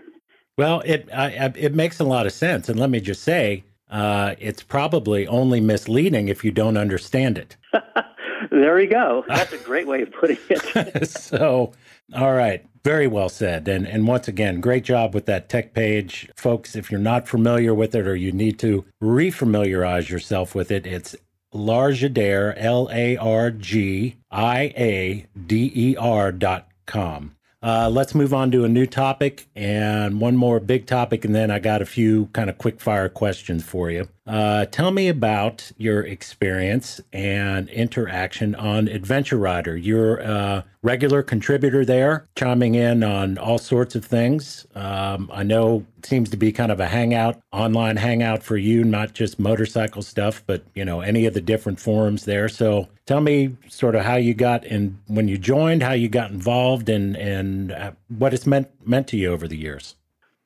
Well, 0.57 0.82
it 0.86 1.09
I, 1.13 1.51
it 1.55 1.74
makes 1.74 1.99
a 1.99 2.03
lot 2.03 2.26
of 2.26 2.34
sense, 2.34 2.69
and 2.69 2.80
let 2.80 2.89
me 2.89 2.99
just 2.99 3.24
say, 3.24 3.63
uh, 3.89 4.36
it's 4.39 4.63
probably 4.63 5.28
only 5.28 5.59
misleading 5.61 6.28
if 6.28 6.43
you 6.43 6.51
don't 6.51 6.78
understand 6.78 7.38
it. 7.38 7.57
there 8.51 8.80
you 8.80 8.89
go. 8.89 9.24
That's 9.28 9.53
a 9.53 9.57
great 9.57 9.88
way 9.88 10.01
of 10.01 10.11
putting 10.11 10.38
it. 10.49 11.09
so, 11.09 11.74
all 12.16 12.34
right. 12.34 12.66
Very 12.84 13.07
well 13.07 13.30
said. 13.30 13.68
And 13.68 13.88
and 13.88 14.07
once 14.07 14.28
again, 14.28 14.59
great 14.59 14.84
job 14.84 15.14
with 15.14 15.28
that 15.28 15.49
tech 15.49 15.74
page. 15.74 16.30
Folks, 16.36 16.76
if 16.76 16.89
you're 16.89 16.99
not 16.99 17.28
familiar 17.28 17.76
with 17.76 17.93
it 17.93 18.07
or 18.07 18.16
you 18.16 18.32
need 18.32 18.57
to 18.59 18.86
refamiliarize 19.01 20.09
yourself 20.09 20.55
with 20.55 20.72
it, 20.72 20.88
it's 20.88 21.16
Largiader, 21.53 22.53
L 22.57 22.89
A 22.91 23.18
R 23.18 23.51
G 23.51 24.16
I 24.32 24.74
A 24.76 25.28
D 25.45 25.72
E 25.76 25.95
R 25.95 26.32
dot 26.32 26.70
com. 26.88 27.36
Uh, 27.64 27.89
let's 27.89 28.16
move 28.16 28.34
on 28.34 28.49
to 28.51 28.66
a 28.66 28.70
new 28.70 28.88
topic 28.88 29.47
and 29.55 30.20
one 30.20 30.36
more 30.36 30.59
big 30.59 30.88
topic, 30.88 31.24
and 31.24 31.36
then 31.36 31.51
I 31.51 31.59
got 31.59 31.82
a 31.82 31.86
few 31.86 32.26
kind 32.28 32.49
of 32.49 32.57
quick 32.57 32.80
fire 32.80 33.07
questions 33.07 33.64
for 33.64 33.91
you. 33.91 34.07
Uh, 34.26 34.66
tell 34.66 34.91
me 34.91 35.09
about 35.09 35.72
your 35.78 36.01
experience 36.01 37.01
and 37.14 37.70
interaction 37.70 38.55
on 38.55 38.88
Adventure 38.88 39.38
Rider. 39.38 39.78
You're 39.78 40.18
a 40.18 40.66
regular 40.82 41.22
contributor 41.22 41.86
there, 41.86 42.28
chiming 42.36 42.76
in 42.76 43.03
on 43.03 43.38
all 43.38 43.59
sorts 43.59 43.93
of 43.93 44.05
things. 44.05 44.66
Um, 44.74 45.30
I 45.32 45.43
know 45.43 45.86
it 45.99 46.05
seems 46.05 46.30
to 46.30 46.38
be 46.38 46.51
kind 46.51 46.72
of 46.72 46.80
a 46.80 46.88
hangout, 46.88 47.41
online 47.51 47.97
hangout 47.97 48.41
for 48.41 48.57
you, 48.57 48.84
not 48.84 49.14
just 49.14 49.38
motorcycle 49.38 50.01
stuff, 50.01 50.43
but 50.47 50.64
you 50.74 50.86
know 50.86 51.01
any 51.01 51.26
of 51.26 51.34
the 51.34 51.41
different 51.41 51.80
forums 51.80 52.26
there. 52.26 52.49
So 52.49 52.88
tell 53.12 53.20
me 53.20 53.57
sort 53.68 53.93
of 53.93 54.05
how 54.05 54.16
you 54.16 54.34
got 54.34 54.64
in 54.64 54.97
when 55.07 55.28
you 55.28 55.38
joined, 55.38 55.84
how 55.84 55.91
you 55.91 56.07
got 56.07 56.32
involved, 56.32 56.88
and 56.88 57.18
and 57.18 57.74
uh, 57.74 57.91
what 58.07 58.34
it's 58.34 58.47
meant 58.47 58.70
meant 58.88 59.05
to 59.07 59.18
you 59.18 59.34
over 59.34 59.49
the 59.49 59.57
years. 59.57 59.95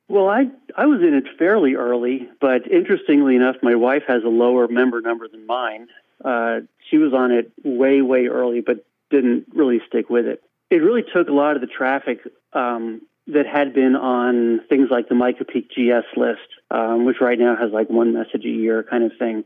Well, 0.08 0.28
I 0.28 0.46
I 0.76 0.86
was 0.86 1.00
in 1.00 1.14
it 1.14 1.24
fairly 1.38 1.74
early, 1.74 2.28
but 2.40 2.68
interestingly 2.68 3.36
enough, 3.36 3.54
my 3.62 3.76
wife 3.76 4.02
has 4.08 4.24
a 4.24 4.28
lower 4.28 4.66
member 4.66 5.00
number 5.00 5.28
than 5.28 5.46
mine. 5.46 5.86
Uh, 6.24 6.60
she 6.90 6.98
was 6.98 7.12
on 7.14 7.30
it 7.30 7.52
way 7.62 8.02
way 8.02 8.26
early, 8.26 8.62
but 8.62 8.84
didn't 9.10 9.46
really 9.54 9.80
stick 9.86 10.10
with 10.10 10.26
it. 10.26 10.42
It 10.68 10.78
really 10.78 11.04
took 11.14 11.28
a 11.28 11.32
lot 11.32 11.54
of 11.54 11.60
the 11.60 11.68
traffic 11.68 12.18
um, 12.52 13.00
that 13.28 13.46
had 13.46 13.74
been 13.74 13.94
on 13.94 14.60
things 14.68 14.88
like 14.90 15.08
the 15.08 15.14
Mica 15.14 15.44
Peak 15.44 15.68
GS 15.70 16.16
list, 16.16 16.48
um, 16.72 17.04
which 17.04 17.20
right 17.20 17.38
now 17.38 17.54
has 17.56 17.70
like 17.70 17.88
one 17.88 18.12
message 18.12 18.44
a 18.44 18.48
year 18.48 18.82
kind 18.82 19.04
of 19.04 19.12
thing, 19.20 19.44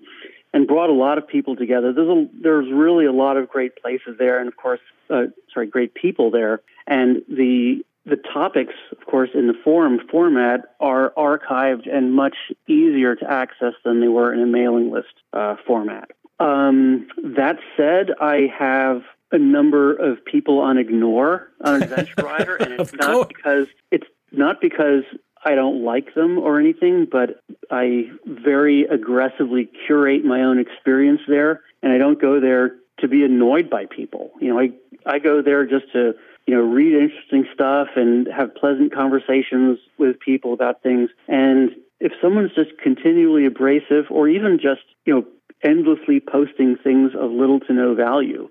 and 0.53 0.67
brought 0.67 0.91
a 0.91 0.95
lot 0.95 1.19
of 1.19 1.27
people 1.27 1.57
together. 1.57 1.93
There's 1.93 2.09
a, 2.09 2.27
there's 2.43 2.73
really 2.73 3.07
a 3.07 3.13
lot 3.13 3.37
of 3.37 3.49
great 3.49 3.77
places 3.77 4.17
there, 4.19 4.39
and 4.39 4.49
of 4.49 4.57
course, 4.57 4.81
uh, 5.09 5.25
sorry, 5.53 5.67
great 5.67 5.95
people 5.95 6.31
there, 6.31 6.61
and 6.87 7.23
the 7.29 7.85
the 8.07 8.17
topics, 8.17 8.75
of 8.93 9.07
course, 9.07 9.31
in 9.35 9.47
the 9.47 9.55
forum 9.63 10.01
format 10.11 10.75
are 10.81 11.13
archived 11.17 11.89
and 11.93 12.15
much 12.15 12.37
easier 12.67 13.15
to 13.15 13.31
access 13.31 13.75
than 13.85 14.01
they 14.01 14.09
were 14.09 14.33
in 14.33 14.41
a 14.41 14.47
mailing 14.47 14.91
list 14.91 15.13
uh, 15.33 15.57
format. 15.67 16.11
Um, 16.41 17.09
that 17.23 17.59
said, 17.77 18.11
I 18.19 18.51
have 18.59 19.03
a 19.31 19.39
number 19.39 19.95
of 19.95 20.25
people 20.25 20.59
on 20.61 20.79
Ignore 20.79 21.51
on 21.63 21.83
Adventure 21.83 22.23
Rider, 22.23 22.57
and 22.57 22.73
it's 22.81 22.95
not 22.95 23.29
because 23.29 23.67
it's 23.91 24.07
not 24.33 24.61
because 24.61 25.05
I 25.45 25.55
don't 25.55 25.85
like 25.85 26.15
them 26.15 26.39
or 26.39 26.61
anything, 26.61 27.07
but 27.11 27.43
I 27.71 28.11
very 28.27 28.85
aggressively 28.85 29.71
curate 29.87 30.25
my 30.25 30.43
own 30.43 30.59
experience 30.59 31.21
there, 31.27 31.63
and 31.83 31.93
I 31.93 31.99
don't 31.99 32.21
go 32.21 32.41
there 32.41 32.77
to 32.99 33.09
be 33.09 33.25
annoyed 33.25 33.71
by 33.71 33.87
people. 33.87 34.33
You 34.41 34.53
know, 34.53 34.61
I 34.61 34.71
I 35.07 35.19
go 35.19 35.41
there 35.41 35.65
just 35.65 35.91
to 35.93 36.15
you 36.51 36.57
know, 36.57 36.63
read 36.63 36.95
interesting 36.95 37.47
stuff 37.55 37.89
and 37.95 38.27
have 38.27 38.55
pleasant 38.57 38.93
conversations 38.93 39.79
with 39.99 40.19
people 40.19 40.53
about 40.53 40.83
things. 40.83 41.11
And 41.29 41.71
if 42.01 42.13
someone's 42.21 42.53
just 42.57 42.77
continually 42.83 43.47
abrasive 43.47 44.07
or 44.11 44.29
even 44.29 44.59
just, 44.59 44.83
you 45.05 45.15
know, 45.15 45.27
endlessly 45.63 46.19
posting 46.19 46.77
things 46.77 47.13
of 47.17 47.31
little 47.31 47.61
to 47.61 47.73
no 47.73 47.95
value, 47.95 48.49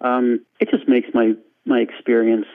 um, 0.00 0.40
it 0.60 0.70
just 0.70 0.88
makes 0.88 1.08
my, 1.12 1.32
my 1.66 1.80
experience 1.80 2.46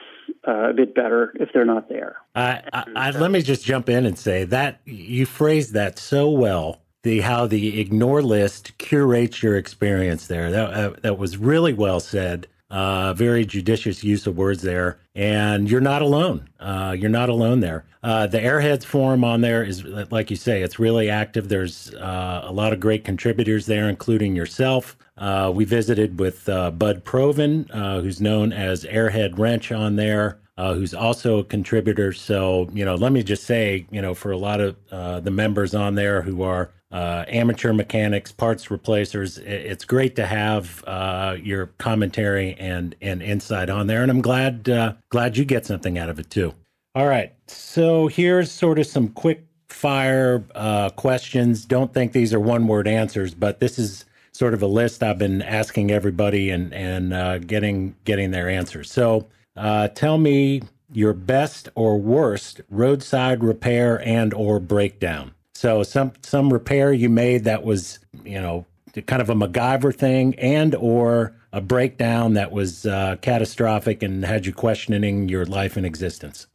uh, 0.46 0.70
a 0.70 0.72
bit 0.72 0.94
better 0.94 1.32
if 1.40 1.50
they're 1.52 1.64
not 1.64 1.88
there. 1.88 2.16
I, 2.34 2.62
I, 2.94 3.10
let 3.10 3.30
me 3.30 3.42
just 3.42 3.64
jump 3.64 3.88
in 3.88 4.06
and 4.06 4.18
say 4.18 4.44
that 4.44 4.80
you 4.84 5.26
phrased 5.26 5.72
that 5.74 5.98
so 5.98 6.30
well. 6.30 6.80
The 7.04 7.20
how 7.20 7.46
the 7.46 7.80
ignore 7.80 8.22
list 8.22 8.76
curates 8.78 9.42
your 9.42 9.56
experience 9.56 10.26
there. 10.26 10.50
That 10.50 10.70
uh, 10.74 10.90
that 11.02 11.18
was 11.18 11.36
really 11.36 11.72
well 11.72 12.00
said. 12.00 12.48
Uh, 12.70 13.14
very 13.14 13.46
judicious 13.46 14.04
use 14.04 14.26
of 14.26 14.36
words 14.36 14.62
there. 14.62 14.98
And 15.14 15.70
you're 15.70 15.80
not 15.80 16.02
alone. 16.02 16.48
Uh, 16.60 16.94
you're 16.98 17.08
not 17.10 17.28
alone 17.28 17.60
there. 17.60 17.84
Uh, 18.02 18.26
the 18.26 18.38
Airheads 18.38 18.84
forum 18.84 19.24
on 19.24 19.40
there 19.40 19.64
is, 19.64 19.84
like 19.84 20.30
you 20.30 20.36
say, 20.36 20.62
it's 20.62 20.78
really 20.78 21.08
active. 21.08 21.48
There's 21.48 21.94
uh, 21.94 22.42
a 22.44 22.52
lot 22.52 22.72
of 22.72 22.80
great 22.80 23.04
contributors 23.04 23.66
there, 23.66 23.88
including 23.88 24.36
yourself. 24.36 24.96
Uh, 25.16 25.50
we 25.54 25.64
visited 25.64 26.20
with 26.20 26.48
uh, 26.48 26.70
Bud 26.70 27.04
Proven, 27.04 27.64
who's 27.72 28.20
known 28.20 28.52
as 28.52 28.84
Airhead 28.84 29.38
Wrench 29.38 29.72
on 29.72 29.96
there. 29.96 30.38
Uh, 30.58 30.74
who's 30.74 30.92
also 30.92 31.38
a 31.38 31.44
contributor. 31.44 32.12
So, 32.12 32.68
you 32.72 32.84
know, 32.84 32.96
let 32.96 33.12
me 33.12 33.22
just 33.22 33.44
say, 33.44 33.86
you 33.92 34.02
know, 34.02 34.12
for 34.12 34.32
a 34.32 34.36
lot 34.36 34.60
of 34.60 34.76
uh, 34.90 35.20
the 35.20 35.30
members 35.30 35.72
on 35.72 35.94
there 35.94 36.20
who 36.20 36.42
are 36.42 36.72
uh, 36.90 37.24
amateur 37.28 37.72
mechanics, 37.72 38.32
parts 38.32 38.70
replacers. 38.70 39.38
It's 39.38 39.84
great 39.84 40.16
to 40.16 40.26
have 40.26 40.82
uh, 40.86 41.36
your 41.42 41.66
commentary 41.78 42.54
and 42.54 42.94
and 43.00 43.22
insight 43.22 43.70
on 43.70 43.86
there, 43.86 44.02
and 44.02 44.10
I'm 44.10 44.22
glad 44.22 44.68
uh, 44.68 44.94
glad 45.10 45.36
you 45.36 45.44
get 45.44 45.66
something 45.66 45.98
out 45.98 46.08
of 46.08 46.18
it 46.18 46.30
too. 46.30 46.54
All 46.94 47.06
right, 47.06 47.34
so 47.46 48.08
here's 48.08 48.50
sort 48.50 48.78
of 48.78 48.86
some 48.86 49.08
quick 49.08 49.44
fire 49.68 50.44
uh, 50.54 50.90
questions. 50.90 51.64
Don't 51.64 51.92
think 51.92 52.12
these 52.12 52.32
are 52.32 52.40
one 52.40 52.66
word 52.66 52.88
answers, 52.88 53.34
but 53.34 53.60
this 53.60 53.78
is 53.78 54.04
sort 54.32 54.54
of 54.54 54.62
a 54.62 54.66
list 54.66 55.02
I've 55.02 55.18
been 55.18 55.42
asking 55.42 55.90
everybody 55.90 56.50
and 56.50 56.72
and 56.72 57.12
uh, 57.12 57.38
getting 57.38 57.96
getting 58.04 58.30
their 58.30 58.48
answers. 58.48 58.90
So 58.90 59.28
uh, 59.56 59.88
tell 59.88 60.16
me 60.16 60.62
your 60.90 61.12
best 61.12 61.68
or 61.74 61.98
worst 61.98 62.60
roadside 62.70 63.44
repair 63.44 64.00
and 64.06 64.32
or 64.32 64.58
breakdown. 64.58 65.32
So 65.58 65.82
some 65.82 66.12
some 66.22 66.52
repair 66.52 66.92
you 66.92 67.08
made 67.08 67.42
that 67.42 67.64
was 67.64 67.98
you 68.24 68.40
know 68.40 68.64
kind 69.08 69.20
of 69.20 69.28
a 69.28 69.34
MacGyver 69.34 69.92
thing, 69.92 70.36
and 70.36 70.72
or 70.76 71.34
a 71.52 71.60
breakdown 71.60 72.34
that 72.34 72.52
was 72.52 72.86
uh, 72.86 73.16
catastrophic 73.22 74.04
and 74.04 74.24
had 74.24 74.46
you 74.46 74.52
questioning 74.52 75.28
your 75.28 75.44
life 75.44 75.76
and 75.76 75.84
existence. 75.84 76.46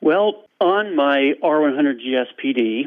Well, 0.00 0.44
on 0.58 0.96
my 0.96 1.34
R100 1.42 2.00
GSPD, 2.00 2.84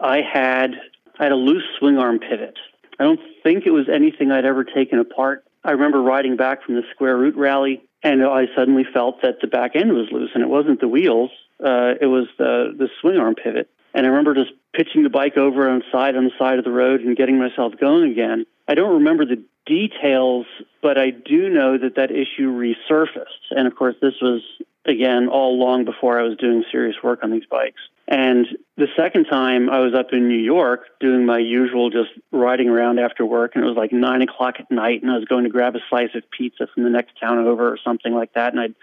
I 0.00 0.22
had 0.22 0.70
I 1.18 1.24
had 1.24 1.32
a 1.32 1.36
loose 1.36 1.64
swing 1.78 1.98
arm 1.98 2.18
pivot. 2.18 2.56
I 2.98 3.04
don't 3.04 3.20
think 3.42 3.66
it 3.66 3.72
was 3.72 3.90
anything 3.92 4.30
I'd 4.30 4.46
ever 4.46 4.64
taken 4.64 5.00
apart. 5.00 5.44
I 5.64 5.72
remember 5.72 6.00
riding 6.00 6.38
back 6.38 6.64
from 6.64 6.76
the 6.76 6.82
square 6.94 7.18
root 7.18 7.36
rally, 7.36 7.82
and 8.02 8.24
I 8.24 8.46
suddenly 8.56 8.86
felt 8.90 9.20
that 9.20 9.42
the 9.42 9.48
back 9.48 9.76
end 9.76 9.92
was 9.92 10.08
loose, 10.10 10.30
and 10.32 10.42
it 10.42 10.48
wasn't 10.48 10.80
the 10.80 10.88
wheels; 10.88 11.30
uh, 11.62 12.00
it 12.00 12.06
was 12.06 12.26
the 12.38 12.74
the 12.74 12.88
swing 13.02 13.18
arm 13.18 13.34
pivot. 13.34 13.68
And 13.94 14.06
I 14.06 14.08
remember 14.10 14.34
just 14.34 14.52
pitching 14.72 15.04
the 15.04 15.10
bike 15.10 15.36
over 15.36 15.68
on 15.70 15.82
side 15.92 16.16
on 16.16 16.24
the 16.24 16.32
side 16.38 16.58
of 16.58 16.64
the 16.64 16.72
road 16.72 17.00
and 17.00 17.16
getting 17.16 17.38
myself 17.38 17.74
going 17.80 18.10
again. 18.10 18.44
I 18.66 18.74
don't 18.74 18.94
remember 18.94 19.24
the 19.24 19.42
details, 19.66 20.46
but 20.82 20.98
I 20.98 21.10
do 21.10 21.48
know 21.48 21.78
that 21.78 21.96
that 21.96 22.10
issue 22.10 22.50
resurfaced. 22.50 23.50
And 23.50 23.66
of 23.66 23.76
course, 23.76 23.94
this 24.02 24.14
was 24.20 24.42
again 24.86 25.28
all 25.28 25.58
long 25.58 25.84
before 25.84 26.18
I 26.18 26.22
was 26.22 26.36
doing 26.36 26.64
serious 26.70 26.96
work 27.02 27.20
on 27.22 27.30
these 27.30 27.46
bikes. 27.50 27.80
And 28.06 28.46
the 28.76 28.88
second 28.96 29.24
time 29.24 29.70
I 29.70 29.78
was 29.78 29.94
up 29.94 30.12
in 30.12 30.28
New 30.28 30.42
York 30.42 30.82
doing 31.00 31.24
my 31.24 31.38
usual 31.38 31.88
just 31.88 32.10
riding 32.32 32.68
around 32.68 32.98
after 32.98 33.24
work, 33.24 33.52
and 33.54 33.64
it 33.64 33.66
was 33.66 33.76
like 33.76 33.92
nine 33.92 34.20
o'clock 34.20 34.56
at 34.58 34.70
night, 34.70 35.02
and 35.02 35.10
I 35.10 35.16
was 35.16 35.24
going 35.24 35.44
to 35.44 35.50
grab 35.50 35.74
a 35.74 35.80
slice 35.88 36.10
of 36.14 36.22
pizza 36.30 36.66
from 36.74 36.82
the 36.82 36.90
next 36.90 37.18
town 37.18 37.38
over 37.38 37.66
or 37.68 37.78
something 37.82 38.12
like 38.12 38.34
that. 38.34 38.52
And 38.52 38.60
I'd 38.60 38.74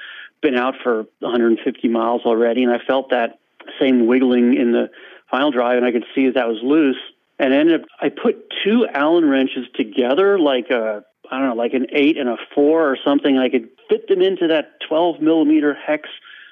been 0.41 0.55
out 0.55 0.75
for 0.81 1.05
150 1.19 1.87
miles 1.89 2.23
already, 2.25 2.63
and 2.63 2.71
I 2.71 2.79
felt 2.79 3.11
that 3.11 3.40
same 3.79 4.07
wiggling 4.07 4.55
in 4.55 4.71
the 4.71 4.89
final 5.29 5.51
drive, 5.51 5.77
and 5.77 5.85
I 5.85 5.91
could 5.91 6.05
see 6.13 6.25
that 6.25 6.35
that 6.35 6.47
was 6.47 6.59
loose. 6.61 6.97
And 7.39 7.53
ended 7.53 7.81
up, 7.81 7.87
I 7.99 8.09
put 8.09 8.53
two 8.63 8.85
Allen 8.93 9.27
wrenches 9.27 9.65
together, 9.75 10.37
like 10.37 10.69
a 10.69 11.03
I 11.31 11.39
don't 11.39 11.49
know, 11.49 11.55
like 11.55 11.73
an 11.73 11.87
eight 11.93 12.17
and 12.17 12.27
a 12.27 12.35
four 12.53 12.91
or 12.91 12.97
something. 13.03 13.37
I 13.37 13.49
could 13.49 13.69
fit 13.89 14.07
them 14.09 14.21
into 14.21 14.47
that 14.49 14.81
12 14.87 15.21
millimeter 15.21 15.73
hex 15.73 16.09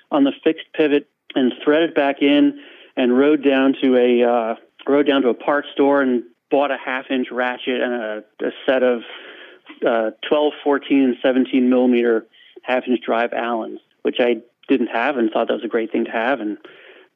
on 0.09 0.23
the 0.23 0.31
fixed 0.43 0.67
pivot 0.73 1.09
and 1.35 1.53
thread 1.63 1.83
it 1.83 1.93
back 1.93 2.21
in, 2.21 2.59
and 2.95 3.17
rode 3.17 3.43
down 3.43 3.75
to 3.83 3.95
a 3.97 4.23
uh, 4.23 4.55
rode 4.87 5.05
down 5.05 5.21
to 5.23 5.29
a 5.29 5.33
parts 5.33 5.67
store 5.73 6.01
and 6.01 6.23
bought 6.49 6.71
a 6.71 6.77
half 6.83 7.05
inch 7.11 7.27
ratchet 7.29 7.81
and 7.81 7.93
a, 7.93 8.23
a 8.41 8.51
set 8.65 8.81
of 8.81 9.01
uh, 9.85 10.11
12, 10.27 10.53
14, 10.63 11.03
and 11.03 11.17
17 11.21 11.69
millimeter 11.69 12.25
half 12.63 12.83
inch 12.87 13.01
drive 13.05 13.33
Allens, 13.33 13.79
which 14.01 14.17
I 14.19 14.37
didn't 14.67 14.87
have 14.87 15.17
and 15.17 15.29
thought 15.29 15.47
that 15.47 15.53
was 15.53 15.63
a 15.63 15.69
great 15.69 15.91
thing 15.91 16.05
to 16.05 16.11
have 16.11 16.39
and 16.39 16.57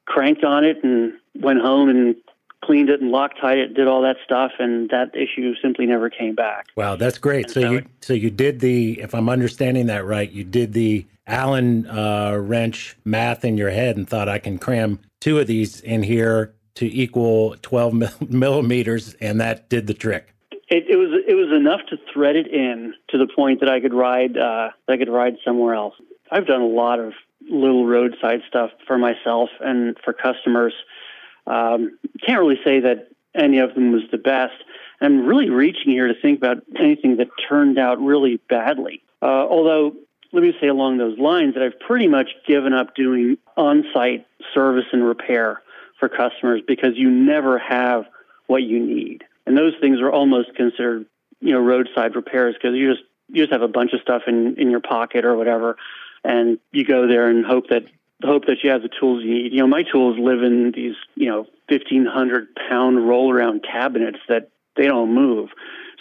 cranked 0.06 0.44
on 0.44 0.64
it 0.64 0.84
and 0.84 1.14
went 1.36 1.62
home 1.62 1.90
and 1.90 2.16
cleaned 2.64 2.90
it 2.90 3.02
and 3.02 3.14
Loctite 3.14 3.58
it, 3.58 3.74
did 3.74 3.88
all 3.88 4.02
that 4.04 4.18
stuff, 4.24 4.52
and 4.60 4.90
that 4.90 5.16
issue 5.16 5.54
simply 5.62 5.86
never 5.86 6.10
came 6.10 6.36
back. 6.36 6.68
Wow, 6.76 6.96
that's 6.96 7.18
great. 7.18 7.50
So, 7.50 7.62
so 7.62 7.72
you 7.72 7.86
so 8.02 8.14
you 8.14 8.30
did 8.30 8.60
the, 8.60 9.02
if 9.02 9.14
I'm 9.14 9.30
understanding 9.30 9.88
that 9.88 10.06
right, 10.06 10.30
you 10.30 10.44
did 10.44 10.74
the 10.74 11.06
Allen 11.28 11.88
uh, 11.88 12.38
wrench 12.38 12.98
math 13.06 13.46
in 13.46 13.58
your 13.58 13.70
head 13.70 13.98
and 13.98 14.08
thought 14.08 14.28
I 14.28 14.40
can 14.40 14.58
cram 14.58 15.00
two 15.22 15.40
of 15.40 15.48
these 15.48 15.82
in 15.82 16.04
here 16.04 16.54
to 16.76 16.86
equal 16.86 17.56
12 17.62 18.22
millimeters, 18.30 19.14
and 19.16 19.40
that 19.40 19.70
did 19.70 19.88
the 19.88 19.94
trick. 19.94 20.34
It, 20.70 20.86
it, 20.90 20.96
was 20.96 21.10
it 21.28 21.36
was 21.36 21.56
enough 21.56 21.82
to 21.90 21.98
thread 22.12 22.36
it 22.36 22.48
in 22.48 22.96
to 23.10 23.18
the 23.18 23.28
point 23.28 23.60
that 23.60 23.70
I 23.70 23.80
could 23.80 23.94
ride 23.94 24.38
uh, 24.38 24.70
I 24.88 24.98
could 24.98 25.10
ride 25.10 25.36
somewhere 25.46 25.76
else. 25.76 25.96
I've 26.32 26.48
done 26.48 26.62
a 26.62 26.68
lot 26.68 27.00
of 27.00 27.14
little 27.50 27.86
roadside 27.86 28.42
stuff 28.48 28.72
for 28.88 28.98
myself 28.98 29.50
and 29.60 29.98
for 30.04 30.14
customers. 30.14 30.74
Um, 31.46 31.98
can't 32.26 32.40
really 32.40 32.60
say 32.64 32.80
that 32.82 33.10
any 33.36 33.60
of 33.60 33.74
them 33.76 33.92
was 33.92 34.04
the 34.12 34.18
best. 34.18 34.54
I'm 35.02 35.26
really 35.26 35.50
reaching 35.50 35.92
here 35.92 36.08
to 36.08 36.14
think 36.20 36.38
about 36.38 36.64
anything 36.78 37.18
that 37.18 37.28
turned 37.50 37.78
out 37.78 38.00
really 38.00 38.38
badly. 38.50 39.04
Uh, 39.22 39.26
although, 39.26 39.94
let 40.32 40.44
me 40.44 40.54
say 40.62 40.68
along 40.68 40.98
those 40.98 41.18
lines 41.18 41.56
that 41.56 41.64
I've 41.64 41.80
pretty 41.80 42.08
much 42.08 42.30
given 42.48 42.74
up 42.74 42.96
doing 42.96 43.38
on 43.58 43.84
site 43.94 44.26
service 44.54 44.86
and 44.94 45.06
repair 45.06 45.62
for 46.00 46.10
customers 46.10 46.62
because 46.66 46.92
you 46.96 47.10
never 47.10 47.60
have 47.60 48.06
what 48.48 48.64
you 48.64 48.80
need. 48.80 49.24
And 49.46 49.58
those 49.58 49.74
things 49.80 50.00
are 50.00 50.12
almost 50.12 50.56
considered, 50.56 51.06
you 51.42 51.52
know, 51.52 51.60
roadside 51.60 52.16
repairs 52.16 52.56
because 52.56 52.76
you 52.76 52.94
just 52.94 53.04
you 53.30 53.42
just 53.44 53.52
have 53.52 53.62
a 53.62 53.68
bunch 53.68 53.94
of 53.94 54.02
stuff 54.02 54.24
in, 54.28 54.56
in 54.58 54.70
your 54.70 54.80
pocket 54.80 55.26
or 55.26 55.36
whatever, 55.36 55.78
and 56.24 56.60
you 56.72 56.86
go 56.86 57.08
there 57.08 57.28
and 57.28 57.46
hope 57.46 57.70
that 57.70 57.84
hope 58.24 58.46
that 58.46 58.64
you 58.64 58.70
have 58.70 58.82
the 58.82 58.90
tools 59.00 59.24
you 59.24 59.34
need. 59.34 59.52
You 59.52 59.60
know, 59.60 59.68
my 59.68 59.84
tools 59.84 60.18
live 60.18 60.44
in 60.44 60.72
these, 60.72 60.96
you 61.16 61.28
know, 61.28 61.46
1,500 61.70 62.48
pound 62.70 63.08
roll 63.08 63.32
around 63.32 63.64
cabinets 63.64 64.20
that 64.30 64.50
they 64.78 64.86
don't 64.88 65.14
move. 65.14 65.50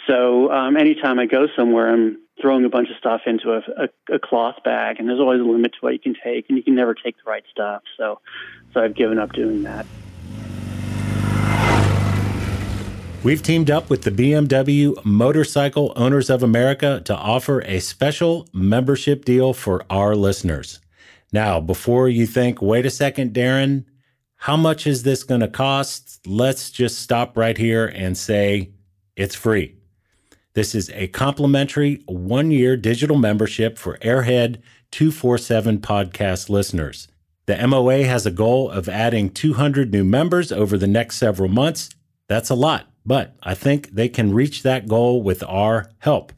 So 0.07 0.51
um, 0.51 0.77
anytime 0.77 1.19
I 1.19 1.25
go 1.25 1.47
somewhere, 1.55 1.91
I'm 1.91 2.19
throwing 2.41 2.65
a 2.65 2.69
bunch 2.69 2.89
of 2.89 2.97
stuff 2.97 3.21
into 3.25 3.51
a, 3.51 3.61
a, 3.83 4.15
a, 4.15 4.19
cloth 4.19 4.55
bag, 4.63 4.99
and 4.99 5.07
there's 5.07 5.19
always 5.19 5.39
a 5.39 5.43
limit 5.43 5.73
to 5.73 5.77
what 5.81 5.93
you 5.93 5.99
can 5.99 6.15
take, 6.21 6.49
and 6.49 6.57
you 6.57 6.63
can 6.63 6.75
never 6.75 6.93
take 6.93 7.15
the 7.17 7.29
right 7.29 7.43
stuff. 7.51 7.83
So, 7.97 8.19
so 8.73 8.81
I've 8.81 8.95
given 8.95 9.19
up 9.19 9.33
doing 9.33 9.63
that. 9.63 9.85
We've 13.23 13.41
teamed 13.41 13.71
up 13.71 13.89
with 13.89 14.01
the 14.01 14.11
BMW 14.11 14.93
Motorcycle 15.05 15.93
Owners 15.95 16.29
of 16.29 16.43
America 16.43 17.01
to 17.05 17.15
offer 17.15 17.61
a 17.61 17.79
special 17.79 18.49
membership 18.51 19.23
deal 19.23 19.53
for 19.53 19.85
our 19.89 20.13
listeners. 20.13 20.81
Now, 21.31 21.61
before 21.61 22.09
you 22.09 22.25
think, 22.27 22.61
wait 22.61 22.85
a 22.85 22.89
second, 22.89 23.33
Darren, 23.33 23.85
how 24.35 24.57
much 24.57 24.85
is 24.85 25.03
this 25.03 25.23
going 25.23 25.39
to 25.39 25.47
cost? 25.47 26.19
Let's 26.27 26.69
just 26.69 26.99
stop 26.99 27.37
right 27.37 27.57
here 27.57 27.85
and 27.85 28.17
say 28.17 28.71
it's 29.15 29.35
free. 29.35 29.77
This 30.53 30.75
is 30.75 30.89
a 30.89 31.07
complimentary 31.07 32.03
one 32.07 32.51
year 32.51 32.75
digital 32.75 33.17
membership 33.17 33.77
for 33.77 33.97
Airhead 33.99 34.61
247 34.91 35.77
podcast 35.77 36.49
listeners. 36.49 37.07
The 37.45 37.65
MOA 37.65 38.03
has 38.03 38.25
a 38.25 38.31
goal 38.31 38.69
of 38.69 38.89
adding 38.89 39.29
200 39.29 39.93
new 39.93 40.03
members 40.03 40.51
over 40.51 40.77
the 40.77 40.87
next 40.87 41.15
several 41.15 41.47
months. 41.47 41.89
That's 42.27 42.49
a 42.49 42.55
lot, 42.55 42.87
but 43.05 43.35
I 43.43 43.53
think 43.53 43.91
they 43.91 44.09
can 44.09 44.33
reach 44.33 44.63
that 44.63 44.87
goal 44.87 45.21
with 45.21 45.43
our 45.43 45.91
help. 45.99 46.33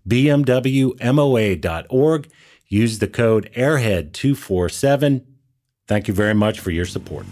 bmwmoa.org. 0.07 1.01
Use 2.67 2.99
the 2.99 3.07
code 3.07 3.49
AIRHEAD247. 3.55 5.25
Thank 5.87 6.07
you 6.07 6.13
very 6.13 6.33
much 6.33 6.59
for 6.59 6.71
your 6.71 6.85
support. 6.85 7.25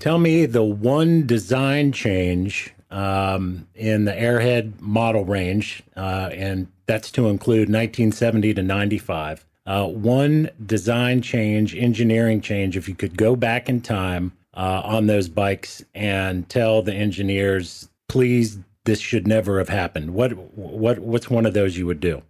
Tell 0.00 0.18
me 0.18 0.46
the 0.46 0.62
one 0.64 1.26
design 1.26 1.92
change 1.92 2.72
um, 2.90 3.68
in 3.74 4.06
the 4.06 4.12
Airhead 4.12 4.80
model 4.80 5.24
range, 5.26 5.82
uh, 5.96 6.30
and 6.32 6.68
that's 6.86 7.10
to 7.12 7.28
include 7.28 7.68
1970 7.68 8.54
to 8.54 8.62
95. 8.62 9.44
Uh, 9.68 9.86
one 9.86 10.50
design 10.64 11.20
change, 11.20 11.76
engineering 11.76 12.40
change, 12.40 12.74
if 12.74 12.88
you 12.88 12.94
could 12.94 13.18
go 13.18 13.36
back 13.36 13.68
in 13.68 13.82
time 13.82 14.32
uh, 14.54 14.80
on 14.82 15.06
those 15.06 15.28
bikes 15.28 15.84
and 15.94 16.48
tell 16.48 16.80
the 16.80 16.94
engineers 16.94 17.86
please, 18.08 18.58
this 18.84 18.98
should 18.98 19.28
never 19.28 19.58
have 19.58 19.68
happened? 19.68 20.14
What 20.14 20.32
what 20.56 20.98
what's 21.00 21.28
one 21.28 21.44
of 21.44 21.52
those 21.52 21.76
you 21.76 21.84
would 21.84 22.00
do? 22.00 22.22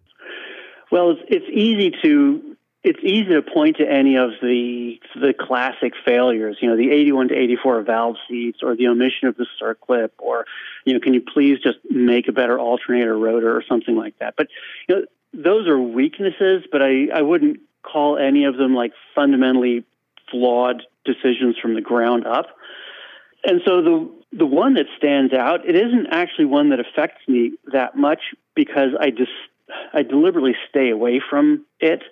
Well, 0.91 1.13
it's, 1.13 1.21
it's 1.29 1.47
easy 1.53 1.93
to 2.03 2.57
it's 2.83 2.99
easy 3.03 3.29
to 3.29 3.43
point 3.43 3.77
to 3.77 3.89
any 3.89 4.17
of 4.17 4.31
the 4.43 4.99
the 5.15 5.33
classic 5.39 5.93
failures. 6.05 6.59
You 6.61 6.71
know, 6.71 6.77
the 6.77 6.91
81 6.91 7.29
to 7.29 7.37
84 7.37 7.83
valve 7.83 8.17
seats, 8.29 8.61
or 8.65 8.75
the 8.75 8.89
omission 8.89 9.29
of 9.29 9.37
the 9.37 9.47
circlip, 9.63 10.11
or 10.19 10.47
you 10.85 10.95
know, 10.95 11.01
can 11.01 11.15
you 11.15 11.21
please 11.21 11.59
just 11.63 11.79
make 11.89 12.27
a 12.27 12.33
better 12.33 12.59
alternator 12.59 13.17
rotor 13.17 13.57
or 13.57 13.63
something 13.69 13.95
like 13.95 14.19
that? 14.19 14.35
But 14.37 14.49
you 14.89 14.97
know, 14.97 15.03
those 15.33 15.69
are 15.69 15.79
weaknesses, 15.79 16.65
but 16.71 16.83
I 16.83 17.09
I 17.15 17.23
wouldn't 17.23 17.61
call 17.83 18.19
any 18.19 18.45
of 18.45 18.57
them 18.57 18.75
like 18.75 18.93
fundamentally 19.15 19.85
flawed 20.31 20.83
decisions 21.05 21.57
from 21.61 21.75
the 21.75 21.81
ground 21.81 22.27
up. 22.27 22.47
And 23.45 23.61
so 23.65 23.83
the 23.83 24.19
the 24.33 24.47
one 24.47 24.75
that 24.75 24.87
stands 24.97 25.33
out, 25.33 25.67
it 25.67 25.75
isn't 25.75 26.09
actually 26.11 26.45
one 26.45 26.71
that 26.71 26.81
affects 26.81 27.27
me 27.27 27.53
that 27.73 27.97
much 27.97 28.21
because 28.55 28.91
I 28.99 29.11
just 29.11 29.33
I 29.93 30.03
deliberately 30.03 30.55
stay 30.69 30.91
away 30.91 31.21
from 31.29 31.65
it. 31.81 32.03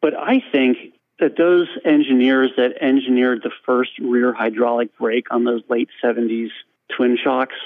But 0.00 0.14
I 0.16 0.42
think 0.52 0.78
that 1.18 1.36
those 1.36 1.66
engineers 1.84 2.52
that 2.56 2.80
engineered 2.80 3.42
the 3.42 3.50
first 3.66 3.90
rear 3.98 4.32
hydraulic 4.32 4.96
brake 4.96 5.26
on 5.30 5.44
those 5.44 5.62
late 5.68 5.88
70s 6.02 6.50
twin 6.96 7.18
shocks, 7.22 7.56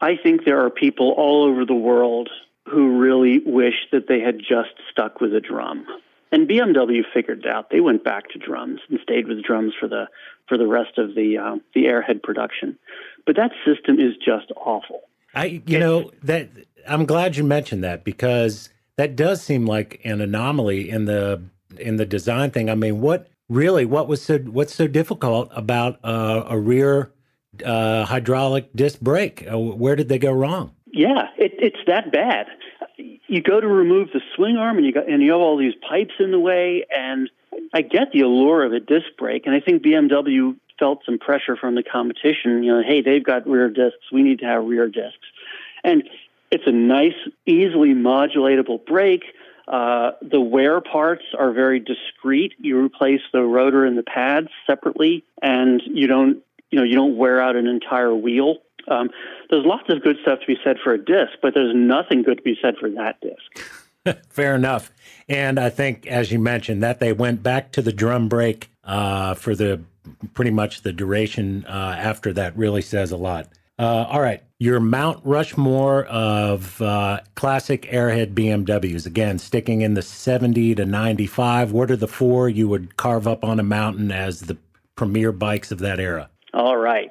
I 0.00 0.16
think 0.16 0.44
there 0.44 0.64
are 0.64 0.70
people 0.70 1.14
all 1.16 1.44
over 1.44 1.66
the 1.66 1.74
world 1.74 2.30
who 2.68 2.98
really 2.98 3.40
wish 3.44 3.86
that 3.90 4.08
they 4.08 4.20
had 4.20 4.38
just 4.38 4.70
stuck 4.90 5.20
with 5.20 5.34
a 5.34 5.40
drum. 5.40 5.86
And 6.30 6.48
BMW 6.48 7.02
figured 7.12 7.44
it 7.44 7.46
out. 7.46 7.70
They 7.70 7.80
went 7.80 8.04
back 8.04 8.30
to 8.30 8.38
drums 8.38 8.80
and 8.88 8.98
stayed 9.02 9.28
with 9.28 9.42
drums 9.42 9.74
for 9.78 9.86
the 9.86 10.08
for 10.48 10.56
the 10.56 10.66
rest 10.66 10.96
of 10.96 11.14
the 11.14 11.38
uh, 11.38 11.56
the 11.74 11.84
Airhead 11.84 12.22
production. 12.22 12.78
But 13.26 13.36
that 13.36 13.52
system 13.66 14.00
is 14.00 14.14
just 14.16 14.50
awful. 14.56 15.02
I 15.34 15.62
you 15.66 15.78
know 15.78 16.10
that 16.22 16.48
I'm 16.88 17.04
glad 17.04 17.36
you 17.36 17.44
mentioned 17.44 17.84
that 17.84 18.02
because 18.04 18.70
that 18.96 19.14
does 19.14 19.42
seem 19.42 19.66
like 19.66 20.00
an 20.04 20.20
anomaly 20.20 20.88
in 20.88 21.04
the 21.04 21.42
in 21.78 21.96
the 21.96 22.06
design 22.06 22.50
thing. 22.50 22.70
I 22.70 22.74
mean, 22.74 23.00
what 23.00 23.28
really 23.48 23.84
what 23.84 24.08
was 24.08 24.22
so 24.22 24.38
what's 24.38 24.74
so 24.74 24.86
difficult 24.86 25.50
about 25.52 25.98
uh, 26.02 26.44
a 26.48 26.58
rear 26.58 27.12
uh, 27.64 28.06
hydraulic 28.06 28.72
disc 28.74 29.00
brake? 29.00 29.46
Uh, 29.50 29.58
where 29.58 29.96
did 29.96 30.08
they 30.08 30.18
go 30.18 30.32
wrong? 30.32 30.74
Yeah, 30.92 31.28
it, 31.38 31.54
it's 31.58 31.80
that 31.86 32.12
bad 32.12 32.46
you 33.26 33.42
go 33.42 33.60
to 33.60 33.66
remove 33.66 34.08
the 34.12 34.20
swing 34.36 34.56
arm 34.56 34.76
and 34.76 34.86
you 34.86 34.92
got 34.92 35.08
and 35.08 35.22
you 35.22 35.32
have 35.32 35.40
all 35.40 35.56
these 35.56 35.74
pipes 35.88 36.14
in 36.18 36.30
the 36.30 36.38
way 36.38 36.84
and 36.94 37.30
I 37.72 37.82
get 37.82 38.12
the 38.12 38.20
allure 38.20 38.64
of 38.64 38.72
a 38.72 38.80
disc 38.80 39.06
brake 39.18 39.46
and 39.46 39.54
I 39.54 39.60
think 39.60 39.82
BMW 39.82 40.56
felt 40.78 41.00
some 41.06 41.18
pressure 41.18 41.56
from 41.56 41.74
the 41.74 41.82
competition, 41.82 42.62
you 42.62 42.72
know, 42.74 42.82
hey, 42.86 43.02
they've 43.02 43.24
got 43.24 43.46
rear 43.46 43.68
discs, 43.68 44.10
we 44.12 44.22
need 44.22 44.40
to 44.40 44.46
have 44.46 44.64
rear 44.64 44.88
discs. 44.88 45.18
And 45.84 46.04
it's 46.50 46.64
a 46.66 46.72
nice, 46.72 47.14
easily 47.46 47.90
modulatable 47.90 48.84
brake. 48.84 49.24
Uh, 49.66 50.12
the 50.20 50.40
wear 50.40 50.80
parts 50.80 51.24
are 51.38 51.52
very 51.52 51.80
discreet. 51.80 52.52
You 52.58 52.84
replace 52.84 53.20
the 53.32 53.42
rotor 53.42 53.84
and 53.86 53.96
the 53.96 54.02
pads 54.02 54.48
separately, 54.66 55.24
and 55.40 55.80
you 55.86 56.08
don't, 56.08 56.42
you 56.70 56.78
know, 56.78 56.84
you 56.84 56.94
don't 56.94 57.16
wear 57.16 57.40
out 57.40 57.56
an 57.56 57.66
entire 57.66 58.14
wheel. 58.14 58.56
Um, 58.88 59.10
there's 59.50 59.64
lots 59.64 59.88
of 59.88 60.02
good 60.02 60.16
stuff 60.22 60.40
to 60.40 60.46
be 60.46 60.56
said 60.64 60.76
for 60.82 60.92
a 60.92 60.98
disc, 60.98 61.32
but 61.40 61.54
there's 61.54 61.74
nothing 61.74 62.22
good 62.22 62.38
to 62.38 62.42
be 62.42 62.56
said 62.60 62.74
for 62.78 62.90
that 62.90 63.20
disc. 63.20 64.18
Fair 64.30 64.54
enough. 64.54 64.90
And 65.28 65.58
I 65.58 65.70
think, 65.70 66.06
as 66.06 66.32
you 66.32 66.38
mentioned, 66.38 66.82
that 66.82 66.98
they 66.98 67.12
went 67.12 67.42
back 67.42 67.72
to 67.72 67.82
the 67.82 67.92
drum 67.92 68.28
brake 68.28 68.70
uh, 68.84 69.34
for 69.34 69.54
the 69.54 69.80
pretty 70.34 70.50
much 70.50 70.82
the 70.82 70.92
duration 70.92 71.64
uh, 71.66 71.96
after 71.96 72.32
that 72.32 72.56
really 72.56 72.82
says 72.82 73.12
a 73.12 73.16
lot. 73.16 73.48
Uh, 73.78 74.06
all 74.08 74.20
right, 74.20 74.42
your 74.58 74.80
Mount 74.80 75.20
Rushmore 75.24 76.04
of 76.04 76.80
uh, 76.82 77.20
classic 77.34 77.82
airhead 77.90 78.34
BMWs. 78.34 79.06
Again, 79.06 79.38
sticking 79.38 79.80
in 79.80 79.94
the 79.94 80.02
70 80.02 80.76
to 80.76 80.84
95. 80.84 81.72
What 81.72 81.90
are 81.90 81.96
the 81.96 82.06
four 82.06 82.48
you 82.48 82.68
would 82.68 82.96
carve 82.96 83.26
up 83.26 83.44
on 83.44 83.58
a 83.58 83.64
mountain 83.64 84.12
as 84.12 84.40
the 84.40 84.56
premier 84.94 85.32
bikes 85.32 85.72
of 85.72 85.78
that 85.78 85.98
era? 85.98 86.28
All 86.52 86.76
right. 86.76 87.10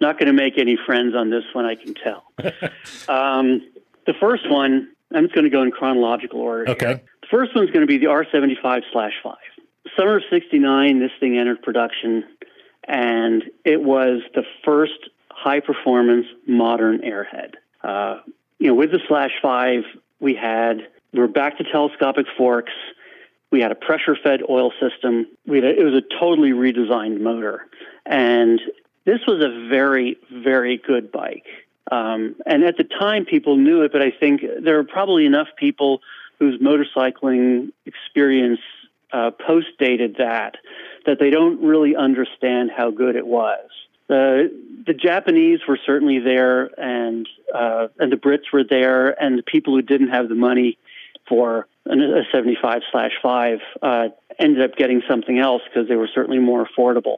Not 0.00 0.18
going 0.18 0.26
to 0.26 0.32
make 0.32 0.58
any 0.58 0.78
friends 0.86 1.14
on 1.14 1.30
this 1.30 1.44
one, 1.52 1.64
I 1.64 1.74
can 1.74 1.94
tell. 1.94 2.24
um, 3.08 3.62
the 4.06 4.14
first 4.20 4.48
one, 4.48 4.88
I'm 5.12 5.24
just 5.24 5.34
going 5.34 5.44
to 5.44 5.50
go 5.50 5.62
in 5.62 5.70
chronological 5.70 6.40
order. 6.40 6.70
Okay. 6.70 6.86
Here. 6.86 7.02
The 7.22 7.26
first 7.30 7.54
one's 7.54 7.70
going 7.70 7.80
to 7.80 7.86
be 7.86 7.98
the 7.98 8.06
R75 8.06 8.82
slash 8.92 9.14
5. 9.22 9.36
Summer 9.96 10.16
of 10.16 10.22
69, 10.30 11.00
this 11.00 11.10
thing 11.18 11.36
entered 11.38 11.62
production, 11.62 12.24
and 12.86 13.44
it 13.64 13.82
was 13.82 14.20
the 14.34 14.44
first 14.64 15.10
high 15.30 15.60
performance 15.60 16.26
modern 16.46 17.00
airhead. 17.00 17.54
Uh, 17.82 18.20
you 18.58 18.68
know, 18.68 18.74
with 18.74 18.90
the 18.90 19.00
slash 19.08 19.32
5, 19.40 19.84
we 20.20 20.34
had, 20.34 20.88
we 21.12 21.20
were 21.20 21.28
back 21.28 21.58
to 21.58 21.64
telescopic 21.64 22.26
forks. 22.36 22.72
We 23.50 23.60
had 23.60 23.72
a 23.72 23.76
pressure 23.76 24.16
fed 24.22 24.40
oil 24.48 24.72
system. 24.80 25.26
We 25.46 25.60
a, 25.60 25.68
it 25.68 25.84
was 25.84 25.94
a 25.94 26.02
totally 26.18 26.50
redesigned 26.50 27.20
motor. 27.20 27.66
And 28.04 28.60
this 29.08 29.20
was 29.26 29.42
a 29.42 29.68
very, 29.68 30.18
very 30.30 30.76
good 30.76 31.10
bike. 31.10 31.46
Um, 31.90 32.36
and 32.44 32.62
at 32.62 32.76
the 32.76 32.84
time, 32.84 33.24
people 33.24 33.56
knew 33.56 33.82
it, 33.82 33.92
but 33.92 34.02
I 34.02 34.10
think 34.10 34.42
there 34.62 34.78
are 34.78 34.84
probably 34.84 35.24
enough 35.24 35.48
people 35.56 36.02
whose 36.38 36.60
motorcycling 36.60 37.72
experience 37.86 38.60
uh, 39.10 39.30
post 39.30 39.68
dated 39.78 40.16
that 40.18 40.56
that 41.06 41.18
they 41.18 41.30
don't 41.30 41.62
really 41.62 41.96
understand 41.96 42.70
how 42.76 42.90
good 42.90 43.16
it 43.16 43.26
was. 43.26 43.66
The 44.08 44.52
the 44.86 44.92
Japanese 44.92 45.60
were 45.66 45.78
certainly 45.86 46.18
there, 46.18 46.70
and 46.78 47.26
uh, 47.54 47.88
and 47.98 48.12
the 48.12 48.16
Brits 48.16 48.52
were 48.52 48.64
there, 48.64 49.10
and 49.22 49.38
the 49.38 49.42
people 49.42 49.74
who 49.74 49.80
didn't 49.80 50.08
have 50.08 50.28
the 50.28 50.34
money 50.34 50.76
for 51.26 51.66
a 51.86 52.22
75 52.30 52.82
slash 52.92 53.12
five 53.22 53.60
uh, 53.80 54.08
ended 54.38 54.62
up 54.62 54.76
getting 54.76 55.02
something 55.08 55.38
else 55.38 55.62
because 55.64 55.88
they 55.88 55.96
were 55.96 56.08
certainly 56.14 56.38
more 56.38 56.66
affordable. 56.66 57.16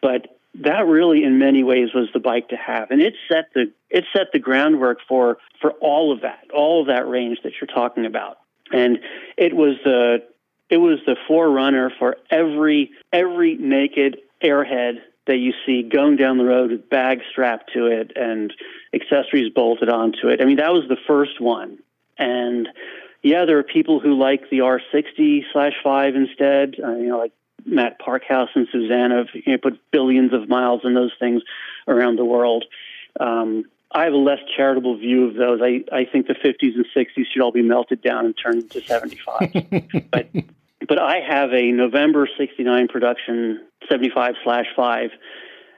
But 0.00 0.37
that 0.62 0.86
really 0.86 1.24
in 1.24 1.38
many 1.38 1.62
ways 1.62 1.90
was 1.94 2.08
the 2.12 2.20
bike 2.20 2.48
to 2.48 2.56
have. 2.56 2.90
And 2.90 3.00
it 3.00 3.14
set 3.30 3.52
the 3.54 3.72
it 3.90 4.04
set 4.12 4.28
the 4.32 4.38
groundwork 4.38 4.98
for 5.06 5.38
for 5.60 5.72
all 5.72 6.12
of 6.12 6.22
that 6.22 6.44
all 6.54 6.80
of 6.80 6.88
that 6.88 7.08
range 7.08 7.38
that 7.44 7.52
you're 7.60 7.74
talking 7.74 8.06
about. 8.06 8.38
And 8.72 8.98
it 9.36 9.54
was 9.54 9.76
the 9.84 10.24
it 10.68 10.78
was 10.78 10.98
the 11.06 11.16
forerunner 11.26 11.90
for 11.98 12.16
every 12.30 12.90
every 13.12 13.56
naked 13.56 14.18
airhead 14.42 15.00
that 15.26 15.36
you 15.36 15.52
see 15.66 15.82
going 15.82 16.16
down 16.16 16.38
the 16.38 16.44
road 16.44 16.70
with 16.70 16.88
bags 16.88 17.22
strapped 17.30 17.72
to 17.74 17.86
it 17.86 18.12
and 18.16 18.52
accessories 18.94 19.52
bolted 19.52 19.88
onto 19.88 20.28
it. 20.28 20.40
I 20.40 20.44
mean 20.44 20.56
that 20.56 20.72
was 20.72 20.88
the 20.88 20.98
first 21.06 21.40
one. 21.40 21.78
And 22.18 22.68
yeah 23.22 23.44
there 23.44 23.58
are 23.58 23.64
people 23.64 24.00
who 24.00 24.18
like 24.18 24.50
the 24.50 24.58
r60 24.58 25.44
slash 25.52 25.74
5 25.82 26.16
instead. 26.16 26.76
Uh, 26.82 26.96
you 26.96 27.08
know 27.08 27.18
like 27.18 27.32
Matt 27.64 27.98
Parkhouse 27.98 28.48
and 28.54 28.66
Suzanne 28.72 29.10
have 29.10 29.28
you 29.34 29.52
know, 29.52 29.58
put 29.58 29.80
billions 29.90 30.32
of 30.32 30.48
miles 30.48 30.82
in 30.84 30.94
those 30.94 31.12
things 31.18 31.42
around 31.86 32.16
the 32.16 32.24
world. 32.24 32.64
Um, 33.20 33.64
I 33.90 34.04
have 34.04 34.12
a 34.12 34.18
less 34.18 34.40
charitable 34.56 34.98
view 34.98 35.26
of 35.26 35.34
those. 35.34 35.60
I, 35.62 35.84
I 35.92 36.04
think 36.04 36.26
the 36.26 36.34
50s 36.34 36.74
and 36.74 36.86
60s 36.94 37.24
should 37.32 37.42
all 37.42 37.52
be 37.52 37.62
melted 37.62 38.02
down 38.02 38.26
and 38.26 38.34
turned 38.36 38.62
into 38.62 38.80
75. 38.82 40.10
but 40.10 40.28
but 40.86 40.98
I 40.98 41.20
have 41.20 41.52
a 41.52 41.70
November 41.72 42.28
69 42.38 42.88
production 42.88 43.66
75 43.88 44.34
slash 44.42 44.66
5, 44.74 45.10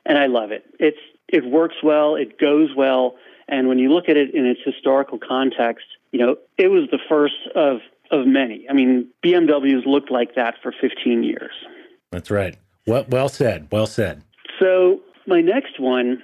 and 0.07 0.19
I 0.19 0.27
love 0.27 0.53
it. 0.53 0.65
It's 0.79 0.99
It 1.29 1.45
works 1.45 1.77
well, 1.83 2.17
it 2.17 2.39
goes 2.39 2.71
well, 2.77 3.17
and 3.49 3.69
when 3.69 3.79
you 3.79 3.93
look 3.93 4.09
at 4.09 4.17
it 4.17 4.35
in 4.35 4.47
its 4.47 4.61
historical 4.65 5.19
context, 5.19 5.87
you 6.13 6.21
know, 6.21 6.37
it 6.59 6.69
was 6.69 6.89
the 6.91 6.99
first 7.09 7.35
of 7.55 7.79
of 8.11 8.27
many. 8.27 8.67
I 8.69 8.73
mean, 8.73 9.09
BMWs 9.25 9.87
looked 9.87 10.11
like 10.11 10.35
that 10.35 10.55
for 10.63 10.73
15 10.81 11.23
years. 11.23 11.53
That's 12.11 12.31
right. 12.31 12.57
Well, 12.87 13.05
well 13.09 13.29
said. 13.29 13.69
Well 13.71 13.87
said. 13.87 14.23
So 14.59 15.01
my 15.27 15.41
next 15.41 15.79
one, 15.79 16.23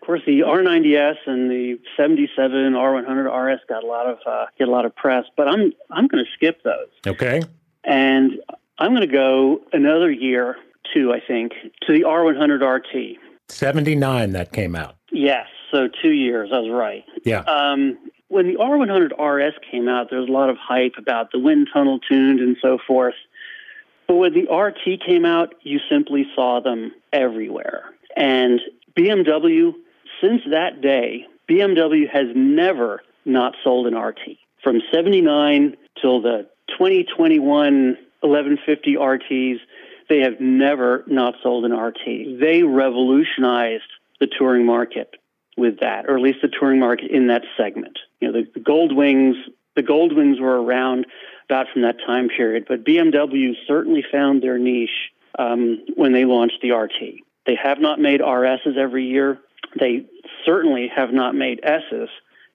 of 0.00 0.06
course, 0.06 0.20
the 0.26 0.40
R90S 0.40 1.16
and 1.26 1.50
the 1.50 1.78
77 1.96 2.50
R100 2.72 3.54
RS 3.54 3.60
got 3.68 3.82
a 3.82 3.86
lot 3.86 4.06
of 4.06 4.18
uh, 4.26 4.46
get 4.58 4.68
a 4.68 4.70
lot 4.70 4.84
of 4.84 4.94
press, 4.94 5.24
but 5.36 5.48
I'm 5.48 5.72
I'm 5.90 6.06
going 6.06 6.24
to 6.24 6.30
skip 6.34 6.62
those. 6.62 6.88
Okay. 7.06 7.42
And 7.84 8.32
I'm 8.78 8.90
going 8.90 9.06
to 9.08 9.12
go 9.12 9.60
another 9.72 10.10
year, 10.10 10.56
two, 10.92 11.12
I 11.12 11.20
think, 11.26 11.52
to 11.86 11.92
the 11.92 12.02
R100 12.02 12.60
RT. 12.60 13.18
79 13.48 14.32
that 14.32 14.52
came 14.52 14.74
out. 14.74 14.96
Yes. 15.12 15.46
So 15.70 15.88
two 16.02 16.12
years. 16.12 16.50
I 16.52 16.58
was 16.58 16.70
right. 16.70 17.04
Yeah. 17.24 17.40
Um, 17.40 17.98
when 18.28 18.46
the 18.46 18.56
R100 18.56 19.18
RS 19.18 19.54
came 19.70 19.88
out, 19.88 20.10
there 20.10 20.20
was 20.20 20.28
a 20.28 20.32
lot 20.32 20.50
of 20.50 20.56
hype 20.56 20.94
about 20.98 21.30
the 21.32 21.38
wind 21.38 21.68
tunnel 21.72 22.00
tuned 22.00 22.40
and 22.40 22.56
so 22.60 22.78
forth. 22.86 23.14
But 24.08 24.16
when 24.16 24.34
the 24.34 24.52
RT 24.52 25.00
came 25.04 25.24
out, 25.24 25.54
you 25.62 25.80
simply 25.90 26.26
saw 26.34 26.60
them 26.60 26.92
everywhere. 27.12 27.84
And 28.16 28.60
BMW, 28.96 29.74
since 30.20 30.42
that 30.50 30.80
day, 30.80 31.26
BMW 31.48 32.08
has 32.10 32.26
never 32.34 33.02
not 33.24 33.54
sold 33.62 33.86
an 33.86 33.96
RT. 33.96 34.38
From 34.62 34.80
79 34.92 35.76
till 36.00 36.22
the 36.22 36.48
2021 36.78 37.96
1150 38.20 38.94
RTs, 38.94 39.58
they 40.08 40.20
have 40.20 40.40
never 40.40 41.04
not 41.06 41.34
sold 41.42 41.64
an 41.64 41.72
RT. 41.72 42.40
They 42.40 42.62
revolutionized 42.62 43.84
the 44.18 44.26
touring 44.26 44.64
market 44.64 45.14
with 45.56 45.80
that, 45.80 46.06
or 46.06 46.16
at 46.16 46.22
least 46.22 46.38
the 46.42 46.48
touring 46.48 46.80
market 46.80 47.10
in 47.10 47.28
that 47.28 47.42
segment. 47.56 47.98
You 48.20 48.30
know, 48.30 48.40
the, 48.40 48.50
the 48.54 48.60
Gold 48.60 48.94
Wings, 48.94 49.36
the 49.74 49.82
Gold 49.82 50.14
Wings 50.14 50.38
were 50.40 50.62
around 50.62 51.06
about 51.48 51.66
from 51.72 51.82
that 51.82 51.96
time 52.06 52.28
period, 52.28 52.66
but 52.68 52.84
BMW 52.84 53.52
certainly 53.66 54.04
found 54.10 54.42
their 54.42 54.58
niche 54.58 55.12
um, 55.38 55.84
when 55.94 56.12
they 56.12 56.24
launched 56.24 56.58
the 56.62 56.72
RT. 56.72 57.20
They 57.46 57.56
have 57.62 57.80
not 57.80 58.00
made 58.00 58.20
RSs 58.20 58.76
every 58.76 59.06
year. 59.06 59.38
They 59.78 60.06
certainly 60.44 60.90
have 60.94 61.12
not 61.12 61.34
made 61.34 61.60
S's 61.62 62.08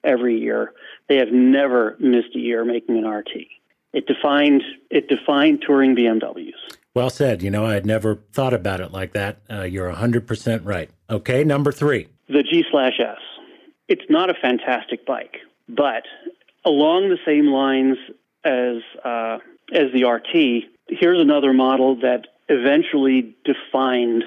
every 0.04 0.38
year. 0.38 0.72
They 1.08 1.16
have 1.16 1.32
never 1.32 1.96
missed 1.98 2.34
a 2.34 2.38
year 2.38 2.64
making 2.64 2.98
an 2.98 3.06
RT. 3.06 3.30
It 3.92 4.06
defined 4.06 4.62
it 4.90 5.08
defined 5.08 5.62
touring 5.66 5.94
BMWs. 5.94 6.52
Well 6.94 7.10
said. 7.10 7.42
You 7.42 7.50
know, 7.50 7.64
I 7.64 7.74
had 7.74 7.86
never 7.86 8.20
thought 8.32 8.54
about 8.54 8.80
it 8.80 8.90
like 8.92 9.12
that. 9.12 9.38
Uh, 9.50 9.62
you're 9.62 9.90
100% 9.90 10.60
right. 10.64 10.90
Okay, 11.08 11.44
number 11.44 11.72
three. 11.72 12.08
The 12.32 12.42
G 12.42 12.64
slash 12.70 12.98
S. 12.98 13.18
It's 13.88 14.04
not 14.08 14.30
a 14.30 14.34
fantastic 14.34 15.04
bike, 15.04 15.36
but 15.68 16.04
along 16.64 17.10
the 17.10 17.18
same 17.26 17.48
lines 17.48 17.98
as 18.42 18.76
uh, 19.04 19.38
as 19.72 19.92
the 19.92 20.04
RT, 20.04 20.64
here's 20.88 21.20
another 21.20 21.52
model 21.52 21.96
that 21.96 22.28
eventually 22.48 23.34
defined 23.44 24.24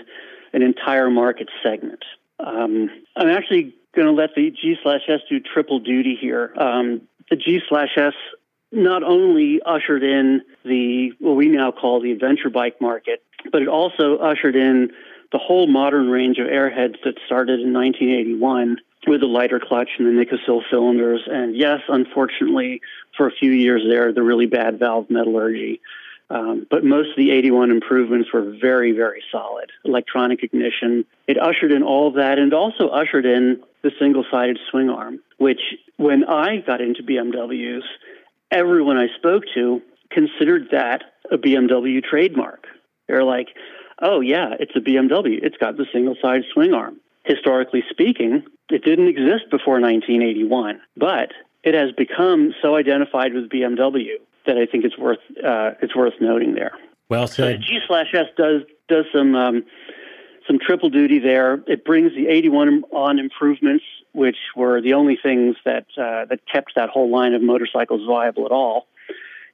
an 0.54 0.62
entire 0.62 1.10
market 1.10 1.50
segment. 1.64 2.04
Um, 2.40 2.90
I'm 3.16 3.30
actually 3.30 3.74
going 3.96 4.08
to 4.08 4.14
let 4.14 4.36
the 4.36 4.52
G 4.52 4.76
slash 4.84 5.02
S 5.08 5.22
do 5.28 5.40
triple 5.40 5.80
duty 5.80 6.16
here. 6.20 6.54
Um, 6.58 7.02
the 7.32 7.36
G 7.36 7.60
slash 7.68 7.98
S 7.98 8.14
not 8.72 9.02
only 9.02 9.62
ushered 9.66 10.04
in 10.04 10.42
the 10.64 11.12
what 11.20 11.36
we 11.36 11.48
now 11.48 11.72
call 11.72 12.02
the 12.02 12.12
adventure 12.12 12.52
bike 12.52 12.80
market, 12.80 13.24
but 13.52 13.64
it 13.64 13.68
also 13.68 14.18
ushered 14.18 14.56
in 14.56 14.92
the 15.32 15.38
whole 15.38 15.68
modern 15.68 16.10
range 16.10 16.38
of 16.38 16.48
airheads 16.48 16.96
that 17.04 17.16
started 17.26 17.60
in 17.60 17.74
1981 17.74 18.78
with 19.08 19.22
the 19.22 19.28
lighter 19.28 19.60
clutch 19.60 19.90
and 19.98 20.08
the 20.08 20.26
Nikasil 20.26 20.62
cylinders. 20.70 21.22
And 21.28 21.56
yes, 21.56 21.82
unfortunately, 21.88 22.82
for 23.16 23.28
a 23.28 23.32
few 23.32 23.52
years 23.52 23.84
there, 23.88 24.12
the 24.12 24.24
really 24.24 24.46
bad 24.46 24.80
valve 24.80 25.10
metallurgy. 25.10 25.82
Um, 26.30 26.66
but 26.70 26.84
most 26.84 27.12
of 27.12 27.18
the 27.18 27.32
81 27.32 27.70
improvements 27.70 28.34
were 28.34 28.56
very, 28.60 28.92
very 28.94 29.22
solid. 29.32 29.72
Electronic 29.84 30.42
ignition. 30.42 31.06
It 31.28 31.38
ushered 31.40 31.72
in 31.72 31.84
all 31.84 32.08
of 32.08 32.16
that 32.16 32.40
and 32.40 32.54
also 32.54 32.88
ushered 32.88 33.26
in 33.26 33.62
the 33.84 33.92
single 34.00 34.26
sided 34.32 34.58
swing 34.72 34.90
arm, 34.90 35.20
which 35.38 35.62
when 35.98 36.24
I 36.24 36.58
got 36.58 36.82
into 36.82 37.04
BMWs, 37.04 37.84
everyone 38.50 38.98
I 38.98 39.08
spoke 39.16 39.44
to 39.54 39.82
considered 40.10 40.70
that 40.72 41.04
a 41.32 41.38
BMW 41.38 42.04
trademark. 42.04 42.66
They're 43.08 43.24
like, 43.24 43.50
oh, 44.02 44.20
yeah, 44.20 44.56
it's 44.60 44.76
a 44.76 44.80
BMW. 44.80 45.40
It's 45.42 45.58
got 45.58 45.78
the 45.78 45.86
single 45.92 46.16
side 46.22 46.44
swing 46.54 46.74
arm. 46.74 47.00
Historically 47.24 47.84
speaking, 47.90 48.44
it 48.70 48.84
didn't 48.84 49.08
exist 49.08 49.50
before 49.50 49.80
1981, 49.80 50.80
but 50.96 51.32
it 51.64 51.74
has 51.74 51.92
become 51.92 52.54
so 52.62 52.76
identified 52.76 53.34
with 53.34 53.50
BMW 53.50 54.18
that 54.46 54.58
I 54.58 54.68
think 54.68 54.86
it's 54.86 54.98
worth 54.98 55.20
uh, 55.44 55.72
it's 55.82 55.96
worth 55.96 56.14
noting 56.22 56.54
there. 56.54 56.72
Well 57.10 57.28
said. 57.28 57.62
So 57.62 57.68
G 57.68 57.80
slash 57.88 58.14
S 58.14 58.28
does 58.38 58.62
does 58.88 59.06
some 59.12 59.36
um, 59.36 59.64
some 60.48 60.60
triple 60.60 60.90
duty 60.90 61.20
there. 61.20 61.64
It 61.68 61.84
brings 61.84 62.14
the 62.14 62.28
81 62.28 62.84
on 62.92 63.20
improvements, 63.20 63.84
which 64.14 64.38
were 64.56 64.82
the 64.82 64.94
only 64.94 65.18
things 65.22 65.56
that 65.66 65.86
uh, 65.98 66.26
that 66.26 66.40
kept 66.52 66.74
that 66.76 66.90
whole 66.90 67.10
line 67.10 67.34
of 67.34 67.42
motorcycles 67.42 68.06
viable 68.08 68.46
at 68.46 68.52
all. 68.52 68.88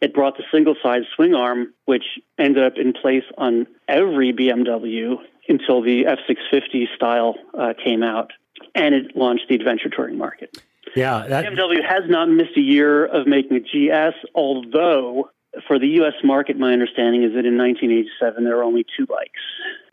It 0.01 0.13
brought 0.13 0.37
the 0.37 0.43
single 0.51 0.75
side 0.81 1.03
swing 1.15 1.35
arm, 1.35 1.73
which 1.85 2.03
ended 2.37 2.63
up 2.63 2.73
in 2.77 2.93
place 2.93 3.23
on 3.37 3.67
every 3.87 4.33
BMW 4.33 5.15
until 5.47 5.81
the 5.81 6.05
F650 6.05 6.95
style 6.95 7.35
uh, 7.57 7.73
came 7.83 8.03
out, 8.03 8.31
and 8.73 8.95
it 8.95 9.15
launched 9.15 9.45
the 9.49 9.55
adventure 9.55 9.89
touring 9.89 10.17
market. 10.17 10.57
Yeah, 10.95 11.25
that... 11.27 11.45
BMW 11.45 11.87
has 11.87 12.09
not 12.09 12.29
missed 12.29 12.57
a 12.57 12.61
year 12.61 13.05
of 13.05 13.27
making 13.27 13.57
a 13.57 13.59
GS, 13.59 14.15
although 14.33 15.29
for 15.67 15.77
the 15.77 15.87
U.S. 15.87 16.13
market, 16.23 16.57
my 16.57 16.73
understanding 16.73 17.23
is 17.23 17.33
that 17.33 17.45
in 17.45 17.57
1987 17.57 18.43
there 18.43 18.57
were 18.57 18.63
only 18.63 18.85
two 18.97 19.05
bikes. 19.05 19.39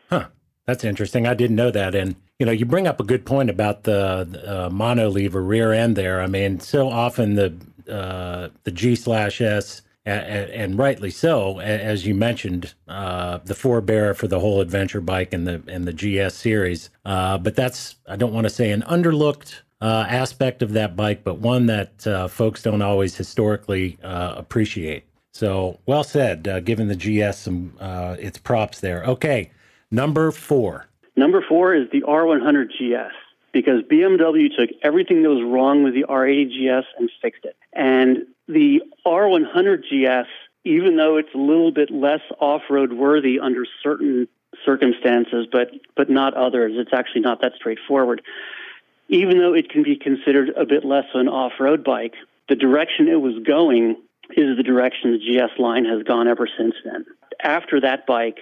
Huh. 0.09 0.27
That's 0.69 0.83
interesting. 0.83 1.25
I 1.25 1.33
didn't 1.33 1.55
know 1.55 1.71
that. 1.71 1.95
And 1.95 2.15
you 2.37 2.45
know, 2.45 2.51
you 2.51 2.63
bring 2.63 2.85
up 2.85 2.99
a 2.99 3.03
good 3.03 3.25
point 3.25 3.49
about 3.49 3.85
the, 3.85 4.67
uh, 4.67 4.69
mono 4.69 5.09
lever 5.09 5.41
rear 5.41 5.73
end 5.73 5.95
there. 5.95 6.21
I 6.21 6.27
mean, 6.27 6.59
so 6.59 6.89
often 6.89 7.33
the 7.33 7.55
uh, 7.91 8.49
the 8.65 8.71
G 8.71 8.95
slash 8.95 9.41
S, 9.41 9.81
and, 10.05 10.49
and, 10.49 10.77
rightly 10.77 11.11
so, 11.11 11.59
as 11.59 12.05
you 12.05 12.15
mentioned, 12.15 12.73
uh, 12.87 13.39
the 13.43 13.53
forebearer 13.53 14.15
for 14.15 14.27
the 14.27 14.39
whole 14.39 14.61
adventure 14.61 15.01
bike 15.01 15.33
and 15.33 15.45
the 15.45 15.61
and 15.67 15.85
the 15.85 15.93
GS 15.93 16.35
series. 16.35 16.89
Uh, 17.05 17.37
but 17.37 17.55
that's 17.55 17.95
I 18.07 18.15
don't 18.15 18.33
want 18.33 18.45
to 18.45 18.49
say 18.49 18.71
an 18.71 18.81
underlooked 18.83 19.61
uh, 19.81 20.05
aspect 20.07 20.61
of 20.61 20.73
that 20.73 20.95
bike, 20.95 21.23
but 21.23 21.39
one 21.39 21.65
that 21.67 22.07
uh, 22.07 22.27
folks 22.27 22.63
don't 22.63 22.81
always 22.81 23.15
historically 23.15 23.97
uh, 24.03 24.35
appreciate. 24.37 25.03
So 25.33 25.79
well 25.85 26.03
said, 26.03 26.47
uh, 26.47 26.59
giving 26.61 26.87
the 26.87 26.95
GS 26.95 27.39
some 27.39 27.73
its 28.19 28.37
props 28.37 28.79
there. 28.79 29.03
Okay, 29.03 29.51
number 29.91 30.31
four. 30.31 30.87
Number 31.15 31.43
four 31.47 31.75
is 31.75 31.89
the 31.91 32.01
R100 32.01 32.69
GS 32.69 33.13
because 33.51 33.81
BMW 33.83 34.55
took 34.55 34.69
everything 34.81 35.23
that 35.23 35.29
was 35.29 35.43
wrong 35.43 35.83
with 35.83 35.93
the 35.93 36.03
R80 36.03 36.47
GS 36.49 36.87
and 36.97 37.09
fixed 37.21 37.45
it. 37.45 37.57
And 37.73 38.25
the 38.49 38.81
R100 39.05 39.83
GS, 39.83 40.27
even 40.65 40.97
though 40.97 41.15
it's 41.15 41.33
a 41.33 41.37
little 41.37 41.71
bit 41.71 41.89
less 41.89 42.21
off-road 42.39 42.91
worthy 42.91 43.39
under 43.39 43.63
certain 43.81 44.27
circumstances, 44.65 45.47
but 45.49 45.69
but 45.95 46.09
not 46.09 46.33
others, 46.33 46.73
it's 46.75 46.91
actually 46.93 47.21
not 47.21 47.41
that 47.41 47.53
straightforward 47.55 48.21
even 49.09 49.39
though 49.39 49.53
it 49.53 49.69
can 49.69 49.83
be 49.83 49.95
considered 49.95 50.49
a 50.55 50.65
bit 50.65 50.85
less 50.85 51.05
of 51.13 51.21
an 51.21 51.27
off 51.27 51.53
road 51.59 51.83
bike, 51.83 52.13
the 52.47 52.55
direction 52.55 53.07
it 53.07 53.19
was 53.19 53.33
going 53.45 53.97
is 54.37 54.55
the 54.55 54.63
direction 54.63 55.11
the 55.11 55.17
GS 55.17 55.59
line 55.59 55.85
has 55.85 56.03
gone 56.03 56.27
ever 56.27 56.47
since 56.57 56.75
then. 56.85 57.05
After 57.43 57.81
that 57.81 58.05
bike, 58.05 58.37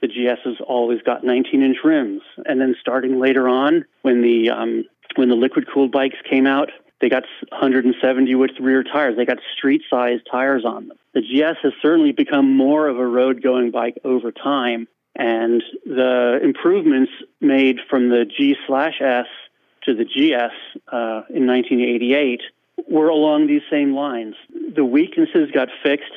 the 0.00 0.08
GS 0.08 0.40
has 0.44 0.56
always 0.66 1.00
got 1.02 1.24
19 1.24 1.62
inch 1.62 1.78
rims. 1.84 2.22
And 2.44 2.60
then 2.60 2.74
starting 2.80 3.20
later 3.20 3.48
on, 3.48 3.84
when 4.02 4.22
the, 4.22 4.50
um, 4.50 4.84
when 5.14 5.28
the 5.28 5.36
liquid 5.36 5.66
cooled 5.72 5.92
bikes 5.92 6.16
came 6.28 6.46
out, 6.46 6.70
they 7.00 7.08
got 7.08 7.24
170 7.50 8.34
width 8.34 8.54
rear 8.60 8.82
tires. 8.82 9.16
They 9.16 9.24
got 9.24 9.38
street 9.56 9.82
sized 9.88 10.26
tires 10.30 10.64
on 10.64 10.88
them. 10.88 10.98
The 11.14 11.20
GS 11.20 11.58
has 11.62 11.72
certainly 11.80 12.12
become 12.12 12.56
more 12.56 12.88
of 12.88 12.98
a 12.98 13.06
road 13.06 13.42
going 13.42 13.70
bike 13.70 13.98
over 14.04 14.32
time. 14.32 14.88
And 15.14 15.62
the 15.84 16.38
improvements 16.42 17.12
made 17.40 17.78
from 17.88 18.08
the 18.08 18.24
G 18.24 18.56
slash 18.66 19.00
S 19.00 19.26
to 19.84 19.94
the 19.94 20.04
GS 20.04 20.54
uh, 20.92 21.22
in 21.30 21.46
1988 21.46 22.42
were 22.88 23.08
along 23.08 23.46
these 23.46 23.62
same 23.70 23.94
lines. 23.94 24.34
The 24.74 24.84
weaknesses 24.84 25.50
got 25.52 25.68
fixed, 25.82 26.12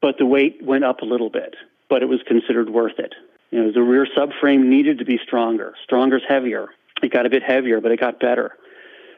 but 0.00 0.18
the 0.18 0.26
weight 0.26 0.62
went 0.62 0.84
up 0.84 1.02
a 1.02 1.04
little 1.04 1.30
bit, 1.30 1.54
but 1.88 2.02
it 2.02 2.06
was 2.06 2.20
considered 2.26 2.70
worth 2.70 2.98
it. 2.98 3.14
You 3.50 3.64
know, 3.64 3.72
the 3.72 3.82
rear 3.82 4.06
subframe 4.16 4.66
needed 4.66 4.98
to 4.98 5.04
be 5.04 5.18
stronger. 5.22 5.74
Stronger's 5.84 6.22
heavier. 6.26 6.68
It 7.02 7.12
got 7.12 7.26
a 7.26 7.30
bit 7.30 7.42
heavier, 7.42 7.80
but 7.80 7.92
it 7.92 8.00
got 8.00 8.20
better. 8.20 8.56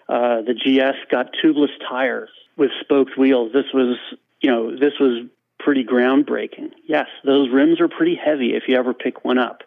Uh, 0.09 0.43
the 0.43 0.55
GS 0.55 1.11
got 1.11 1.33
tubeless 1.43 1.71
tires 1.89 2.31
with 2.57 2.71
spoked 2.81 3.17
wheels. 3.17 3.53
This 3.53 3.67
was, 3.73 3.97
you 4.41 4.51
know, 4.51 4.77
this 4.77 4.95
was 5.01 5.27
pretty 5.59 5.85
groundbreaking. 5.85 6.73
Yes, 6.87 7.07
those 7.25 7.51
rims 7.51 7.81
are 7.81 7.89
pretty 7.89 8.17
heavy 8.17 8.55
if 8.55 8.65
you 8.69 8.77
ever 8.77 8.93
pick 8.93 9.25
one 9.25 9.39
up. 9.39 9.63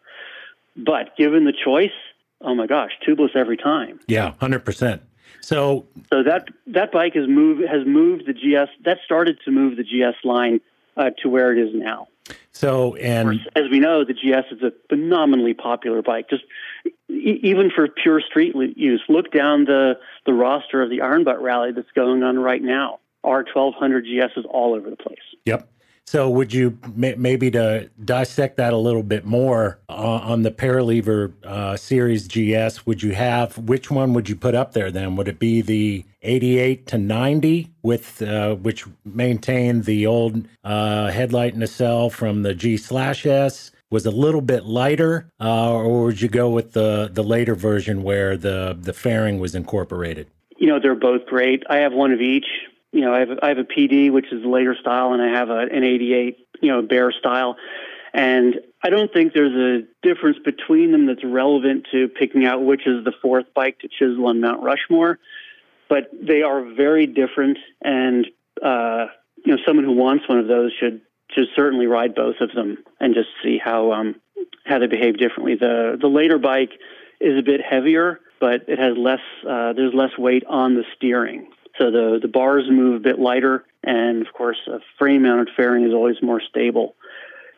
But 0.76 1.16
given 1.18 1.46
the 1.46 1.54
choice, 1.54 1.96
oh 2.42 2.54
my 2.54 2.68
gosh, 2.68 2.92
tubeless 3.08 3.36
every 3.36 3.58
time. 3.58 4.00
Yeah, 4.08 4.34
hundred 4.40 4.66
percent. 4.66 5.02
So, 5.42 5.86
so 6.12 6.24
that 6.24 6.48
that 6.68 6.92
bike 6.92 7.14
has 7.16 7.28
moved 7.28 7.62
has 7.68 7.86
moved 7.86 8.26
the 8.26 8.34
GS. 8.34 8.72
That 8.84 8.98
started 9.06 9.40
to 9.46 9.52
move 9.52 9.78
the 9.78 9.84
GS 9.84 10.24
line 10.24 10.60
uh, 10.98 11.12
to 11.22 11.30
where 11.30 11.52
it 11.54 11.60
is 11.60 11.74
now. 11.74 12.08
So, 12.52 12.96
and 12.96 13.30
course, 13.30 13.48
as 13.56 13.70
we 13.70 13.80
know, 13.80 14.04
the 14.04 14.14
GS 14.14 14.52
is 14.52 14.64
a 14.64 14.72
phenomenally 14.90 15.54
popular 15.54 16.02
bike. 16.02 16.30
Just 16.30 16.44
e- 17.10 17.40
even 17.44 17.70
for 17.70 17.88
pure 17.88 18.22
street 18.22 18.56
use, 18.76 19.04
look 19.08 19.32
down 19.32 19.66
the 19.66 20.00
the 20.26 20.34
roster 20.34 20.82
of 20.82 20.90
the 20.90 21.02
Iron 21.02 21.24
Butt 21.24 21.42
Rally 21.42 21.72
that's 21.72 21.92
going 21.96 22.24
on 22.24 22.40
right 22.40 22.62
now. 22.62 23.00
R1200 23.26 24.04
GS 24.04 24.38
is 24.38 24.46
all 24.50 24.74
over 24.76 24.90
the 24.90 24.96
place. 24.96 25.18
Yep. 25.46 25.68
So, 26.08 26.30
would 26.30 26.54
you 26.54 26.78
maybe 26.96 27.50
to 27.52 27.90
dissect 28.04 28.58
that 28.58 28.74
a 28.74 28.78
little 28.78 29.02
bit 29.02 29.26
more 29.26 29.80
uh, 29.90 29.94
on 29.94 30.44
the 30.44 30.52
Paralever 30.52 31.34
uh, 31.44 31.76
Series 31.78 32.28
GS? 32.28 32.86
Would 32.86 33.02
you 33.02 33.14
have 33.14 33.58
which 33.58 33.90
one 33.90 34.14
would 34.14 34.30
you 34.30 34.36
put 34.36 34.54
up 34.54 34.74
there? 34.74 34.92
Then 34.92 35.16
would 35.16 35.28
it 35.28 35.40
be 35.40 35.62
the 35.62 36.06
88 36.22 36.86
to 36.88 37.00
90 37.00 37.72
with 37.82 38.22
uh, 38.22 38.54
which 38.54 38.86
maintained 39.04 39.86
the 39.86 40.06
old 40.06 40.48
uh, 40.64 41.10
headlight 41.10 41.56
nacelle 41.56 42.12
from 42.12 42.44
the 42.44 42.54
G 42.54 42.78
slash 42.78 43.26
S? 43.26 43.72
Was 43.92 44.06
a 44.06 44.12
little 44.12 44.42
bit 44.42 44.66
lighter, 44.66 45.30
uh, 45.40 45.72
or 45.72 46.06
would 46.06 46.20
you 46.20 46.28
go 46.28 46.50
with 46.50 46.74
the 46.74 47.10
the 47.12 47.24
later 47.24 47.56
version 47.56 48.04
where 48.04 48.36
the 48.36 48.78
the 48.80 48.94
fairing 48.94 49.40
was 49.40 49.56
incorporated? 49.56 50.28
You 50.58 50.68
know, 50.68 50.80
they're 50.80 50.96
both 50.96 51.26
great. 51.28 51.64
I 51.70 51.78
have 51.78 51.94
one 51.94 52.12
of 52.12 52.20
each 52.20 52.46
you 52.96 53.02
know, 53.02 53.14
I 53.14 53.20
have 53.20 53.30
I 53.44 53.50
have 53.50 53.58
a 53.58 53.66
PD, 53.66 54.10
which 54.10 54.32
is 54.32 54.42
the 54.42 54.48
later 54.48 54.74
style, 54.80 55.12
and 55.12 55.22
I 55.22 55.28
have 55.28 55.50
a, 55.50 55.68
an 55.70 55.84
88, 55.84 56.38
you 56.62 56.72
know, 56.72 56.82
bear 56.82 57.12
style. 57.12 57.58
And 58.14 58.56
I 58.82 58.90
don't 58.90 59.12
think 59.12 59.34
there's 59.34 59.54
a 59.54 59.86
difference 60.02 60.38
between 60.46 60.94
them 60.94 61.06
that's 61.06 61.24
relevant 61.26 61.88
to 61.92 62.08
picking 62.08 62.46
out 62.46 62.64
which 62.64 62.88
is 62.88 63.04
the 63.04 63.12
fourth 63.22 63.48
bike 63.54 63.80
to 63.80 63.90
chisel 63.90 64.28
on 64.28 64.40
Mount 64.40 64.64
Rushmore. 64.64 65.20
But 65.90 66.10
they 66.14 66.42
are 66.42 66.64
very 66.64 67.06
different, 67.06 67.58
and 67.82 68.26
uh, 68.64 69.08
you 69.46 69.54
know, 69.54 69.62
someone 69.68 69.84
who 69.84 69.92
wants 69.92 70.30
one 70.30 70.40
of 70.40 70.48
those 70.48 70.72
should 70.80 71.02
should 71.36 71.48
certainly 71.56 71.86
ride 71.86 72.16
both 72.16 72.38
of 72.42 72.52
them 72.54 72.78
and 73.00 73.14
just 73.14 73.30
see 73.44 73.60
how 73.64 73.92
um, 73.92 74.16
how 74.66 74.80
they 74.80 74.88
behave 74.88 75.18
differently. 75.18 75.56
The 75.56 75.98
the 76.00 76.08
later 76.08 76.40
bike 76.40 76.72
is 77.20 77.38
a 77.38 77.44
bit 77.44 77.62
heavier, 77.62 78.20
but 78.40 78.68
it 78.68 78.80
has 78.80 78.98
less. 78.98 79.20
Uh, 79.48 79.74
there's 79.74 79.94
less 79.94 80.18
weight 80.18 80.44
on 80.48 80.76
the 80.76 80.84
steering, 80.96 81.48
so 81.78 81.92
the, 81.92 82.20
the 82.22 82.28
bars 82.28 82.66
move 82.70 82.96
a 82.96 83.00
bit 83.00 83.20
lighter, 83.20 83.66
and 83.84 84.26
of 84.26 84.34
course, 84.34 84.58
a 84.68 84.80
frame 84.98 85.24
mounted 85.24 85.50
fairing 85.56 85.86
is 85.86 85.94
always 85.94 86.22
more 86.22 86.42
stable. 86.42 86.96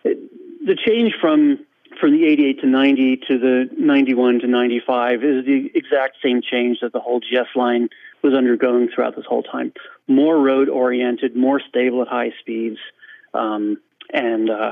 It, 0.04 0.18
the 0.66 0.76
change 0.76 1.14
from 1.22 1.60
from 2.00 2.12
the 2.12 2.26
88 2.26 2.62
to 2.62 2.68
90 2.68 3.18
to 3.28 3.40
the 3.40 3.70
91 3.76 4.40
to 4.40 4.48
95 4.48 5.24
is 5.24 5.46
the 5.46 5.72
exact 5.74 6.18
same 6.22 6.42
change 6.42 6.80
that 6.82 6.94
the 6.94 7.00
whole 7.00 7.20
GS 7.20 7.56
line 7.56 7.90
was 8.22 8.34
undergoing 8.34 8.90
throughout 8.94 9.16
this 9.16 9.26
whole 9.26 9.42
time. 9.42 9.74
More 10.08 10.38
road 10.38 10.70
oriented, 10.70 11.36
more 11.36 11.60
stable 11.60 12.02
at 12.02 12.08
high 12.08 12.34
speeds, 12.40 12.78
um, 13.34 13.78
and 14.14 14.50
uh, 14.50 14.72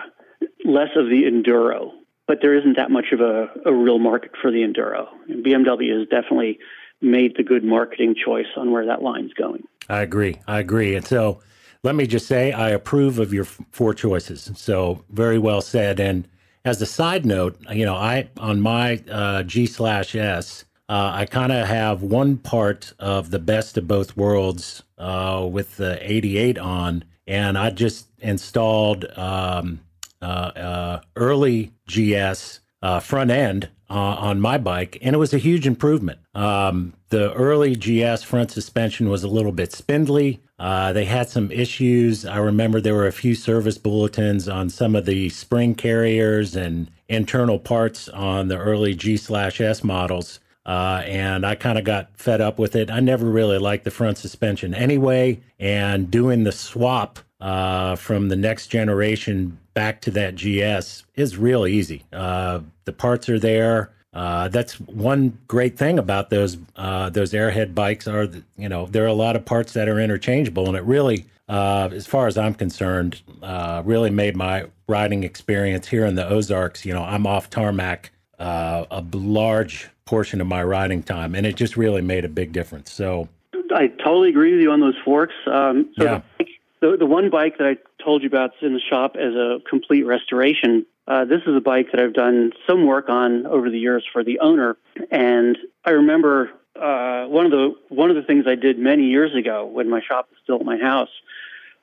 less 0.63 0.89
of 0.95 1.05
the 1.05 1.23
enduro. 1.23 1.91
But 2.27 2.39
there 2.41 2.57
isn't 2.57 2.77
that 2.77 2.89
much 2.89 3.07
of 3.11 3.21
a, 3.21 3.47
a 3.65 3.73
real 3.73 3.99
market 3.99 4.31
for 4.41 4.51
the 4.51 4.59
enduro. 4.59 5.07
And 5.29 5.45
BMW 5.45 5.97
has 5.97 6.07
definitely 6.07 6.57
made 7.01 7.35
the 7.37 7.43
good 7.43 7.63
marketing 7.63 8.15
choice 8.15 8.47
on 8.57 8.71
where 8.71 8.85
that 8.85 9.03
line's 9.03 9.33
going. 9.33 9.63
I 9.89 10.01
agree. 10.01 10.39
I 10.47 10.59
agree. 10.59 10.95
And 10.95 11.05
so 11.05 11.39
let 11.83 11.93
me 11.93 12.07
just 12.07 12.25
say, 12.25 12.51
I 12.51 12.69
approve 12.69 13.19
of 13.19 13.31
your 13.31 13.45
four 13.45 13.93
choices. 13.93 14.51
So 14.55 15.03
very 15.09 15.37
well 15.37 15.61
said. 15.61 15.99
And 15.99 16.27
as 16.63 16.81
a 16.81 16.85
side 16.87 17.25
note, 17.25 17.57
you 17.69 17.85
know, 17.85 17.93
I 17.93 18.29
on 18.37 18.59
my 18.59 19.03
uh, 19.09 19.43
G 19.43 19.67
slash 19.67 20.15
S, 20.15 20.65
uh, 20.89 21.11
I 21.13 21.25
kind 21.25 21.51
of 21.51 21.67
have 21.67 22.01
one 22.01 22.37
part 22.37 22.93
of 22.97 23.29
the 23.29 23.39
best 23.39 23.77
of 23.77 23.87
both 23.87 24.17
worlds 24.17 24.83
uh, 24.97 25.47
with 25.49 25.77
the 25.77 25.99
88 26.01 26.57
on, 26.57 27.03
and 27.27 27.57
I 27.57 27.69
just 27.69 28.07
installed 28.19 29.05
um, 29.17 29.79
uh, 30.21 30.25
uh, 30.25 31.01
early 31.15 31.71
GS 31.87 32.59
uh, 32.81 32.99
front 32.99 33.31
end 33.31 33.69
uh, 33.89 33.93
on 33.93 34.41
my 34.41 34.57
bike, 34.57 34.97
and 35.01 35.15
it 35.15 35.19
was 35.19 35.33
a 35.33 35.37
huge 35.37 35.67
improvement. 35.67 36.19
Um, 36.33 36.93
the 37.09 37.33
early 37.33 37.75
GS 37.75 38.23
front 38.23 38.51
suspension 38.51 39.09
was 39.09 39.23
a 39.23 39.27
little 39.27 39.51
bit 39.51 39.71
spindly. 39.71 40.41
Uh, 40.57 40.93
they 40.93 41.05
had 41.05 41.29
some 41.29 41.51
issues. 41.51 42.25
I 42.25 42.37
remember 42.37 42.79
there 42.79 42.95
were 42.95 43.07
a 43.07 43.11
few 43.11 43.35
service 43.35 43.77
bulletins 43.77 44.47
on 44.47 44.69
some 44.69 44.95
of 44.95 45.05
the 45.05 45.29
spring 45.29 45.75
carriers 45.75 46.55
and 46.55 46.89
internal 47.07 47.59
parts 47.59 48.09
on 48.09 48.47
the 48.47 48.57
early 48.57 48.95
G 48.95 49.17
slash 49.17 49.61
S 49.61 49.83
models. 49.83 50.39
Uh, 50.65 51.03
and 51.05 51.45
I 51.45 51.55
kind 51.55 51.77
of 51.77 51.83
got 51.83 52.09
fed 52.15 52.41
up 52.41 52.57
with 52.57 52.75
it. 52.75 52.89
I 52.89 52.99
never 52.99 53.25
really 53.25 53.59
liked 53.59 53.83
the 53.83 53.91
front 53.91 54.17
suspension 54.17 54.73
anyway. 54.73 55.39
And 55.59 56.09
doing 56.09 56.43
the 56.43 56.51
swap 56.51 57.19
uh, 57.39 57.95
from 57.95 58.29
the 58.29 58.35
next 58.35 58.67
generation 58.67 59.59
back 59.73 60.01
to 60.01 60.11
that 60.11 60.35
GS 60.35 61.03
is 61.15 61.37
real 61.37 61.67
easy. 61.67 62.03
Uh, 62.11 62.61
the 62.85 62.93
parts 62.93 63.29
are 63.29 63.39
there. 63.39 63.91
Uh, 64.13 64.47
that's 64.47 64.79
one 64.79 65.37
great 65.47 65.77
thing 65.77 65.99
about 65.99 66.29
those 66.29 66.57
uh, 66.77 67.09
those 67.09 67.33
airhead 67.33 67.75
bikes 67.75 68.07
are 68.07 68.29
you 68.57 68.69
know 68.69 68.85
there 68.85 69.03
are 69.03 69.07
a 69.07 69.13
lot 69.13 69.35
of 69.35 69.43
parts 69.43 69.73
that 69.73 69.89
are 69.89 69.99
interchangeable, 69.99 70.67
and 70.67 70.77
it 70.77 70.83
really, 70.83 71.25
uh, 71.49 71.89
as 71.91 72.07
far 72.07 72.25
as 72.25 72.37
I'm 72.37 72.53
concerned, 72.53 73.21
uh, 73.43 73.81
really 73.83 74.09
made 74.09 74.37
my 74.37 74.67
riding 74.87 75.25
experience 75.25 75.89
here 75.89 76.05
in 76.05 76.15
the 76.15 76.25
Ozarks. 76.25 76.85
You 76.85 76.93
know, 76.93 77.03
I'm 77.03 77.27
off 77.27 77.49
tarmac 77.49 78.11
uh, 78.39 78.85
a 78.89 79.03
large 79.13 79.89
portion 80.05 80.39
of 80.39 80.45
my 80.45 80.63
riding 80.63 81.01
time, 81.01 81.33
and 81.33 81.47
it 81.47 81.55
just 81.55 81.75
really 81.75 82.01
made 82.01 82.25
a 82.25 82.29
big 82.29 82.51
difference. 82.51 82.91
So 82.91 83.27
I 83.73 83.87
totally 83.87 84.29
agree 84.29 84.53
with 84.53 84.61
you 84.61 84.71
on 84.71 84.79
those 84.79 84.97
forks. 85.03 85.33
Um, 85.47 85.91
so 85.97 86.03
yeah. 86.03 86.21
the, 86.37 86.45
the, 86.81 86.97
the 86.97 87.05
one 87.07 87.31
bike 87.31 87.57
that 87.57 87.67
I 87.67 88.03
told 88.03 88.21
you 88.21 88.27
about 88.27 88.51
is 88.61 88.67
in 88.67 88.73
the 88.73 88.79
shop 88.79 89.15
as 89.15 89.33
a 89.33 89.59
complete 89.67 90.03
restoration. 90.03 90.85
Uh, 91.07 91.25
this 91.25 91.41
is 91.47 91.55
a 91.55 91.61
bike 91.61 91.87
that 91.91 91.99
I've 91.99 92.13
done 92.13 92.51
some 92.67 92.85
work 92.85 93.09
on 93.09 93.47
over 93.47 93.69
the 93.71 93.79
years 93.79 94.05
for 94.11 94.23
the 94.23 94.39
owner, 94.39 94.77
and 95.09 95.57
I 95.83 95.91
remember 95.91 96.51
uh, 96.79 97.25
one 97.25 97.45
of 97.45 97.51
the 97.51 97.73
one 97.89 98.09
of 98.11 98.15
the 98.15 98.23
things 98.23 98.45
I 98.47 98.55
did 98.55 98.77
many 98.77 99.05
years 99.05 99.35
ago 99.35 99.65
when 99.65 99.89
my 99.89 100.01
shop 100.01 100.27
was 100.29 100.37
still 100.43 100.57
at 100.57 100.65
my 100.65 100.77
house 100.77 101.09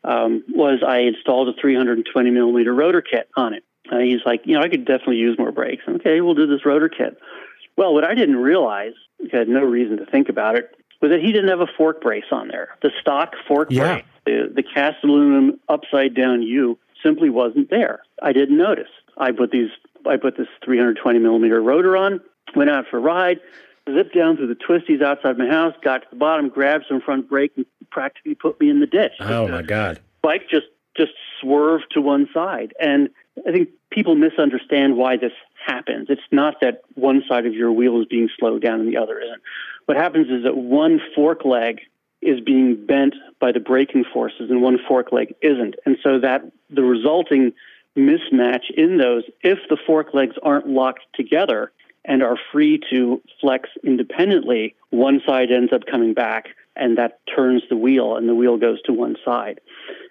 um, 0.05 0.45
was 0.49 0.81
I 0.87 0.99
installed 0.99 1.49
a 1.49 1.61
320 1.61 2.31
millimeter 2.31 2.73
rotor 2.73 3.03
kit 3.03 3.29
on 3.37 3.55
it. 3.55 3.64
Uh, 3.91 3.99
he's 3.99 4.20
like, 4.25 4.43
you 4.45 4.55
know, 4.55 4.62
I 4.62 4.68
could 4.68 4.85
definitely 4.85 5.16
use 5.16 5.37
more 5.39 5.53
brakes. 5.53 5.83
Okay, 5.89 6.20
we'll 6.20 6.35
do 6.35 6.47
this 6.47 6.64
rotor 6.64 6.89
kit. 6.89 7.18
Well, 7.77 7.95
what 7.95 8.05
I 8.05 8.14
didn't 8.14 8.37
realize, 8.37 8.93
I 9.33 9.37
had 9.37 9.49
no 9.49 9.62
reason 9.62 9.97
to 9.99 10.07
think 10.07 10.29
about 10.29 10.57
it, 10.57 10.75
was 11.01 11.11
that 11.11 11.20
he 11.20 11.33
didn't 11.33 11.49
have 11.49 11.61
a 11.61 11.66
fork 11.66 12.01
brace 12.01 12.25
on 12.31 12.49
there. 12.49 12.77
The 12.83 12.91
stock 13.01 13.35
fork 13.47 13.68
Yeah. 13.70 13.95
brace, 13.95 14.05
the, 14.25 14.53
the 14.55 14.62
cast 14.62 15.03
aluminum 15.03 15.59
upside 15.68 16.14
down 16.14 16.43
U, 16.43 16.79
simply 17.03 17.31
wasn't 17.31 17.70
there. 17.70 18.03
I 18.23 18.33
didn't 18.33 18.57
notice. 18.57 18.89
I 19.18 19.33
put 19.33 19.51
these, 19.51 19.70
I 20.07 20.16
put 20.16 20.37
this 20.37 20.47
320 20.64 21.18
millimeter 21.18 21.61
rotor 21.61 21.97
on, 21.97 22.20
went 22.55 22.70
out 22.70 22.87
for 22.89 22.99
a 22.99 23.01
ride, 23.01 23.41
zipped 23.93 24.14
down 24.14 24.37
through 24.37 24.47
the 24.47 24.55
twisties 24.55 25.03
outside 25.03 25.37
my 25.39 25.49
house, 25.49 25.75
got 25.83 26.03
to 26.03 26.07
the 26.11 26.16
bottom, 26.16 26.49
grabbed 26.49 26.85
some 26.89 27.01
front 27.01 27.29
brake, 27.29 27.53
and 27.57 27.66
practically 27.91 28.35
put 28.35 28.61
me 28.61 28.70
in 28.70 28.81
the 28.81 28.87
ditch. 28.87 29.12
oh 29.20 29.49
my 29.49 29.62
god, 29.62 29.99
bike 30.23 30.49
just 30.49 30.66
just 30.97 31.12
swerved 31.41 31.87
to 31.91 32.01
one 32.01 32.29
side. 32.33 32.73
And 32.79 33.09
I 33.49 33.51
think 33.51 33.70
people 33.91 34.14
misunderstand 34.14 34.97
why 34.97 35.16
this 35.16 35.33
happens. 35.65 36.07
It's 36.09 36.21
not 36.31 36.57
that 36.61 36.83
one 36.95 37.23
side 37.29 37.47
of 37.47 37.55
your 37.55 37.73
wheel 37.73 38.01
is 38.01 38.07
being 38.07 38.29
slowed 38.39 38.63
down 38.63 38.81
and 38.81 38.89
the 38.89 38.97
other 38.97 39.19
isn't. 39.19 39.43
What 39.87 39.97
happens 39.97 40.29
is 40.29 40.45
that 40.45 40.57
one 40.57 41.01
fork 41.15 41.45
leg 41.45 41.81
is 42.21 42.41
being 42.41 42.87
bent 42.87 43.15
by 43.41 43.53
the 43.53 43.61
braking 43.61 44.05
forces 44.13 44.51
and 44.51 44.63
one 44.63 44.79
fork 44.87 45.13
leg 45.13 45.35
isn't. 45.43 45.75
And 45.85 45.97
so 46.03 46.21
that 46.21 46.43
the 46.71 46.85
resulting 46.85 47.53
mismatch 47.97 48.71
in 48.77 48.99
those, 48.99 49.25
if 49.43 49.59
the 49.69 49.77
fork 49.87 50.15
legs 50.15 50.37
aren't 50.43 50.69
locked 50.69 51.05
together 51.15 51.73
and 52.05 52.23
are 52.23 52.37
free 52.53 52.81
to 52.91 53.21
flex 53.41 53.69
independently, 53.85 54.75
one 54.91 55.21
side 55.27 55.51
ends 55.51 55.73
up 55.73 55.83
coming 55.91 56.15
back 56.15 56.47
and 56.77 56.97
that 56.97 57.21
turns 57.35 57.63
the 57.69 57.77
wheel 57.77 58.17
and 58.17 58.29
the 58.29 58.35
wheel 58.35 58.57
goes 58.57 58.81
to 58.83 58.93
one 58.93 59.17
side. 59.25 59.61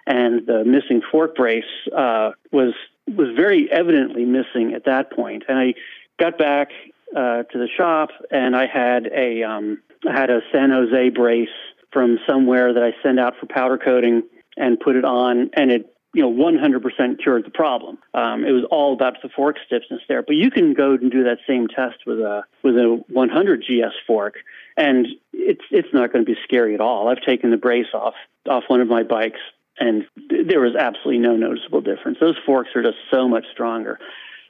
And 0.06 0.46
the 0.46 0.64
missing 0.66 1.02
fork 1.12 1.36
brace 1.36 1.64
uh, 1.96 2.32
was 2.52 2.74
was 3.08 3.30
very 3.36 3.72
evidently 3.72 4.26
missing 4.26 4.74
at 4.74 4.86
that 4.86 5.12
point. 5.12 5.44
And 5.48 5.58
I 5.58 5.74
got 6.20 6.38
back 6.38 6.70
uh, 7.16 7.44
to 7.44 7.58
the 7.58 7.68
shop 7.76 8.10
and 8.30 8.56
I 8.56 8.68
had 8.68 9.08
a 9.08 9.44
um, 9.44 9.82
I 10.08 10.14
had 10.14 10.30
a 10.30 10.42
San 10.52 10.72
Jose 10.72 11.10
brace 11.10 11.50
from 11.92 12.20
somewhere 12.28 12.74
that 12.74 12.84
I 12.84 12.92
send 13.04 13.20
out 13.20 13.34
for 13.40 13.46
powder 13.46 13.78
coating 13.78 14.24
and 14.58 14.80
put 14.80 14.96
it 14.96 15.06
on, 15.06 15.50
and 15.54 15.72
it 15.72 15.94
you 16.14 16.22
know 16.22 16.32
100% 16.32 17.22
cured 17.22 17.46
the 17.46 17.52
problem. 17.52 17.98
Um, 18.14 18.44
it 18.44 18.52
was 18.52 18.66
all 18.70 18.94
about 18.94 19.22
the 19.22 19.30
fork 19.30 19.58
stiffness 19.66 20.02
there. 20.08 20.24
But 20.24 20.36
you 20.36 20.52
can 20.52 20.74
go 20.74 20.94
and 20.94 21.12
do 21.12 21.24
that 21.24 21.38
same 21.48 21.68
test 21.68 22.00
with 22.06 22.20
a 22.20 22.44
with 22.64 22.76
a 22.76 23.04
100 23.08 23.62
GS 23.62 23.96
fork, 24.08 24.36
and 24.78 25.08
it's 25.34 25.64
it's 25.72 25.90
not 25.94 26.12
going 26.12 26.26
to 26.26 26.32
be 26.32 26.38
scary 26.44 26.74
at 26.74 26.82
all. 26.82 27.08
I've 27.08 27.22
taken 27.22 27.52
the 27.52 27.58
brace 27.58 27.94
off 27.94 28.16
off 28.50 28.64
one 28.68 28.82
of 28.82 28.88
my 28.88 29.04
bikes, 29.04 29.40
and 29.82 30.06
there 30.48 30.62
was 30.62 30.76
absolutely 30.76 31.18
no 31.18 31.36
noticeable 31.36 31.82
difference. 31.82 32.20
Those 32.22 32.38
forks 32.46 32.70
are 32.76 32.84
just 32.84 32.98
so 33.10 33.28
much 33.28 33.46
stronger. 33.52 34.00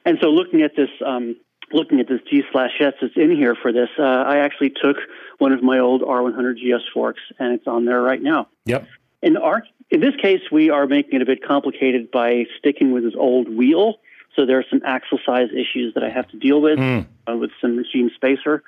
And 0.04 0.18
so, 0.20 0.28
looking 0.28 0.62
at 0.62 0.76
this, 0.76 0.90
um, 1.04 1.36
looking 1.72 1.98
at 2.00 2.06
this 2.08 2.20
G 2.30 2.42
slash 2.52 2.72
S 2.80 2.92
that's 3.00 3.16
in 3.16 3.34
here 3.34 3.54
for 3.60 3.72
this, 3.72 3.88
uh, 3.98 4.02
I 4.02 4.38
actually 4.38 4.70
took 4.70 4.96
one 5.38 5.52
of 5.52 5.62
my 5.62 5.78
old 5.78 6.02
R100 6.02 6.56
GS 6.58 6.84
forks, 6.92 7.20
and 7.38 7.54
it's 7.54 7.66
on 7.66 7.86
there 7.86 8.02
right 8.02 8.22
now. 8.22 8.48
yep, 8.66 8.86
In 9.22 9.36
our 9.36 9.64
in 9.90 10.00
this 10.00 10.14
case, 10.16 10.40
we 10.50 10.70
are 10.70 10.86
making 10.86 11.14
it 11.16 11.22
a 11.22 11.26
bit 11.26 11.42
complicated 11.44 12.10
by 12.10 12.44
sticking 12.58 12.92
with 12.92 13.04
this 13.04 13.14
old 13.16 13.48
wheel. 13.48 13.96
So 14.36 14.46
there 14.46 14.58
are 14.58 14.64
some 14.70 14.80
axle 14.86 15.18
size 15.26 15.48
issues 15.52 15.92
that 15.94 16.02
I 16.02 16.08
have 16.10 16.28
to 16.28 16.38
deal 16.38 16.60
with 16.60 16.78
Mm. 16.78 17.06
uh, 17.28 17.36
with 17.36 17.50
some 17.60 17.76
machine 17.76 18.10
spacer, 18.14 18.62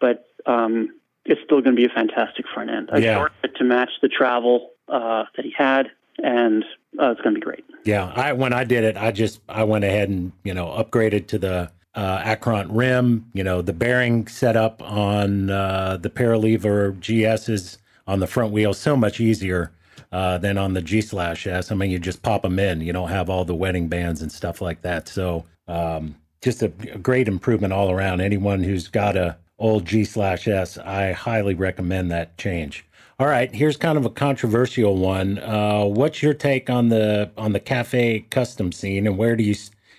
but 0.00 0.26
um, 0.46 0.90
it's 1.24 1.40
still 1.44 1.60
going 1.62 1.74
to 1.76 1.80
be 1.80 1.86
a 1.86 1.94
fantastic 1.94 2.46
front 2.54 2.70
end. 2.70 2.90
I 2.92 2.98
Yeah. 2.98 3.14
shortened 3.16 3.44
it 3.44 3.56
to 3.56 3.64
match 3.64 3.90
the 4.02 4.08
travel 4.08 4.70
uh, 4.88 5.24
that 5.36 5.44
he 5.44 5.50
had, 5.56 5.90
and 6.22 6.64
uh, 7.00 7.10
it's 7.10 7.20
going 7.20 7.34
to 7.34 7.40
be 7.40 7.44
great. 7.44 7.64
yeah. 7.84 8.12
I 8.14 8.32
when 8.32 8.52
I 8.52 8.64
did 8.64 8.84
it, 8.84 8.96
I 8.96 9.12
just 9.12 9.40
I 9.48 9.64
went 9.64 9.84
ahead 9.84 10.08
and 10.08 10.32
you 10.44 10.54
know 10.54 10.66
upgraded 10.66 11.26
to 11.28 11.38
the 11.38 11.70
uh, 11.94 12.18
Akront 12.22 12.68
rim. 12.70 13.30
You 13.34 13.44
know 13.44 13.62
the 13.62 13.72
bearing 13.72 14.26
setup 14.26 14.82
on 14.82 15.50
uh, 15.50 15.96
the 16.00 16.10
Paralever 16.10 16.98
GSs 16.98 17.78
on 18.06 18.20
the 18.20 18.26
front 18.26 18.52
wheel 18.52 18.74
so 18.74 18.96
much 18.96 19.20
easier. 19.20 19.72
Uh, 20.10 20.38
than 20.38 20.56
on 20.56 20.72
the 20.72 20.80
G 20.80 21.02
slash 21.02 21.46
S. 21.46 21.70
I 21.70 21.74
mean, 21.74 21.90
you 21.90 21.98
just 21.98 22.22
pop 22.22 22.40
them 22.40 22.58
in. 22.58 22.80
You 22.80 22.94
don't 22.94 23.10
have 23.10 23.28
all 23.28 23.44
the 23.44 23.54
wedding 23.54 23.88
bands 23.88 24.22
and 24.22 24.32
stuff 24.32 24.62
like 24.62 24.80
that. 24.80 25.06
So, 25.06 25.44
um, 25.66 26.16
just 26.40 26.62
a, 26.62 26.72
a 26.94 26.96
great 26.96 27.28
improvement 27.28 27.74
all 27.74 27.90
around. 27.90 28.22
Anyone 28.22 28.62
who's 28.62 28.88
got 28.88 29.18
a 29.18 29.36
old 29.58 29.84
G 29.84 30.06
slash 30.06 30.48
S, 30.48 30.78
I 30.78 31.12
highly 31.12 31.54
recommend 31.54 32.10
that 32.10 32.38
change. 32.38 32.86
All 33.20 33.26
right, 33.26 33.52
here's 33.52 33.76
kind 33.76 33.98
of 33.98 34.04
a 34.04 34.10
controversial 34.10 34.96
one. 34.96 35.40
Uh, 35.40 35.84
what's 35.86 36.22
your 36.22 36.34
take 36.34 36.70
on 36.70 36.88
the 36.88 37.28
on 37.36 37.52
the 37.52 37.58
cafe 37.58 38.20
custom 38.30 38.70
scene, 38.70 39.08
and 39.08 39.18
where 39.18 39.34
do 39.34 39.42
you 39.42 39.56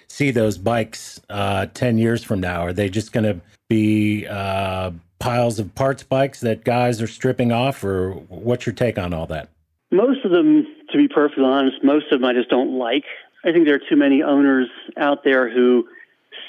see 0.08 0.32
those 0.32 0.58
bikes 0.58 1.20
uh, 1.30 1.66
ten 1.74 1.98
years 1.98 2.24
from 2.24 2.40
now? 2.40 2.62
Are 2.62 2.72
they 2.72 2.88
just 2.88 3.12
going 3.12 3.26
to 3.26 3.42
be 3.68 4.26
uh, 4.26 4.92
piles 5.20 5.60
of 5.60 5.76
parts 5.76 6.02
bikes 6.02 6.40
that 6.40 6.64
guys 6.64 7.02
are 7.02 7.08
stripping 7.08 7.52
off, 7.52 7.84
or 7.84 8.12
what's 8.30 8.66
your 8.66 8.74
take 8.74 8.98
on 8.98 9.14
all 9.14 9.26
that? 9.26 9.50
Most 9.92 10.24
of 10.24 10.32
them, 10.32 10.66
to 10.90 10.98
be 10.98 11.10
perfectly 11.10 11.44
honest, 11.44 11.84
most 11.84 12.06
of 12.14 12.22
them 12.22 12.30
I 12.30 12.32
just 12.32 12.50
don't 12.50 12.78
like. 12.78 13.04
I 13.44 13.52
think 13.52 13.66
there 13.66 13.76
are 13.76 13.90
too 13.90 13.98
many 13.98 14.24
owners 14.24 14.70
out 14.96 15.26
there 15.26 15.50
who 15.50 15.90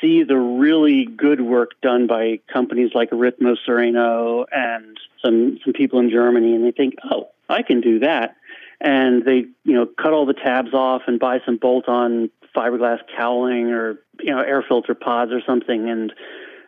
see 0.00 0.22
the 0.22 0.36
really 0.36 1.04
good 1.04 1.40
work 1.40 1.72
done 1.82 2.06
by 2.06 2.38
companies 2.52 2.92
like 2.94 3.10
Ritmo 3.10 3.56
Sereno 3.66 4.44
and 4.52 4.96
some 5.22 5.58
some 5.64 5.72
people 5.72 6.00
in 6.00 6.10
Germany, 6.10 6.54
and 6.54 6.64
they 6.64 6.72
think, 6.72 6.94
oh, 7.10 7.28
I 7.48 7.62
can 7.62 7.80
do 7.80 8.00
that, 8.00 8.36
and 8.80 9.24
they 9.24 9.44
you 9.64 9.74
know 9.74 9.86
cut 9.86 10.12
all 10.12 10.26
the 10.26 10.34
tabs 10.34 10.74
off 10.74 11.02
and 11.06 11.18
buy 11.18 11.40
some 11.44 11.56
bolt-on 11.56 12.30
fiberglass 12.56 12.98
cowling 13.16 13.70
or 13.70 13.98
you 14.20 14.34
know 14.34 14.40
air 14.40 14.64
filter 14.66 14.94
pods 14.94 15.32
or 15.32 15.40
something, 15.46 15.88
and 15.88 16.12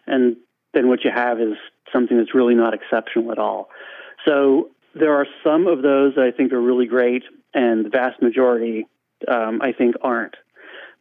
and 0.06 0.36
then 0.74 0.88
what 0.88 1.04
you 1.04 1.10
have 1.10 1.40
is 1.40 1.56
something 1.92 2.16
that's 2.16 2.34
really 2.34 2.54
not 2.54 2.74
exceptional 2.74 3.32
at 3.32 3.38
all. 3.38 3.68
So 4.24 4.70
there 4.94 5.14
are 5.14 5.26
some 5.44 5.66
of 5.66 5.82
those 5.82 6.14
that 6.14 6.24
I 6.24 6.30
think 6.30 6.52
are 6.52 6.60
really 6.60 6.86
great, 6.86 7.24
and 7.54 7.84
the 7.84 7.90
vast 7.90 8.22
majority 8.22 8.86
um, 9.28 9.60
I 9.62 9.72
think 9.72 9.96
aren't. 10.02 10.36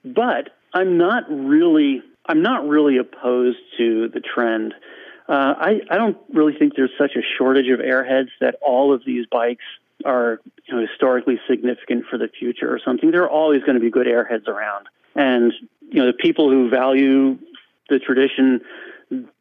But 0.03 0.49
I'm 0.73 0.97
not 0.97 1.23
really 1.29 2.01
I'm 2.25 2.41
not 2.41 2.67
really 2.67 2.97
opposed 2.97 3.59
to 3.77 4.09
the 4.09 4.21
trend. 4.21 4.73
Uh, 5.32 5.55
I 5.57 5.79
I 5.89 5.95
don't 5.95 6.17
really 6.34 6.53
think 6.59 6.75
there's 6.75 6.91
such 6.97 7.15
a 7.15 7.21
shortage 7.38 7.69
of 7.69 7.79
airheads 7.79 8.27
that 8.41 8.55
all 8.61 8.93
of 8.93 9.05
these 9.05 9.25
bikes 9.32 9.63
are 10.03 10.41
you 10.65 10.75
know 10.75 10.86
historically 10.86 11.39
significant 11.49 12.03
for 12.09 12.17
the 12.17 12.27
future 12.27 12.69
or 12.69 12.79
something. 12.84 13.11
There 13.11 13.23
are 13.23 13.29
always 13.29 13.61
going 13.63 13.75
to 13.75 13.79
be 13.79 13.89
good 13.89 14.07
airheads 14.07 14.49
around, 14.49 14.88
and 15.15 15.53
you 15.89 16.01
know 16.01 16.07
the 16.07 16.17
people 16.17 16.49
who 16.51 16.69
value 16.69 17.39
the 17.88 17.97
tradition, 17.99 18.59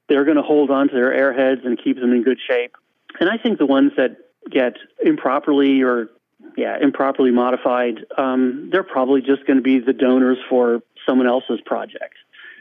they're 0.08 0.24
going 0.24 0.36
to 0.36 0.44
hold 0.44 0.70
on 0.70 0.88
to 0.90 0.94
their 0.94 1.10
airheads 1.10 1.66
and 1.66 1.76
keep 1.82 1.98
them 1.98 2.12
in 2.12 2.22
good 2.22 2.38
shape. 2.48 2.76
And 3.18 3.28
I 3.28 3.36
think 3.36 3.58
the 3.58 3.66
ones 3.66 3.90
that 3.96 4.16
get 4.48 4.76
improperly 5.04 5.82
or 5.82 6.08
yeah 6.56 6.78
improperly 6.80 7.32
modified, 7.32 8.06
um, 8.16 8.68
they're 8.70 8.84
probably 8.84 9.22
just 9.22 9.44
going 9.44 9.56
to 9.56 9.62
be 9.62 9.80
the 9.80 9.92
donors 9.92 10.38
for 10.48 10.82
someone 11.04 11.26
else's 11.26 11.60
project. 11.66 12.14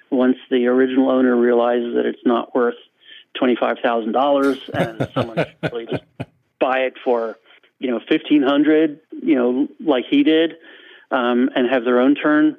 Once 0.09 0.37
the 0.49 0.65
original 0.65 1.11
owner 1.11 1.35
realizes 1.35 1.93
that 1.93 2.07
it's 2.07 2.25
not 2.25 2.55
worth 2.55 2.73
twenty 3.37 3.55
five 3.55 3.77
thousand 3.81 4.11
dollars, 4.11 4.57
and 4.73 5.09
someone 5.13 5.37
should 5.61 5.71
really 5.71 5.85
just 5.85 6.03
buy 6.59 6.79
it 6.79 6.93
for 7.03 7.37
you 7.79 7.89
know 7.89 7.99
fifteen 8.07 8.43
hundred, 8.43 8.99
you 9.21 9.35
know, 9.35 9.67
like 9.79 10.05
he 10.09 10.23
did, 10.23 10.53
um, 11.11 11.49
and 11.55 11.69
have 11.69 11.85
their 11.85 11.99
own 11.99 12.15
turn. 12.15 12.57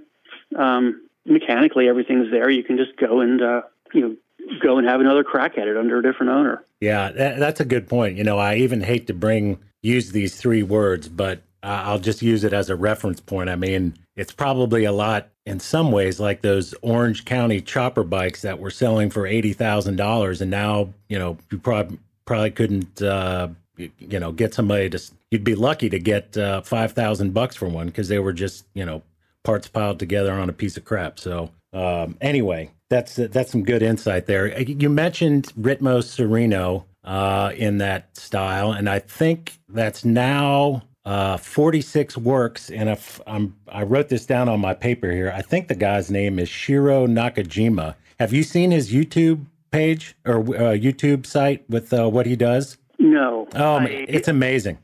Um, 0.56 1.08
mechanically, 1.26 1.88
everything's 1.88 2.30
there. 2.30 2.50
You 2.50 2.64
can 2.64 2.76
just 2.76 2.96
go 2.96 3.20
and 3.20 3.42
uh, 3.42 3.62
you 3.92 4.00
know 4.00 4.16
go 4.62 4.78
and 4.78 4.86
have 4.86 5.00
another 5.00 5.24
crack 5.24 5.58
at 5.58 5.68
it 5.68 5.76
under 5.76 5.98
a 5.98 6.02
different 6.02 6.32
owner. 6.32 6.64
Yeah, 6.80 7.12
that, 7.12 7.38
that's 7.38 7.60
a 7.60 7.64
good 7.64 7.88
point. 7.88 8.16
You 8.16 8.24
know, 8.24 8.38
I 8.38 8.56
even 8.56 8.80
hate 8.80 9.06
to 9.08 9.14
bring 9.14 9.58
use 9.82 10.12
these 10.12 10.36
three 10.36 10.62
words, 10.62 11.08
but 11.08 11.42
I'll 11.62 11.98
just 11.98 12.22
use 12.22 12.44
it 12.44 12.52
as 12.52 12.70
a 12.70 12.76
reference 12.76 13.20
point. 13.20 13.50
I 13.50 13.56
mean, 13.56 13.94
it's 14.16 14.32
probably 14.32 14.84
a 14.84 14.92
lot 14.92 15.28
in 15.46 15.60
some 15.60 15.92
ways 15.92 16.18
like 16.20 16.42
those 16.42 16.74
Orange 16.82 17.24
County 17.24 17.60
chopper 17.60 18.04
bikes 18.04 18.42
that 18.42 18.58
were 18.58 18.70
selling 18.70 19.10
for 19.10 19.26
eighty 19.26 19.52
thousand 19.52 19.96
dollars, 19.96 20.40
and 20.40 20.50
now 20.50 20.92
you 21.08 21.18
know 21.18 21.36
you 21.50 21.58
probably 21.58 21.98
probably 22.24 22.50
couldn't 22.50 23.02
uh, 23.02 23.48
you 23.76 24.18
know 24.18 24.32
get 24.32 24.54
somebody 24.54 24.88
to. 24.90 25.00
You'd 25.30 25.44
be 25.44 25.54
lucky 25.54 25.88
to 25.90 25.98
get 25.98 26.36
uh, 26.36 26.62
five 26.62 26.92
thousand 26.92 27.34
bucks 27.34 27.56
for 27.56 27.68
one 27.68 27.86
because 27.86 28.08
they 28.08 28.18
were 28.18 28.32
just 28.32 28.64
you 28.74 28.84
know 28.84 29.02
parts 29.42 29.68
piled 29.68 29.98
together 29.98 30.32
on 30.32 30.48
a 30.48 30.52
piece 30.52 30.76
of 30.76 30.84
crap. 30.84 31.18
So 31.18 31.50
um, 31.72 32.16
anyway, 32.20 32.70
that's 32.88 33.16
that's 33.16 33.52
some 33.52 33.64
good 33.64 33.82
insight 33.82 34.26
there. 34.26 34.60
You 34.60 34.88
mentioned 34.88 35.52
Ritmo 35.58 36.02
Sereno 36.02 36.86
uh, 37.04 37.52
in 37.56 37.78
that 37.78 38.16
style, 38.16 38.72
and 38.72 38.88
I 38.88 38.98
think 38.98 39.58
that's 39.68 40.04
now 40.04 40.82
uh, 41.04 41.36
46 41.36 42.16
works. 42.18 42.70
And 42.70 42.88
if 42.88 43.20
I'm, 43.26 43.56
I 43.68 43.82
wrote 43.82 44.08
this 44.08 44.26
down 44.26 44.48
on 44.48 44.60
my 44.60 44.74
paper 44.74 45.10
here, 45.10 45.32
I 45.34 45.42
think 45.42 45.68
the 45.68 45.74
guy's 45.74 46.10
name 46.10 46.38
is 46.38 46.48
Shiro 46.48 47.06
Nakajima. 47.06 47.94
Have 48.18 48.32
you 48.32 48.42
seen 48.42 48.70
his 48.70 48.92
YouTube 48.92 49.46
page 49.70 50.14
or 50.26 50.40
uh, 50.40 50.74
YouTube 50.74 51.26
site 51.26 51.68
with 51.70 51.92
uh, 51.92 52.08
what 52.08 52.26
he 52.26 52.36
does? 52.36 52.76
No. 52.98 53.48
Oh, 53.54 53.76
I, 53.76 54.04
it's 54.08 54.28
amazing. 54.28 54.78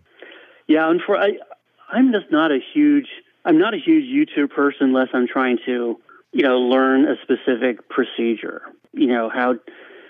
Yeah, 0.69 0.91
and 0.91 1.01
for 1.05 1.19
I, 1.19 1.33
I'm 1.91 2.12
just 2.12 2.31
not 2.31 2.51
a 2.51 2.59
huge. 2.73 3.09
I'm 3.45 3.59
not 3.59 3.75
a 3.75 3.79
huge 3.79 4.05
YouTube 4.05 4.51
person 4.51 4.89
unless 4.89 5.09
I'm 5.12 5.29
trying 5.29 5.59
to, 5.67 6.01
you 6.33 6.43
know, 6.43 6.59
learn 6.59 7.07
a 7.07 7.14
specific 7.23 7.89
procedure. 7.89 8.62
You 8.93 9.09
know 9.09 9.29
how 9.29 9.57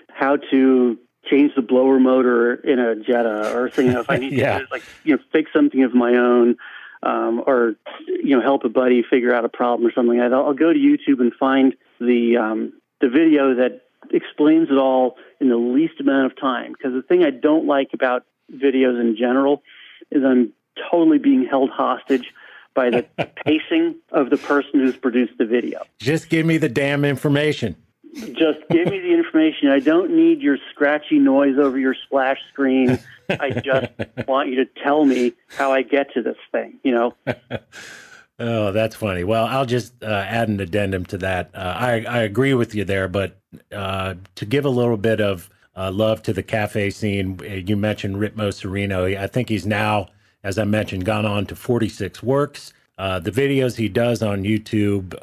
how 0.07 0.37
to 0.51 0.97
change 1.29 1.53
the 1.55 1.61
blower 1.61 1.99
motor 1.99 2.53
in 2.53 2.79
a 2.79 2.95
Jetta 2.95 3.53
or 3.53 3.71
know 3.83 3.99
if 3.99 4.09
I 4.09 4.17
need 4.17 4.33
yeah. 4.37 4.59
to 4.59 4.67
like 4.71 4.83
you 5.03 5.15
know 5.15 5.21
fix 5.31 5.51
something 5.53 5.83
of 5.83 5.93
my 5.93 6.15
own 6.15 6.57
um, 7.03 7.43
or 7.45 7.75
you 8.07 8.35
know 8.35 8.41
help 8.41 8.63
a 8.63 8.69
buddy 8.69 9.03
figure 9.09 9.33
out 9.33 9.45
a 9.45 9.49
problem 9.49 9.87
or 9.87 9.93
something. 9.93 10.19
I'll, 10.19 10.33
I'll 10.33 10.53
go 10.53 10.73
to 10.73 10.79
YouTube 10.79 11.19
and 11.19 11.33
find 11.33 11.75
the 11.99 12.37
um, 12.37 12.73
the 13.01 13.09
video 13.09 13.55
that 13.55 13.83
explains 14.11 14.69
it 14.69 14.77
all 14.77 15.17
in 15.39 15.49
the 15.49 15.57
least 15.57 15.99
amount 15.99 16.31
of 16.31 16.39
time. 16.39 16.73
Because 16.73 16.93
the 16.93 17.01
thing 17.01 17.23
I 17.23 17.29
don't 17.29 17.67
like 17.67 17.89
about 17.93 18.25
videos 18.51 18.99
in 18.99 19.15
general 19.17 19.63
is 20.11 20.23
I'm 20.23 20.53
totally 20.89 21.17
being 21.17 21.45
held 21.45 21.69
hostage 21.69 22.33
by 22.73 22.89
the 22.89 23.05
pacing 23.45 23.95
of 24.11 24.29
the 24.29 24.37
person 24.37 24.79
who's 24.79 24.95
produced 24.95 25.33
the 25.37 25.45
video. 25.45 25.83
Just 25.99 26.29
give 26.29 26.45
me 26.45 26.57
the 26.57 26.69
damn 26.69 27.03
information. 27.03 27.75
Just 28.13 28.59
give 28.69 28.87
me 28.87 28.99
the 28.99 29.13
information. 29.13 29.69
I 29.69 29.79
don't 29.79 30.15
need 30.15 30.41
your 30.41 30.57
scratchy 30.71 31.19
noise 31.19 31.57
over 31.57 31.77
your 31.77 31.95
splash 32.05 32.37
screen. 32.51 32.99
I 33.29 33.51
just 33.51 33.91
want 34.27 34.49
you 34.49 34.55
to 34.55 34.65
tell 34.83 35.05
me 35.05 35.33
how 35.47 35.71
I 35.71 35.81
get 35.81 36.13
to 36.13 36.21
this 36.21 36.37
thing, 36.51 36.79
you 36.83 36.93
know? 36.93 37.15
oh, 38.39 38.71
that's 38.71 38.95
funny. 38.95 39.23
Well, 39.23 39.45
I'll 39.45 39.65
just 39.65 40.03
uh, 40.03 40.07
add 40.07 40.49
an 40.49 40.59
addendum 40.59 41.05
to 41.07 41.17
that. 41.19 41.51
Uh, 41.53 41.75
I, 41.77 42.05
I 42.05 42.19
agree 42.19 42.53
with 42.53 42.73
you 42.75 42.85
there, 42.85 43.07
but 43.07 43.37
uh, 43.71 44.15
to 44.35 44.45
give 44.45 44.65
a 44.65 44.69
little 44.69 44.97
bit 44.97 45.21
of 45.21 45.49
uh, 45.75 45.91
love 45.91 46.23
to 46.23 46.33
the 46.33 46.43
cafe 46.43 46.89
scene, 46.89 47.39
uh, 47.41 47.53
you 47.53 47.77
mentioned 47.77 48.17
Ritmo 48.17 48.53
Sereno. 48.53 49.05
I 49.05 49.27
think 49.27 49.49
he's 49.49 49.65
now, 49.65 50.07
as 50.43 50.57
I 50.57 50.63
mentioned, 50.63 51.05
gone 51.05 51.25
on 51.25 51.45
to 51.47 51.55
46 51.55 52.23
works. 52.23 52.73
Uh, 52.97 53.19
the 53.19 53.31
videos 53.31 53.75
he 53.75 53.89
does 53.89 54.23
on 54.23 54.43
YouTube, 54.43 55.13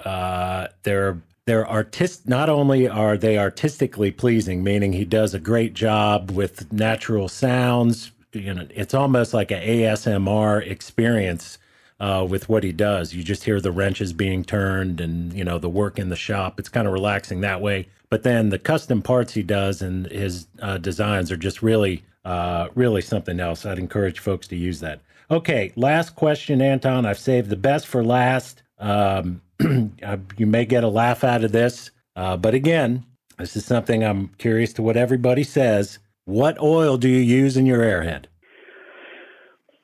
they're 0.84 1.18
they're 1.46 1.66
artist 1.66 2.28
not 2.28 2.48
only 2.48 2.88
are 2.88 3.16
they 3.16 3.38
artistically 3.38 4.10
pleasing 4.10 4.62
meaning 4.62 4.92
he 4.92 5.04
does 5.04 5.34
a 5.34 5.38
great 5.38 5.74
job 5.74 6.30
with 6.30 6.72
natural 6.72 7.28
sounds 7.28 8.12
you 8.32 8.52
know 8.52 8.66
it's 8.70 8.94
almost 8.94 9.34
like 9.34 9.50
an 9.50 9.62
asmr 9.62 10.66
experience 10.68 11.58
uh, 12.00 12.26
with 12.28 12.48
what 12.48 12.64
he 12.64 12.72
does. 12.72 13.14
You 13.14 13.22
just 13.22 13.44
hear 13.44 13.60
the 13.60 13.72
wrenches 13.72 14.12
being 14.12 14.44
turned 14.44 15.00
and 15.00 15.32
you 15.32 15.44
know 15.44 15.58
the 15.58 15.68
work 15.68 15.98
in 15.98 16.08
the 16.08 16.16
shop. 16.16 16.58
It's 16.58 16.68
kind 16.68 16.86
of 16.86 16.92
relaxing 16.92 17.40
that 17.42 17.60
way. 17.60 17.88
But 18.10 18.22
then 18.22 18.50
the 18.50 18.58
custom 18.58 19.02
parts 19.02 19.32
he 19.34 19.42
does 19.42 19.82
and 19.82 20.06
his 20.06 20.46
uh, 20.60 20.78
designs 20.78 21.32
are 21.32 21.36
just 21.36 21.62
really 21.62 22.04
uh, 22.24 22.68
really 22.74 23.02
something 23.02 23.40
else. 23.40 23.64
I'd 23.66 23.78
encourage 23.78 24.18
folks 24.18 24.48
to 24.48 24.56
use 24.56 24.80
that. 24.80 25.00
Okay 25.30 25.72
last 25.76 26.14
question 26.14 26.60
anton. 26.60 27.06
I've 27.06 27.18
saved 27.18 27.50
the 27.50 27.56
best 27.56 27.86
for 27.86 28.04
last 28.04 28.62
um, 28.84 29.40
Uh, 30.02 30.18
you 30.36 30.46
may 30.46 30.64
get 30.64 30.84
a 30.84 30.88
laugh 30.88 31.24
out 31.24 31.44
of 31.44 31.52
this, 31.52 31.90
uh, 32.16 32.36
but 32.36 32.54
again, 32.54 33.04
this 33.38 33.56
is 33.56 33.64
something 33.64 34.04
I'm 34.04 34.28
curious 34.38 34.72
to 34.74 34.82
what 34.82 34.96
everybody 34.96 35.42
says. 35.42 35.98
What 36.24 36.60
oil 36.60 36.96
do 36.98 37.08
you 37.08 37.20
use 37.20 37.56
in 37.56 37.66
your 37.66 37.80
airhead? 37.80 38.26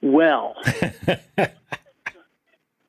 Well, 0.02 0.56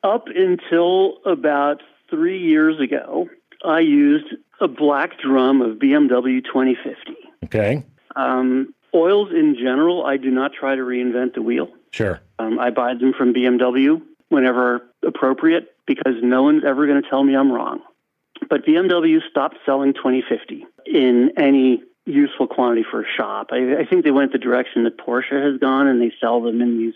up 0.03 0.27
until 0.27 1.17
about 1.25 1.81
three 2.09 2.39
years 2.39 2.79
ago, 2.79 3.29
I 3.63 3.79
used 3.79 4.33
a 4.59 4.67
black 4.67 5.19
drum 5.19 5.61
of 5.61 5.77
BMW 5.77 6.43
2050. 6.43 7.15
Okay. 7.45 7.83
Um, 8.15 8.73
oils 8.93 9.29
in 9.31 9.55
general, 9.55 10.05
I 10.05 10.17
do 10.17 10.29
not 10.29 10.51
try 10.53 10.75
to 10.75 10.81
reinvent 10.81 11.35
the 11.35 11.41
wheel. 11.41 11.69
Sure. 11.91 12.19
Um, 12.39 12.59
I 12.59 12.69
buy 12.69 12.93
them 12.93 13.13
from 13.17 13.33
BMW 13.33 14.01
whenever 14.29 14.81
appropriate 15.05 15.70
because 15.85 16.15
no 16.21 16.43
one's 16.43 16.63
ever 16.65 16.87
going 16.87 17.01
to 17.01 17.09
tell 17.09 17.23
me 17.23 17.35
I'm 17.35 17.51
wrong. 17.51 17.81
But 18.49 18.65
BMW 18.65 19.19
stopped 19.29 19.57
selling 19.65 19.93
2050 19.93 20.65
in 20.85 21.31
any 21.37 21.83
useful 22.05 22.47
quantity 22.47 22.85
for 22.89 23.01
a 23.01 23.05
shop. 23.17 23.49
I, 23.51 23.81
I 23.81 23.85
think 23.85 24.03
they 24.03 24.11
went 24.11 24.31
the 24.31 24.39
direction 24.39 24.83
that 24.85 24.97
Porsche 24.97 25.41
has 25.43 25.59
gone, 25.59 25.87
and 25.87 26.01
they 26.01 26.11
sell 26.19 26.41
them 26.41 26.61
in 26.61 26.77
these 26.77 26.93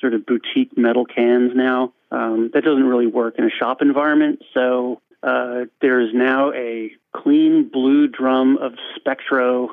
sort 0.00 0.14
of 0.14 0.24
boutique 0.26 0.76
metal 0.76 1.04
cans 1.04 1.52
now. 1.54 1.92
Um, 2.10 2.50
that 2.54 2.64
doesn't 2.64 2.84
really 2.84 3.06
work 3.06 3.34
in 3.38 3.44
a 3.44 3.50
shop 3.50 3.82
environment. 3.82 4.42
So 4.52 5.00
uh, 5.22 5.64
there 5.80 6.00
is 6.00 6.10
now 6.14 6.52
a 6.52 6.92
clean 7.12 7.68
blue 7.72 8.06
drum 8.06 8.58
of 8.58 8.74
Spectro 8.96 9.70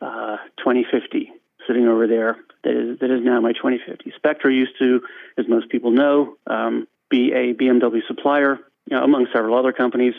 uh, 0.00 0.36
2050 0.58 1.32
sitting 1.66 1.86
over 1.86 2.06
there 2.06 2.38
that 2.64 2.72
is 2.72 2.98
that 2.98 3.10
is 3.10 3.22
now 3.22 3.40
my 3.40 3.52
2050. 3.52 4.12
Spectro 4.16 4.50
used 4.50 4.72
to, 4.78 5.00
as 5.36 5.48
most 5.48 5.68
people 5.68 5.90
know, 5.90 6.36
um, 6.46 6.86
be 7.10 7.32
a 7.32 7.54
BMW 7.54 8.00
supplier, 8.06 8.58
you 8.90 8.96
know, 8.96 9.04
among 9.04 9.26
several 9.32 9.58
other 9.58 9.72
companies. 9.72 10.14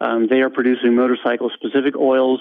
Um, 0.00 0.26
they 0.28 0.40
are 0.40 0.50
producing 0.50 0.94
motorcycle 0.94 1.50
specific 1.54 1.96
oils. 1.96 2.40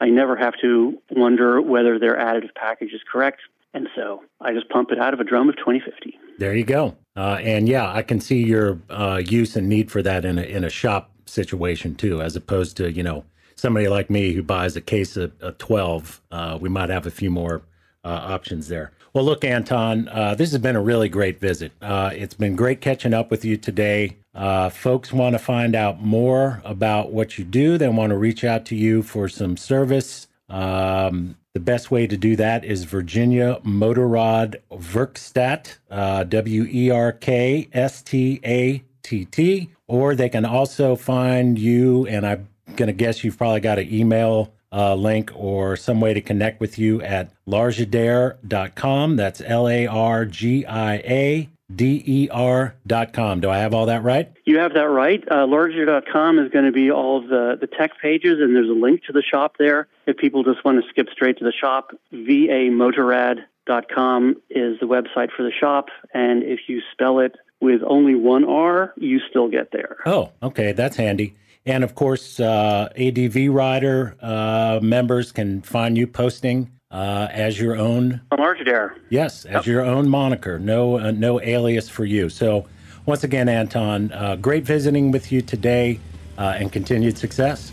I 0.00 0.08
never 0.08 0.36
have 0.36 0.54
to 0.62 0.98
wonder 1.10 1.60
whether 1.60 1.98
their 1.98 2.16
additive 2.16 2.54
package 2.54 2.92
is 2.92 3.00
correct. 3.10 3.40
And 3.74 3.88
so 3.94 4.22
I 4.40 4.52
just 4.52 4.68
pump 4.68 4.90
it 4.90 4.98
out 4.98 5.14
of 5.14 5.20
a 5.20 5.24
drum 5.24 5.48
of 5.48 5.56
2050. 5.56 6.18
There 6.38 6.54
you 6.54 6.64
go. 6.64 6.96
Uh, 7.16 7.38
and 7.40 7.68
yeah, 7.68 7.90
I 7.90 8.02
can 8.02 8.20
see 8.20 8.42
your 8.42 8.80
uh, 8.90 9.22
use 9.24 9.56
and 9.56 9.68
need 9.68 9.90
for 9.90 10.02
that 10.02 10.24
in 10.24 10.38
a, 10.38 10.42
in 10.42 10.64
a 10.64 10.70
shop 10.70 11.10
situation 11.26 11.94
too, 11.94 12.20
as 12.20 12.36
opposed 12.36 12.76
to, 12.78 12.90
you 12.90 13.02
know, 13.02 13.24
somebody 13.56 13.88
like 13.88 14.10
me 14.10 14.32
who 14.32 14.42
buys 14.42 14.76
a 14.76 14.80
case 14.80 15.16
of, 15.16 15.32
of 15.40 15.56
12. 15.58 16.20
Uh, 16.30 16.58
we 16.60 16.68
might 16.68 16.90
have 16.90 17.06
a 17.06 17.10
few 17.10 17.30
more 17.30 17.62
uh, 18.04 18.08
options 18.08 18.68
there. 18.68 18.92
Well, 19.14 19.24
look, 19.24 19.44
Anton, 19.44 20.08
uh, 20.08 20.34
this 20.34 20.52
has 20.52 20.60
been 20.62 20.74
a 20.74 20.80
really 20.80 21.10
great 21.10 21.38
visit. 21.38 21.72
Uh, 21.82 22.12
it's 22.14 22.32
been 22.32 22.56
great 22.56 22.80
catching 22.80 23.12
up 23.12 23.30
with 23.30 23.44
you 23.44 23.58
today. 23.58 24.16
Uh, 24.34 24.70
folks 24.70 25.12
want 25.12 25.34
to 25.34 25.38
find 25.38 25.76
out 25.76 26.00
more 26.00 26.62
about 26.64 27.12
what 27.12 27.36
you 27.36 27.44
do. 27.44 27.76
They 27.76 27.88
want 27.88 28.08
to 28.08 28.16
reach 28.16 28.42
out 28.42 28.64
to 28.66 28.74
you 28.74 29.02
for 29.02 29.28
some 29.28 29.58
service. 29.58 30.28
Um, 30.48 31.36
the 31.52 31.60
best 31.60 31.90
way 31.90 32.06
to 32.06 32.16
do 32.16 32.36
that 32.36 32.64
is 32.64 32.84
Virginia 32.84 33.60
Motorrad 33.66 34.56
Werkstatt, 34.70 35.76
uh, 35.90 36.24
W 36.24 36.66
E 36.70 36.90
R 36.90 37.12
K 37.12 37.68
S 37.74 38.00
T 38.00 38.40
A 38.46 38.82
T 39.02 39.26
T. 39.26 39.68
Or 39.88 40.14
they 40.14 40.30
can 40.30 40.46
also 40.46 40.96
find 40.96 41.58
you, 41.58 42.06
and 42.06 42.26
I'm 42.26 42.48
going 42.76 42.86
to 42.86 42.94
guess 42.94 43.22
you've 43.22 43.36
probably 43.36 43.60
got 43.60 43.78
an 43.78 43.92
email 43.92 44.54
uh, 44.72 44.94
link 44.94 45.30
or 45.34 45.76
some 45.76 46.00
way 46.00 46.14
to 46.14 46.20
connect 46.20 46.60
with 46.60 46.78
you 46.78 47.02
at 47.02 47.32
largiader.com. 47.46 49.16
That's 49.16 49.42
L 49.44 49.68
A 49.68 49.86
R 49.86 50.24
G 50.24 50.64
I 50.64 50.94
A 50.96 51.48
D 51.74 52.02
E 52.06 52.28
R.com. 52.30 53.40
Do 53.40 53.50
I 53.50 53.58
have 53.58 53.74
all 53.74 53.86
that 53.86 54.02
right? 54.02 54.32
You 54.44 54.58
have 54.58 54.74
that 54.74 54.88
right. 54.88 55.24
Uh, 55.28 55.46
largiader.com 55.46 56.38
is 56.38 56.50
going 56.50 56.66
to 56.66 56.72
be 56.72 56.90
all 56.90 57.22
of 57.22 57.28
the, 57.28 57.56
the 57.60 57.66
tech 57.66 57.92
pages, 58.00 58.38
and 58.40 58.54
there's 58.54 58.68
a 58.68 58.72
link 58.72 59.04
to 59.04 59.12
the 59.12 59.22
shop 59.22 59.56
there. 59.58 59.88
If 60.06 60.16
people 60.16 60.44
just 60.44 60.64
want 60.64 60.82
to 60.82 60.88
skip 60.90 61.08
straight 61.10 61.38
to 61.38 61.44
the 61.44 61.52
shop, 61.52 61.92
vamotorrad.com 62.12 64.36
is 64.50 64.80
the 64.80 64.86
website 64.86 65.30
for 65.36 65.42
the 65.42 65.52
shop. 65.52 65.88
And 66.12 66.42
if 66.42 66.60
you 66.68 66.82
spell 66.92 67.20
it 67.20 67.36
with 67.60 67.82
only 67.86 68.14
one 68.14 68.44
R, 68.44 68.92
you 68.96 69.20
still 69.30 69.48
get 69.48 69.70
there. 69.72 69.96
Oh, 70.04 70.32
okay. 70.42 70.72
That's 70.72 70.96
handy. 70.96 71.36
And 71.64 71.84
of 71.84 71.94
course, 71.94 72.40
uh, 72.40 72.88
ADV 72.96 73.48
Rider 73.48 74.16
uh, 74.20 74.80
members 74.82 75.30
can 75.30 75.62
find 75.62 75.96
you 75.96 76.06
posting 76.06 76.70
uh, 76.90 77.28
as 77.30 77.58
your 77.60 77.76
own. 77.76 78.20
Largiader. 78.32 78.94
Yes, 79.10 79.44
as 79.44 79.54
yep. 79.54 79.66
your 79.66 79.82
own 79.82 80.08
moniker. 80.08 80.58
No, 80.58 80.98
uh, 80.98 81.10
no 81.12 81.40
alias 81.40 81.88
for 81.88 82.04
you. 82.04 82.28
So, 82.28 82.66
once 83.06 83.24
again, 83.24 83.48
Anton, 83.48 84.12
uh, 84.12 84.36
great 84.36 84.64
visiting 84.64 85.10
with 85.10 85.32
you 85.32 85.42
today, 85.42 85.98
uh, 86.38 86.54
and 86.56 86.72
continued 86.72 87.18
success. 87.18 87.70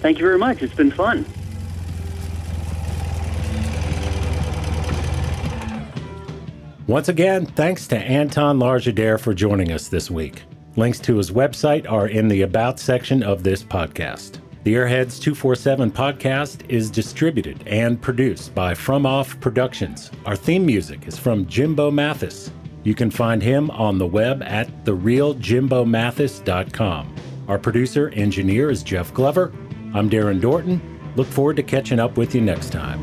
Thank 0.00 0.18
you 0.18 0.24
very 0.24 0.38
much. 0.38 0.62
It's 0.62 0.74
been 0.74 0.90
fun. 0.90 1.26
Once 6.86 7.08
again, 7.08 7.46
thanks 7.46 7.86
to 7.86 7.96
Anton 7.96 8.58
Largiader 8.58 9.18
for 9.18 9.32
joining 9.32 9.72
us 9.72 9.88
this 9.88 10.10
week. 10.10 10.42
Links 10.76 10.98
to 11.00 11.18
his 11.18 11.30
website 11.30 11.90
are 11.90 12.08
in 12.08 12.28
the 12.28 12.40
About 12.42 12.78
section 12.80 13.22
of 13.22 13.42
this 13.42 13.62
podcast. 13.62 14.38
The 14.64 14.74
Airheads 14.74 15.20
247 15.20 15.90
podcast 15.90 16.68
is 16.70 16.90
distributed 16.90 17.62
and 17.66 18.00
produced 18.00 18.54
by 18.54 18.74
From 18.74 19.04
Off 19.04 19.38
Productions. 19.40 20.10
Our 20.24 20.36
theme 20.36 20.64
music 20.64 21.06
is 21.06 21.18
from 21.18 21.46
Jimbo 21.46 21.90
Mathus. 21.90 22.50
You 22.84 22.94
can 22.94 23.10
find 23.10 23.42
him 23.42 23.70
on 23.72 23.98
the 23.98 24.06
web 24.06 24.42
at 24.42 24.84
therealjimbomathus.com. 24.84 27.16
Our 27.48 27.58
producer 27.58 28.08
engineer 28.10 28.70
is 28.70 28.82
Jeff 28.82 29.12
Glover. 29.12 29.52
I'm 29.94 30.08
Darren 30.08 30.40
Dorton. 30.40 30.80
Look 31.16 31.26
forward 31.26 31.56
to 31.56 31.62
catching 31.62 32.00
up 32.00 32.16
with 32.16 32.34
you 32.34 32.40
next 32.40 32.70
time. 32.70 33.02